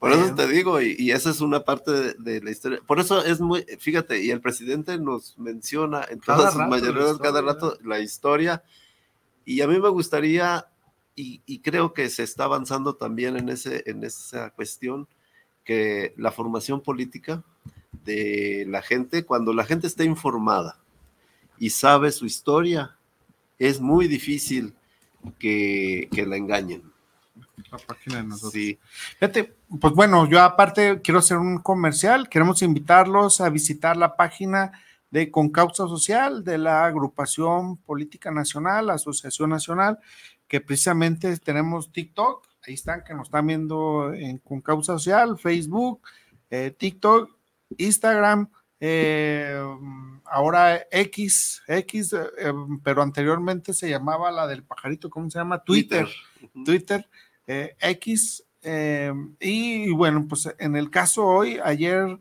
por 0.00 0.12
eso 0.12 0.34
te 0.34 0.48
digo, 0.48 0.80
y, 0.80 1.12
esa 1.12 1.30
es 1.30 1.40
una 1.40 1.60
parte 1.60 2.14
de, 2.14 2.40
la 2.40 2.50
historia. 2.50 2.80
Por 2.86 2.98
eso 2.98 3.24
es 3.24 3.40
muy, 3.40 3.64
fíjate, 3.78 4.20
y 4.24 4.30
el 4.30 4.40
presidente 4.40 4.98
nos 4.98 5.38
menciona 5.38 6.04
en 6.10 6.18
todas 6.20 6.54
sus 6.54 6.66
mayorías 6.66 7.18
cada 7.18 7.42
rato 7.42 7.78
la 7.84 8.00
historia. 8.00 8.64
Y 9.44 9.60
a 9.60 9.68
mí 9.68 9.78
me 9.78 9.88
gustaría, 9.90 10.66
y, 11.14 11.42
y, 11.46 11.60
creo 11.60 11.92
que 11.92 12.08
se 12.08 12.22
está 12.22 12.44
avanzando 12.44 12.96
también 12.96 13.36
en, 13.36 13.50
ese, 13.50 13.84
en 13.86 14.02
esa 14.02 14.50
cuestión, 14.50 15.06
que 15.64 16.14
la 16.16 16.32
formación 16.32 16.80
política 16.80 17.44
de 18.04 18.64
la 18.68 18.82
gente, 18.82 19.24
cuando 19.24 19.52
la 19.52 19.64
gente 19.64 19.86
está 19.86 20.04
informada 20.04 20.80
y 21.58 21.70
sabe 21.70 22.10
su 22.10 22.26
historia, 22.26 22.96
es 23.58 23.80
muy 23.80 24.08
difícil 24.08 24.74
que, 25.38 26.08
la 26.26 26.36
engañen. 26.36 26.89
La 27.70 27.78
página 27.78 28.16
de 28.16 28.24
nosotros. 28.24 28.52
Sí. 28.52 28.78
Fíjate, 29.18 29.54
pues 29.80 29.94
bueno, 29.94 30.28
yo 30.28 30.42
aparte 30.42 31.00
quiero 31.02 31.20
hacer 31.20 31.38
un 31.38 31.58
comercial, 31.58 32.28
queremos 32.28 32.62
invitarlos 32.62 33.40
a 33.40 33.48
visitar 33.48 33.96
la 33.96 34.16
página 34.16 34.72
de 35.10 35.30
Concausa 35.30 35.86
Social 35.88 36.44
de 36.44 36.58
la 36.58 36.84
Agrupación 36.84 37.76
Política 37.78 38.30
Nacional, 38.30 38.86
la 38.86 38.94
Asociación 38.94 39.50
Nacional, 39.50 39.98
que 40.46 40.60
precisamente 40.60 41.36
tenemos 41.38 41.92
TikTok, 41.92 42.46
ahí 42.66 42.74
están, 42.74 43.02
que 43.04 43.14
nos 43.14 43.28
están 43.28 43.46
viendo 43.46 44.12
en 44.12 44.38
Concausa 44.38 44.94
Social, 44.94 45.38
Facebook, 45.38 46.00
eh, 46.50 46.74
TikTok 46.76 47.30
Instagram, 47.78 48.50
eh, 48.80 49.62
ahora 50.24 50.86
X, 50.90 51.62
X, 51.66 52.12
eh, 52.12 52.52
pero 52.82 53.02
anteriormente 53.02 53.74
se 53.74 53.90
llamaba 53.90 54.30
la 54.30 54.46
del 54.46 54.64
pajarito, 54.64 55.10
¿cómo 55.10 55.30
se 55.30 55.38
llama? 55.38 55.62
Twitter, 55.62 56.08
Twitter, 56.64 57.08
eh, 57.50 57.76
X. 57.80 58.44
y 59.40 59.90
bueno, 59.90 60.26
pues 60.28 60.48
en 60.58 60.76
el 60.76 60.90
caso 60.90 61.26
hoy, 61.26 61.58
ayer 61.64 62.18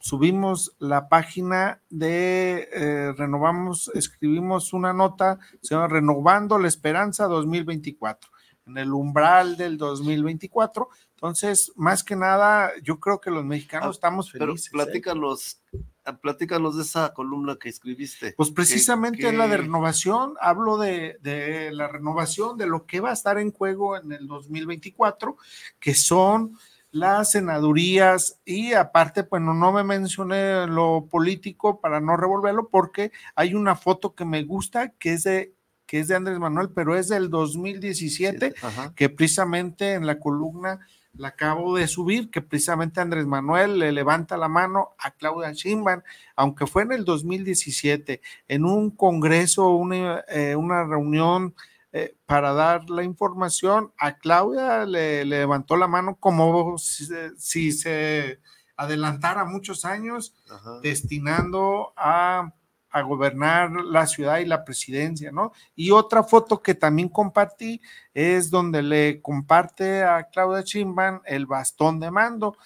subimos 0.00 0.74
la 0.80 1.08
página 1.08 1.80
de 1.90 3.14
Renovamos, 3.16 3.92
escribimos 3.94 4.72
una 4.72 4.92
nota, 4.92 5.38
se 5.60 5.74
llama 5.74 5.86
Renovando 5.86 6.58
la 6.58 6.66
Esperanza 6.66 7.26
2024, 7.26 8.30
en 8.66 8.78
el 8.78 8.92
umbral 8.92 9.56
del 9.56 9.78
2024 9.78 10.88
entonces, 11.18 11.72
más 11.74 12.04
que 12.04 12.14
nada, 12.14 12.70
yo 12.80 13.00
creo 13.00 13.20
que 13.20 13.32
los 13.32 13.44
mexicanos 13.44 13.88
ah, 13.88 13.90
estamos 13.90 14.30
felices. 14.30 14.68
Pero 14.70 14.84
¿eh? 14.84 14.86
platícanos, 14.86 15.60
ah, 16.04 16.16
platícanos 16.16 16.76
de 16.76 16.84
esa 16.84 17.12
columna 17.12 17.56
que 17.56 17.68
escribiste. 17.68 18.34
Pues 18.36 18.52
precisamente 18.52 19.28
en 19.28 19.36
la 19.36 19.48
de 19.48 19.56
renovación, 19.56 20.34
hablo 20.40 20.78
de, 20.78 21.18
de, 21.20 21.72
la 21.72 21.88
renovación, 21.88 22.56
de 22.56 22.68
lo 22.68 22.86
que 22.86 23.00
va 23.00 23.10
a 23.10 23.14
estar 23.14 23.36
en 23.36 23.50
juego 23.50 23.96
en 23.96 24.12
el 24.12 24.28
2024, 24.28 25.36
que 25.80 25.96
son 25.96 26.56
las 26.92 27.32
senadurías 27.32 28.38
y 28.44 28.74
aparte, 28.74 29.22
bueno, 29.22 29.54
no 29.54 29.72
me 29.72 29.82
mencioné 29.82 30.68
lo 30.68 31.08
político 31.10 31.80
para 31.80 32.00
no 32.00 32.16
revolverlo 32.16 32.68
porque 32.68 33.10
hay 33.34 33.54
una 33.54 33.74
foto 33.74 34.14
que 34.14 34.24
me 34.24 34.44
gusta 34.44 34.90
que 34.90 35.14
es 35.14 35.24
de 35.24 35.52
que 35.88 36.00
es 36.00 36.08
de 36.08 36.14
Andrés 36.14 36.38
Manuel, 36.38 36.68
pero 36.68 36.94
es 36.94 37.08
del 37.08 37.30
2017, 37.30 38.52
que 38.94 39.08
precisamente 39.08 39.94
en 39.94 40.06
la 40.06 40.20
columna 40.20 40.80
la 41.14 41.28
acabo 41.28 41.76
de 41.76 41.88
subir, 41.88 42.30
que 42.30 42.42
precisamente 42.42 43.00
Andrés 43.00 43.26
Manuel 43.26 43.78
le 43.78 43.92
levanta 43.92 44.36
la 44.36 44.48
mano 44.48 44.90
a 44.98 45.10
Claudia 45.10 45.52
Sheinbaum, 45.52 46.02
aunque 46.36 46.66
fue 46.66 46.82
en 46.82 46.92
el 46.92 47.04
2017, 47.04 48.20
en 48.48 48.64
un 48.64 48.90
congreso, 48.90 49.70
una, 49.70 50.24
eh, 50.28 50.54
una 50.54 50.84
reunión 50.84 51.54
eh, 51.92 52.16
para 52.26 52.52
dar 52.52 52.90
la 52.90 53.02
información, 53.02 53.92
a 53.98 54.18
Claudia 54.18 54.84
le, 54.84 55.24
levantó 55.24 55.76
la 55.76 55.88
mano 55.88 56.16
como 56.16 56.76
si, 56.78 57.72
se 57.72 58.40
adelantara 58.76 59.44
muchos 59.44 59.84
años, 59.84 60.34
destinando 60.82 61.92
a 61.96 62.52
a 62.90 63.02
gobernar 63.02 63.70
la 63.72 64.06
ciudad 64.06 64.38
y 64.38 64.46
la 64.46 64.64
presidencia, 64.64 65.30
¿no? 65.30 65.52
Y 65.74 65.90
otra 65.90 66.22
foto 66.22 66.62
que 66.62 66.74
también 66.74 67.08
compartí 67.08 67.80
es 68.14 68.50
donde 68.50 68.82
le 68.82 69.20
comparte 69.20 70.02
a 70.02 70.24
Claudia 70.24 70.64
Chimban 70.64 71.20
el 71.24 71.46
bastón 71.46 72.00
de 72.00 72.10
mando, 72.10 72.56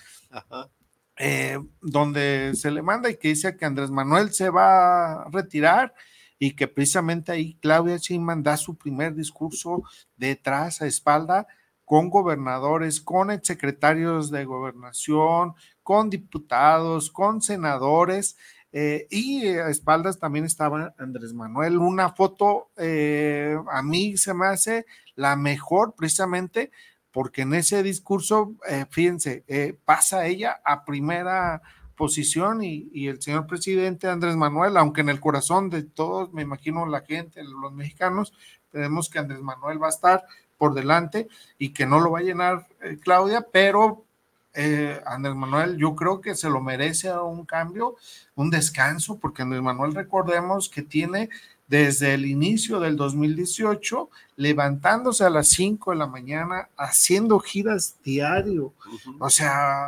eh, 1.16 1.58
donde 1.80 2.52
se 2.54 2.70
le 2.70 2.82
manda 2.82 3.10
y 3.10 3.16
que 3.16 3.28
dice 3.28 3.56
que 3.56 3.64
Andrés 3.64 3.90
Manuel 3.90 4.32
se 4.32 4.50
va 4.50 5.22
a 5.22 5.30
retirar 5.30 5.94
y 6.38 6.56
que 6.56 6.66
precisamente 6.68 7.32
ahí 7.32 7.54
Claudia 7.60 7.98
Chimban 7.98 8.42
da 8.42 8.56
su 8.56 8.76
primer 8.76 9.14
discurso 9.14 9.82
detrás 10.16 10.82
a 10.82 10.86
espalda 10.86 11.46
con 11.84 12.10
gobernadores, 12.10 13.00
con 13.00 13.30
exsecretarios 13.30 14.30
de 14.30 14.44
gobernación, 14.44 15.54
con 15.82 16.08
diputados, 16.08 17.10
con 17.10 17.42
senadores, 17.42 18.36
eh, 18.72 19.06
y 19.10 19.46
a 19.48 19.68
espaldas 19.68 20.18
también 20.18 20.46
estaba 20.46 20.94
Andrés 20.98 21.34
Manuel. 21.34 21.76
Una 21.76 22.10
foto 22.10 22.70
eh, 22.76 23.56
a 23.70 23.82
mí 23.82 24.16
se 24.16 24.32
me 24.32 24.46
hace 24.46 24.86
la 25.14 25.36
mejor 25.36 25.94
precisamente 25.94 26.70
porque 27.10 27.42
en 27.42 27.52
ese 27.52 27.82
discurso, 27.82 28.54
eh, 28.66 28.86
fíjense, 28.88 29.44
pasa 29.84 30.26
ella 30.26 30.62
a 30.64 30.86
primera 30.86 31.60
posición 31.94 32.64
y, 32.64 32.88
y, 32.90 33.08
el 33.08 33.20
señor 33.20 33.46
presidente 33.46 34.08
Andrés 34.08 34.34
Manuel, 34.34 34.78
aunque 34.78 35.02
en 35.02 35.10
el 35.10 35.20
corazón 35.20 35.68
de 35.68 35.82
todos, 35.82 36.32
me 36.32 36.40
imagino 36.40 36.86
la 36.86 37.02
gente, 37.02 37.44
los 37.44 37.74
mexicanos, 37.74 38.32
tenemos 38.70 39.10
que 39.10 39.18
Andrés 39.18 39.42
Manuel 39.42 39.80
va 39.80 39.88
a 39.88 39.90
estar 39.90 40.24
por 40.56 40.72
delante 40.72 41.28
y 41.58 41.74
que 41.74 41.84
no 41.84 42.00
lo 42.00 42.12
va 42.12 42.20
a 42.20 42.22
llenar 42.22 42.66
Claudia, 43.02 43.46
pero 43.52 44.06
eh, 44.54 45.00
Andrés 45.06 45.34
Manuel, 45.34 45.76
yo 45.78 45.94
creo 45.94 46.20
que 46.20 46.34
se 46.34 46.50
lo 46.50 46.60
merece 46.60 47.12
un 47.12 47.44
cambio, 47.44 47.96
un 48.34 48.50
descanso, 48.50 49.18
porque 49.18 49.42
Andrés 49.42 49.62
Manuel, 49.62 49.94
recordemos 49.94 50.68
que 50.68 50.82
tiene 50.82 51.30
desde 51.68 52.14
el 52.14 52.26
inicio 52.26 52.80
del 52.80 52.96
2018, 52.96 54.10
levantándose 54.36 55.24
a 55.24 55.30
las 55.30 55.48
5 55.48 55.92
de 55.92 55.96
la 55.96 56.06
mañana, 56.06 56.68
haciendo 56.76 57.38
giras 57.38 57.96
diario. 58.04 58.74
O 59.18 59.30
sea, 59.30 59.86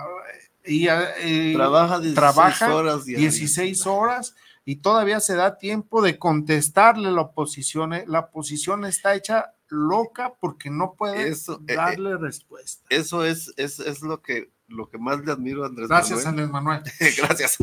y, 0.65 0.87
trabaja 1.53 2.01
16 2.01 2.63
horas. 2.63 3.05
16 3.05 3.87
horas 3.87 4.35
y 4.65 4.77
todavía 4.77 5.21
se 5.21 5.35
da 5.35 5.59
tiempo 5.59 6.01
de 6.01 6.19
contestarle 6.19 7.11
la 7.11 7.23
oposición. 7.23 7.93
Eh, 7.93 8.05
la 8.07 8.21
oposición 8.21 8.85
está 8.85 9.15
hecha 9.15 9.53
loca 9.75 10.35
porque 10.41 10.71
no 10.71 10.95
puede 10.95 11.29
eh, 11.29 11.35
darle 11.67 12.17
respuesta. 12.17 12.85
Eso 12.89 13.25
es, 13.25 13.53
es, 13.57 13.81
es, 13.81 14.03
lo 14.03 14.23
que 14.23 14.51
lo 14.69 14.89
que 14.89 14.99
más 14.99 15.25
le 15.25 15.33
admiro 15.33 15.65
a 15.65 15.67
Andrés 15.67 15.89
Gracias, 15.89 16.25
Andrés 16.27 16.49
Manuel. 16.49 16.83
Gracias. 17.19 17.59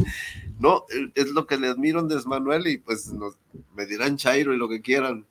No, 0.59 0.85
es 1.15 1.29
lo 1.29 1.47
que 1.47 1.57
le 1.57 1.67
admiro 1.67 1.99
a 1.99 2.01
Andrés 2.03 2.25
Manuel 2.25 2.67
y 2.67 2.77
pues 2.77 3.11
me 3.73 3.85
dirán 3.85 4.17
Chairo 4.17 4.53
y 4.53 4.57
lo 4.57 4.69
que 4.69 4.81
quieran. 4.81 5.25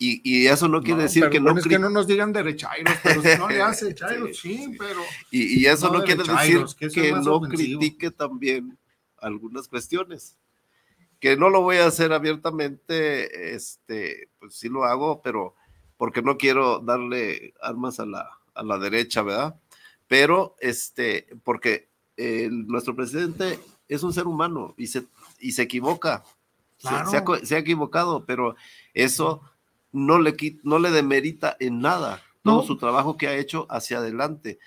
Y, 0.00 0.20
y 0.22 0.46
eso 0.46 0.68
no 0.68 0.80
quiere 0.80 1.02
decir 1.02 1.28
que 1.28 1.40
no... 1.40 1.58
Es 1.58 1.66
que 1.66 1.78
no 1.78 1.90
nos 1.90 2.06
digan 2.06 2.32
derechairos, 2.32 2.94
pero 3.02 3.20
si 3.20 3.36
no 3.36 3.48
le 3.48 3.60
hace 3.62 3.92
Chairo, 3.96 4.32
sí, 4.32 4.76
pero... 4.78 5.00
Y, 5.32 5.60
y 5.60 5.66
eso 5.66 5.92
no, 5.92 6.04
quiere 6.04 6.22
decir 6.22 6.64
que, 6.92 7.10
no 7.12 7.40
critique 7.40 8.12
también 8.12 8.78
algunas 9.16 9.66
cuestiones. 9.66 10.36
Que 11.18 11.36
no 11.36 11.50
lo 11.50 11.62
voy 11.62 11.78
a 11.78 11.86
hacer 11.86 12.12
abiertamente, 12.12 13.56
este, 13.56 14.30
pues 14.38 14.54
sí 14.54 14.68
lo 14.68 14.84
hago, 14.84 15.20
pero 15.20 15.56
porque 15.98 16.22
no 16.22 16.38
quiero 16.38 16.78
darle 16.78 17.52
armas 17.60 18.00
a 18.00 18.06
la, 18.06 18.30
a 18.54 18.62
la 18.62 18.78
derecha, 18.78 19.22
¿verdad? 19.22 19.60
Pero, 20.06 20.56
este, 20.60 21.26
porque 21.44 21.88
nuestro 22.50 22.96
presidente 22.96 23.60
es 23.88 24.02
un 24.02 24.12
ser 24.12 24.26
humano 24.26 24.74
y 24.76 24.86
se, 24.86 25.06
y 25.38 25.52
se 25.52 25.62
equivoca, 25.62 26.24
se, 26.78 26.88
ha, 27.54 27.58
equivocado, 27.58 28.24
pero 28.24 28.56
eso 28.94 29.42
no 29.92 30.18
le, 30.18 30.36
no 30.62 30.78
le 30.78 30.90
demerita 30.90 31.56
en 31.60 31.80
nada 31.80 32.22
todo 32.42 32.62
su 32.62 32.78
trabajo 32.78 33.18
que 33.18 33.28
ha 33.28 33.36
hecho 33.36 33.66
hacia 33.68 33.98
adelante. 33.98 34.58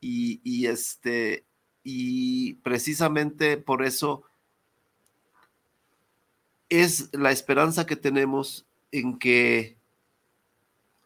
Y, 0.00 0.40
y, 0.42 0.66
este, 0.66 1.44
y 1.84 2.54
precisamente 2.54 3.56
por 3.58 3.84
eso 3.84 4.24
es 6.68 7.10
la 7.12 7.30
esperanza 7.30 7.86
que 7.86 7.94
tenemos 7.94 8.66
en 8.90 9.18
que 9.18 9.76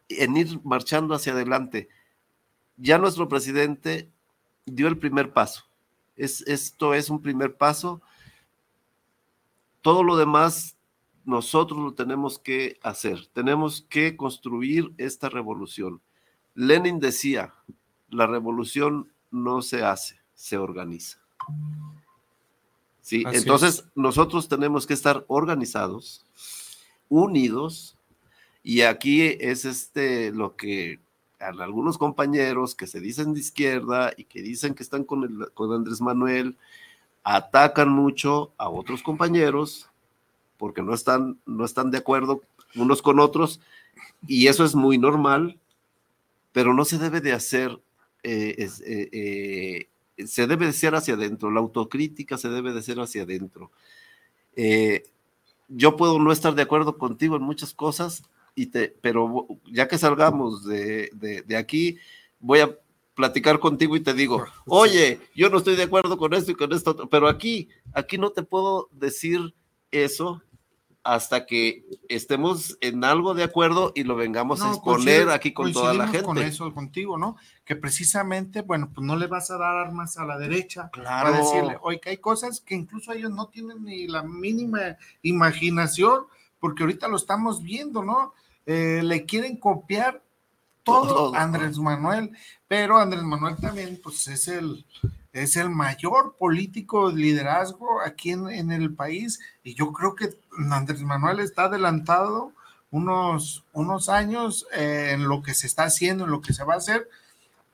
en 0.09 0.37
ir 0.37 0.61
marchando 0.65 1.15
hacia 1.15 1.33
adelante. 1.33 1.89
Ya 2.77 2.99
nuestro 2.99 3.29
presidente 3.29 4.11
dio 4.65 4.89
el 4.89 4.99
primer 4.99 5.33
paso. 5.33 5.65
Es, 6.17 6.43
esto 6.43 6.95
es 6.95 7.11
un 7.11 7.21
primer 7.21 7.57
paso. 7.57 8.01
Todo 9.83 10.03
lo 10.03 10.17
demás 10.17 10.77
nosotros 11.25 11.79
lo 11.81 11.95
tenemos 11.95 12.39
que 12.39 12.79
hacer. 12.83 13.27
Tenemos 13.33 13.83
que 13.89 14.17
construir 14.17 14.93
esta 14.97 15.29
revolución. 15.29 16.01
Lenin 16.55 17.01
decía, 17.01 17.53
la 18.09 18.27
revolución 18.27 19.13
no 19.31 19.61
se 19.61 19.85
hace, 19.85 20.21
se 20.35 20.57
organiza. 20.57 21.19
Sí, 23.01 23.25
entonces 23.33 23.85
nosotros 23.95 24.49
tenemos 24.49 24.87
que 24.87 24.95
estar 24.95 25.25
organizados, 25.29 26.25
unidos, 27.09 27.96
y 28.67 28.83
aquí 28.83 29.23
es 29.23 29.65
este 29.65 30.33
lo 30.33 30.57
que 30.57 30.99
algunos 31.39 31.99
compañeros 31.99 32.75
que 32.75 32.89
se 32.89 32.99
dicen 32.99 33.33
de 33.33 33.39
izquierda 33.39 34.13
y 34.17 34.25
que 34.25 34.43
dicen 34.43 34.75
que 34.75 34.83
están 34.83 35.05
con, 35.05 35.23
el, 35.23 35.53
con 35.53 35.73
Andrés 35.73 36.01
Manuel, 36.01 36.57
atacan 37.23 37.89
mucho 37.89 38.51
a 38.59 38.69
otros 38.69 39.05
compañeros 39.05 39.89
porque 40.59 40.83
no 40.83 40.95
están, 40.95 41.39
no 41.47 41.65
están 41.65 41.93
de 41.93 41.99
acuerdo 41.99 42.43
unos 42.75 43.03
con 43.03 43.21
otros, 43.21 43.61
y 44.27 44.49
eso 44.49 44.65
es 44.65 44.75
muy 44.75 44.99
normal, 44.99 45.61
pero 46.51 46.75
no 46.75 46.85
se 46.85 46.99
debe 46.99 47.21
de 47.21 47.35
hacer, 47.35 47.71
eh, 48.25 48.69
eh, 48.85 49.89
eh, 50.19 50.27
se 50.27 50.49
debe 50.49 50.67
de 50.67 50.73
ser 50.73 50.97
hacia 50.97 51.15
adentro, 51.15 51.53
la 51.53 51.61
autocrítica 51.61 52.37
se 52.37 52.49
debe 52.49 52.73
de 52.73 52.83
ser 52.83 52.99
hacia 52.99 53.23
adentro. 53.23 53.71
yo 55.69 55.97
puedo 55.97 56.19
no 56.19 56.33
estar 56.33 56.57
de 56.57 56.63
acuerdo 56.63 56.99
contigo 56.99 57.37
en 57.37 57.43
muchas 57.43 57.73
cosas, 57.73 58.25
pero 59.01 59.47
ya 59.71 59.87
que 59.89 59.99
salgamos 59.99 60.65
de, 60.65 61.45
aquí, 61.59 61.99
voy 62.39 62.61
a 62.61 62.77
platicar 63.15 63.59
contigo 63.59 63.97
y 63.97 64.01
te 64.01 64.15
digo, 64.15 64.45
oye, 64.67 65.21
yo 65.35 65.49
no 65.49 65.59
estoy 65.59 65.77
de 65.77 65.85
acuerdo 65.85 66.19
con 66.19 66.35
esto 66.35 66.53
y 66.53 66.55
con 66.55 66.73
esto, 66.73 67.09
pero 67.09 67.29
aquí, 67.29 67.69
aquí 67.93 68.19
no 68.19 68.31
te 68.31 68.43
puedo 68.43 68.89
decir 68.93 69.55
eso 69.91 70.43
hasta 71.07 71.47
que 71.47 71.85
estemos 72.09 72.77
en 72.81 73.05
algo 73.05 73.33
de 73.35 73.45
acuerdo 73.45 73.93
y 73.95 74.03
lo 74.03 74.17
vengamos 74.17 74.61
a 74.61 74.71
exponer 74.71 75.31
aquí 75.31 75.53
con 75.53 75.73
toda 75.73 75.95
la 75.95 76.09
gente. 76.09 76.25
con 76.25 76.39
eso 76.39 76.75
contigo, 76.75 77.17
¿no? 77.17 77.37
Que 77.65 77.77
precisamente, 77.77 78.63
bueno, 78.63 78.91
pues 78.93 79.07
no 79.07 79.15
le 79.15 79.29
vas 79.29 79.51
a 79.53 79.57
dar 79.57 79.77
armas 79.77 80.19
a 80.19 80.25
la 80.25 80.37
derecha 80.37 80.91
claro. 80.91 81.33
para 81.33 81.45
decirle, 81.45 81.79
oye, 81.83 82.01
que 82.01 82.11
hay 82.11 82.17
cosas 82.17 82.61
que 82.61 82.75
incluso 82.75 83.13
ellos 83.13 83.31
no 83.31 83.47
tienen 83.49 83.85
ni 83.85 84.09
la 84.09 84.25
mínima 84.25 84.97
imaginación, 85.23 86.25
porque 86.59 86.83
ahorita 86.83 87.07
lo 87.07 87.17
estamos 87.17 87.63
viendo, 87.63 88.03
¿no? 88.03 88.35
Eh, 88.67 89.01
le 89.03 89.25
quieren 89.25 89.57
copiar 89.59 90.23
todo, 90.83 91.35
a 91.35 91.43
Andrés 91.43 91.79
Manuel, 91.79 92.31
pero 92.69 92.99
Andrés 92.99 93.23
Manuel 93.23 93.57
también 93.57 94.01
pues 94.03 94.29
es 94.29 94.47
el, 94.49 94.85
es 95.33 95.57
el 95.57 95.69
mayor 95.69 96.37
político 96.39 97.11
de 97.11 97.17
liderazgo 97.17 98.01
aquí 98.01 98.31
en, 98.31 98.71
el 98.71 98.95
país 98.95 99.41
y 99.65 99.75
yo 99.75 99.93
creo 99.93 100.15
que 100.15 100.31
Andrés 100.71 101.03
Manuel 101.03 101.41
está 101.41 101.65
adelantado 101.65 102.53
unos, 102.91 103.65
unos 103.73 104.09
años 104.09 104.67
eh, 104.77 105.11
en 105.13 105.29
lo 105.29 105.43
que 105.43 105.55
se 105.55 105.67
está 105.67 105.85
haciendo, 105.85 106.25
en 106.25 106.31
lo 106.31 106.41
que 106.41 106.53
se 106.53 106.65
va 106.65 106.75
a 106.75 106.79
hacer, 106.79 107.09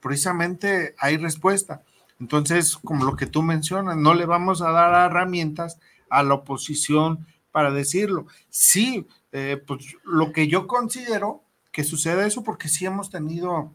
precisamente 0.01 0.95
hay 0.99 1.18
respuesta. 1.18 1.82
Entonces, 2.18 2.76
como 2.76 3.05
lo 3.05 3.16
que 3.16 3.26
tú 3.26 3.43
mencionas, 3.43 3.97
no 3.97 4.14
le 4.14 4.26
vamos 4.26 4.62
a 4.62 4.70
dar 4.70 5.11
herramientas 5.11 5.78
a 6.09 6.22
la 6.22 6.34
oposición 6.34 7.26
para 7.51 7.70
decirlo. 7.70 8.26
Sí, 8.49 9.07
eh, 9.33 9.62
pues 9.66 9.97
lo 10.05 10.30
que 10.30 10.47
yo 10.47 10.66
considero 10.66 11.43
que 11.72 11.85
sucede 11.85 12.26
eso 12.26 12.45
porque 12.45 12.68
sí 12.68 12.85
hemos 12.85 13.09
tenido, 13.09 13.72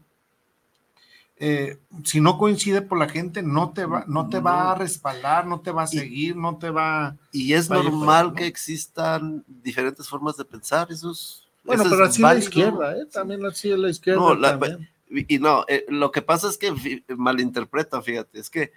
eh, 1.36 1.78
si 2.04 2.20
no 2.20 2.38
coincide 2.38 2.80
por 2.80 2.96
la 2.96 3.08
gente, 3.08 3.42
no 3.42 3.72
te 3.72 3.84
va, 3.84 4.04
no 4.06 4.28
te 4.28 4.38
va 4.38 4.70
a 4.70 4.74
respaldar, 4.76 5.46
no 5.46 5.60
te 5.60 5.72
va 5.72 5.82
a 5.82 5.88
seguir, 5.88 6.36
no 6.36 6.58
te 6.58 6.70
va. 6.70 7.16
Y 7.32 7.52
es 7.52 7.68
normal 7.68 8.34
que 8.34 8.46
existan 8.46 9.44
diferentes 9.48 10.08
formas 10.08 10.36
de 10.36 10.44
pensar, 10.44 10.90
esos. 10.90 11.48
Bueno, 11.64 11.84
pero 11.90 12.04
así 12.04 12.22
la 12.22 12.36
izquierda, 12.36 12.96
¿eh? 12.96 13.06
también 13.06 13.44
así 13.44 13.68
la 13.76 13.90
izquierda. 13.90 14.20
No, 14.20 14.78
y 15.10 15.38
no, 15.38 15.64
eh, 15.68 15.86
lo 15.88 16.12
que 16.12 16.22
pasa 16.22 16.48
es 16.48 16.56
que 16.56 17.02
malinterpretan, 17.16 18.02
fíjate, 18.04 18.38
es 18.38 18.48
que 18.48 18.72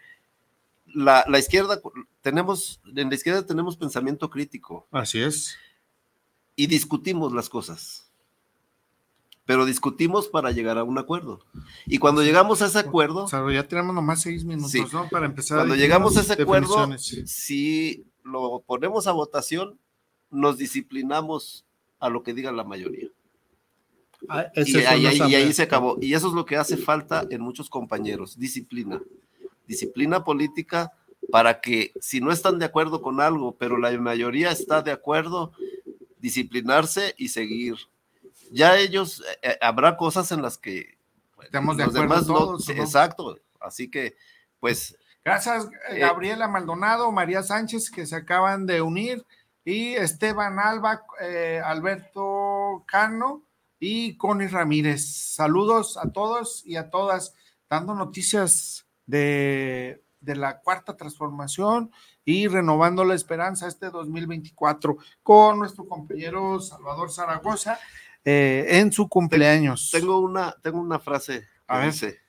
la, 0.86 1.26
la, 1.28 1.40
izquierda, 1.40 1.80
tenemos, 2.22 2.82
en 2.96 3.10
la 3.10 3.16
izquierda 3.16 3.46
tenemos 3.46 3.78
pensamiento 3.78 4.30
crítico. 4.30 4.88
Así 4.92 5.22
es 5.22 5.58
y 6.56 6.68
discutimos 6.68 7.34
las 7.34 7.50
cosas. 7.50 8.12
Pero 9.46 9.66
discutimos 9.66 10.28
para 10.28 10.52
llegar 10.52 10.78
a 10.78 10.84
un 10.84 10.98
acuerdo. 10.98 11.40
Y 11.86 11.98
cuando 11.98 12.24
llegamos 12.24 12.62
a 12.62 12.68
ese 12.68 12.80
acuerdo. 12.80 13.28
ya 13.52 13.68
tenemos 13.68 13.94
nomás 13.94 14.22
seis 14.22 14.46
minutos, 14.46 14.94
¿no? 14.94 15.10
Para 15.10 15.26
empezar. 15.26 15.58
Cuando 15.58 15.76
llegamos 15.76 16.16
a 16.16 16.22
ese 16.22 16.34
acuerdo, 16.34 16.98
si 16.98 18.06
lo 18.24 18.64
ponemos 18.66 19.08
a 19.08 19.12
votación, 19.12 19.80
nos 20.30 20.58
disciplinamos 20.58 21.66
a 22.00 22.10
lo 22.10 22.24
que 22.24 22.34
diga 22.34 22.52
la 22.52 22.64
mayoría. 22.64 23.10
Ah, 24.30 24.48
y, 24.56 24.76
ahí, 24.78 25.52
se 25.54 25.64
acabó. 25.64 25.98
Y 26.00 26.14
eso 26.14 26.28
es 26.28 26.34
lo 26.34 26.46
que 26.46 26.56
hace 26.56 26.78
falta 26.78 27.26
en 27.30 27.42
muchos 27.42 27.70
compañeros, 27.70 28.38
disciplina. 28.38 29.02
Disciplina 29.68 30.24
política 30.24 30.92
para 31.32 31.62
que 31.62 31.94
si 32.00 32.20
no 32.20 32.32
están 32.32 32.60
de 32.60 32.66
acuerdo 32.66 33.02
con 33.02 33.22
algo, 33.22 33.56
pero 33.58 33.78
la 33.78 33.92
mayoría 34.00 34.52
está 34.52 34.82
de 34.82 34.92
acuerdo, 34.92 35.54
disciplinarse 36.22 37.16
y 37.18 37.28
seguir. 37.28 37.76
Ya 38.52 38.78
ellos, 38.78 39.22
eh, 39.22 39.50
eh, 39.50 39.58
habrá 39.62 39.98
cosas 39.98 40.32
en 40.32 40.42
las 40.42 40.58
que 40.58 40.98
estamos 41.44 41.78
de 41.78 41.84
acuerdo 41.84 42.26
todos, 42.26 42.70
Exacto, 42.70 43.38
así 43.60 43.90
que, 43.90 44.16
pues. 44.60 44.98
Gracias, 45.24 45.68
eh, 45.90 46.00
Gabriela 46.00 46.48
Maldonado, 46.48 47.12
María 47.12 47.44
Sánchez, 47.44 47.92
que 47.92 48.06
se 48.06 48.16
acaban 48.16 48.66
de 48.66 48.82
unir, 48.82 49.26
y 49.64 49.94
Esteban 49.94 50.58
Alba, 50.58 51.06
Alberto 51.64 52.84
Cano 52.88 53.44
y 53.80 54.18
Connie 54.18 54.48
Ramírez. 54.48 55.06
Saludos 55.06 55.98
a 55.98 56.12
todos 56.12 56.66
y 56.66 56.78
a 56.78 56.90
todas, 56.90 57.36
dando 57.70 57.94
noticias 57.94 58.88
de, 59.06 60.04
de 60.20 60.36
la 60.36 60.62
cuarta 60.62 60.98
transformación 60.98 61.92
y 62.26 62.48
renovando 62.48 63.04
la 63.04 63.16
esperanza 63.16 63.68
este 63.68 63.90
2024 63.90 64.98
con 65.24 65.60
nuestro 65.60 65.86
compañero 65.86 66.60
Salvador 66.60 67.12
Zaragoza 67.12 67.80
eh, 68.24 68.66
en 68.70 68.92
su 68.92 69.08
cumpleaños. 69.10 69.90
Tengo 69.92 70.20
una, 70.20 70.56
tengo 70.62 70.80
una 70.80 71.00
frase 71.00 71.48
que 71.68 71.80
dice 71.86 72.20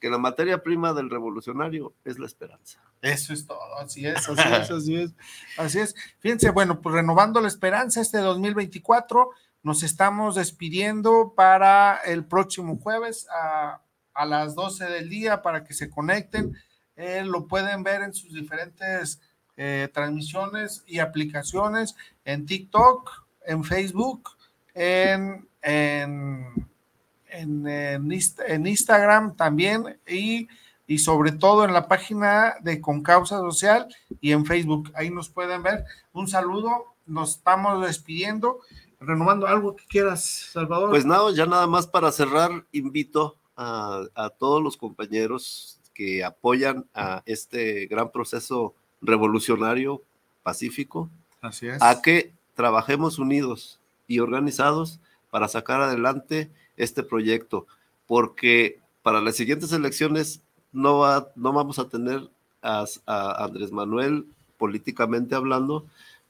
que 0.00 0.08
la 0.08 0.18
materia 0.18 0.62
prima 0.62 0.94
del 0.94 1.10
revolucionario 1.10 1.94
es 2.04 2.18
la 2.18 2.26
esperanza. 2.26 2.82
Eso 3.02 3.34
es 3.34 3.46
todo, 3.46 3.76
así 3.78 4.06
es, 4.06 4.28
así 4.28 4.48
es, 4.48 4.70
así 4.70 4.96
es, 4.96 5.14
así 5.58 5.78
es. 5.78 5.94
Fíjense, 6.20 6.50
bueno, 6.50 6.80
pues 6.80 6.94
renovando 6.94 7.40
la 7.40 7.48
esperanza 7.48 8.00
este 8.00 8.18
2024, 8.18 9.30
nos 9.62 9.82
estamos 9.82 10.36
despidiendo 10.36 11.34
para 11.36 11.98
el 12.06 12.24
próximo 12.24 12.78
jueves 12.78 13.26
a, 13.30 13.82
a 14.14 14.24
las 14.24 14.54
12 14.54 14.86
del 14.86 15.10
día 15.10 15.42
para 15.42 15.64
que 15.64 15.74
se 15.74 15.90
conecten 15.90 16.56
eh, 17.00 17.24
lo 17.24 17.46
pueden 17.46 17.82
ver 17.82 18.02
en 18.02 18.12
sus 18.12 18.34
diferentes 18.34 19.22
eh, 19.56 19.88
transmisiones 19.92 20.84
y 20.86 20.98
aplicaciones 20.98 21.96
en 22.26 22.44
TikTok, 22.44 23.10
en 23.46 23.64
Facebook, 23.64 24.28
en, 24.74 25.48
en, 25.62 26.66
en, 27.30 28.66
Instagram 28.66 29.34
también 29.34 29.98
y, 30.06 30.46
y, 30.86 30.98
sobre 30.98 31.32
todo 31.32 31.64
en 31.64 31.72
la 31.72 31.88
página 31.88 32.56
de 32.60 32.82
Concausa 32.82 33.38
Social 33.38 33.88
y 34.20 34.32
en 34.32 34.44
Facebook. 34.44 34.92
Ahí 34.94 35.08
nos 35.08 35.30
pueden 35.30 35.62
ver. 35.62 35.86
Un 36.12 36.28
saludo, 36.28 36.96
nos 37.06 37.36
estamos 37.36 37.86
despidiendo. 37.86 38.60
Renovando 39.00 39.46
algo 39.46 39.74
que 39.74 39.86
quieras, 39.86 40.50
Salvador. 40.52 40.90
Pues 40.90 41.06
nada, 41.06 41.32
ya 41.32 41.46
nada 41.46 41.66
más 41.66 41.86
para 41.86 42.12
cerrar, 42.12 42.66
invito 42.72 43.38
a, 43.56 44.02
a 44.14 44.28
todos 44.28 44.62
los 44.62 44.76
compañeros 44.76 45.79
que 46.00 46.24
apoyan 46.24 46.86
a 46.94 47.22
este 47.26 47.84
gran 47.84 48.10
proceso 48.10 48.74
revolucionario 49.02 50.00
pacífico, 50.42 51.10
Así 51.42 51.68
es. 51.68 51.82
a 51.82 52.00
que 52.00 52.32
trabajemos 52.54 53.18
unidos 53.18 53.78
y 54.08 54.20
organizados 54.20 54.98
para 55.30 55.46
sacar 55.46 55.82
adelante 55.82 56.48
este 56.78 57.02
proyecto, 57.02 57.66
porque 58.06 58.78
para 59.02 59.20
las 59.20 59.36
siguientes 59.36 59.72
elecciones 59.72 60.40
no, 60.72 61.00
va, 61.00 61.28
no 61.36 61.52
vamos 61.52 61.78
a 61.78 61.90
tener 61.90 62.30
a, 62.62 62.86
Andrés 63.36 63.70
Manuel 63.70 64.24
políticamente 64.56 65.34
hablando, 65.34 65.84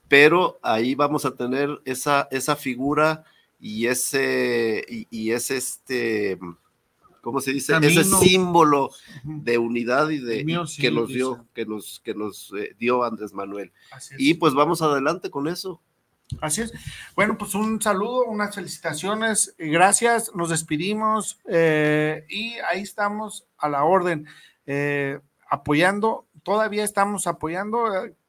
pero 0.08 0.58
ahí 0.62 0.96
vamos 0.96 1.24
a 1.24 1.36
tener 1.36 1.80
esa, 1.84 2.26
esa 2.32 2.56
figura 2.56 3.22
y 3.60 3.86
ese, 3.86 4.84
y, 4.88 5.30
ese 5.30 5.58
este, 5.58 6.40
¿cómo 7.20 7.40
se 7.40 7.52
dice? 7.52 7.74
Ese 7.82 8.04
símbolo 8.04 8.90
de 9.24 9.58
unidad 9.58 10.08
y 10.10 10.18
de 10.18 10.44
que 10.78 10.90
nos 10.90 11.08
dio, 11.08 11.46
que 11.54 11.66
nos, 11.66 12.00
que 12.00 12.14
nos 12.14 12.52
eh, 12.56 12.74
dio 12.78 13.04
Andrés 13.04 13.32
Manuel. 13.32 13.72
Y 14.18 14.34
pues 14.34 14.54
vamos 14.54 14.82
adelante 14.82 15.30
con 15.30 15.48
eso. 15.48 15.80
Así 16.40 16.62
es. 16.62 16.72
Bueno, 17.16 17.36
pues 17.36 17.54
un 17.54 17.80
saludo, 17.82 18.24
unas 18.24 18.54
felicitaciones, 18.54 19.54
gracias, 19.58 20.32
nos 20.34 20.50
despedimos 20.50 21.40
eh, 21.48 22.24
y 22.28 22.54
ahí 22.70 22.82
estamos 22.82 23.46
a 23.58 23.68
la 23.68 23.84
orden, 23.84 24.26
eh, 24.66 25.18
apoyando, 25.48 26.26
todavía 26.44 26.84
estamos 26.84 27.26
apoyando, 27.26 27.84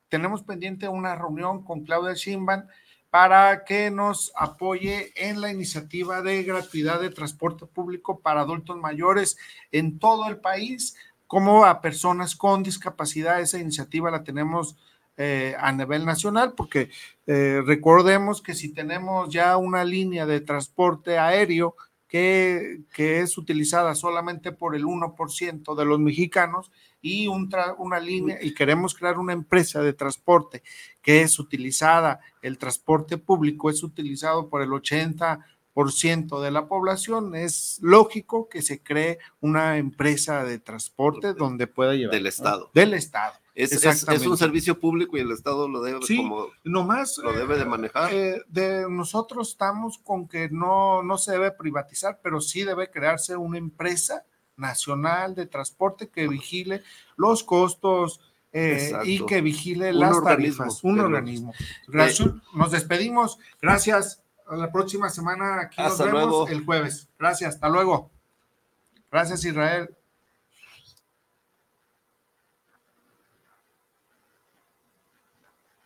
tenemos 0.09 0.41
pendiente 0.43 0.87
una 0.87 1.15
reunión 1.15 1.63
con 1.63 1.83
Claudia 1.83 2.13
Shimban 2.13 2.67
para 3.11 3.65
que 3.65 3.91
nos 3.91 4.31
apoye 4.37 5.11
en 5.17 5.41
la 5.41 5.51
iniciativa 5.51 6.21
de 6.21 6.43
gratuidad 6.43 7.01
de 7.01 7.09
transporte 7.09 7.65
público 7.65 8.21
para 8.21 8.41
adultos 8.41 8.77
mayores 8.77 9.37
en 9.73 9.99
todo 9.99 10.29
el 10.29 10.37
país, 10.37 10.95
como 11.27 11.65
a 11.65 11.81
personas 11.81 12.37
con 12.37 12.63
discapacidad. 12.63 13.41
Esa 13.41 13.59
iniciativa 13.59 14.09
la 14.09 14.23
tenemos 14.23 14.77
eh, 15.17 15.55
a 15.59 15.73
nivel 15.73 16.05
nacional, 16.05 16.53
porque 16.55 16.89
eh, 17.27 17.61
recordemos 17.65 18.41
que 18.41 18.55
si 18.55 18.73
tenemos 18.73 19.29
ya 19.29 19.57
una 19.57 19.83
línea 19.83 20.25
de 20.25 20.39
transporte 20.39 21.19
aéreo 21.19 21.75
que, 22.07 22.79
que 22.93 23.19
es 23.19 23.37
utilizada 23.37 23.93
solamente 23.93 24.53
por 24.53 24.73
el 24.73 24.85
1% 24.85 25.75
de 25.75 25.85
los 25.85 25.99
mexicanos, 25.99 26.71
y 27.01 27.27
una 27.27 27.99
línea 27.99 28.37
y 28.41 28.53
queremos 28.53 28.93
crear 28.93 29.17
una 29.17 29.33
empresa 29.33 29.81
de 29.81 29.93
transporte 29.93 30.61
que 31.01 31.21
es 31.21 31.39
utilizada, 31.39 32.19
el 32.41 32.57
transporte 32.57 33.17
público 33.17 33.69
es 33.69 33.83
utilizado 33.83 34.49
por 34.49 34.61
el 34.61 34.69
80% 34.69 36.41
de 36.41 36.51
la 36.51 36.67
población, 36.67 37.35
es 37.35 37.79
lógico 37.81 38.49
que 38.49 38.61
se 38.61 38.81
cree 38.81 39.19
una 39.39 39.77
empresa 39.77 40.43
de 40.43 40.59
transporte 40.59 41.33
donde 41.33 41.67
pueda 41.67 41.93
llevar. 41.93 42.15
Del 42.15 42.27
Estado. 42.27 42.69
Del 42.73 42.93
Estado. 42.93 43.33
Es, 43.53 43.73
es, 43.73 44.25
un 44.25 44.37
servicio 44.37 44.79
público 44.79 45.17
y 45.17 45.19
el 45.19 45.31
Estado 45.31 45.67
lo 45.67 45.81
debe, 45.81 45.99
como, 46.15 46.47
nomás, 46.63 47.17
lo 47.17 47.33
debe 47.33 47.57
de 47.57 47.65
manejar. 47.65 48.13
Eh, 48.13 48.41
de 48.47 48.89
nosotros 48.89 49.49
estamos 49.49 49.97
con 49.97 50.27
que 50.27 50.49
no, 50.49 51.03
no 51.03 51.17
se 51.17 51.33
debe 51.33 51.51
privatizar, 51.51 52.21
pero 52.23 52.39
sí 52.39 52.63
debe 52.63 52.89
crearse 52.89 53.35
una 53.35 53.57
empresa 53.57 54.23
nacional 54.55 55.35
de 55.35 55.47
transporte 55.47 56.09
que 56.09 56.29
vigile 56.29 56.81
los 57.17 57.43
costos 57.43 58.21
eh, 58.53 58.91
y 59.05 59.25
que 59.25 59.41
vigile 59.41 59.93
las 59.93 60.21
tarifas. 60.23 60.83
Un 60.83 60.99
organismo. 60.99 61.53
Gracias. 61.87 62.29
Nos 62.53 62.71
despedimos. 62.71 63.39
Gracias. 63.61 64.21
A 64.47 64.55
la 64.57 64.71
próxima 64.71 65.09
semana. 65.09 65.61
Aquí 65.61 65.81
nos 65.81 65.97
vemos 65.97 66.49
el 66.49 66.65
jueves. 66.65 67.07
Gracias. 67.17 67.55
Hasta 67.55 67.69
luego. 67.69 68.11
Gracias, 69.09 69.45
Israel. 69.45 69.95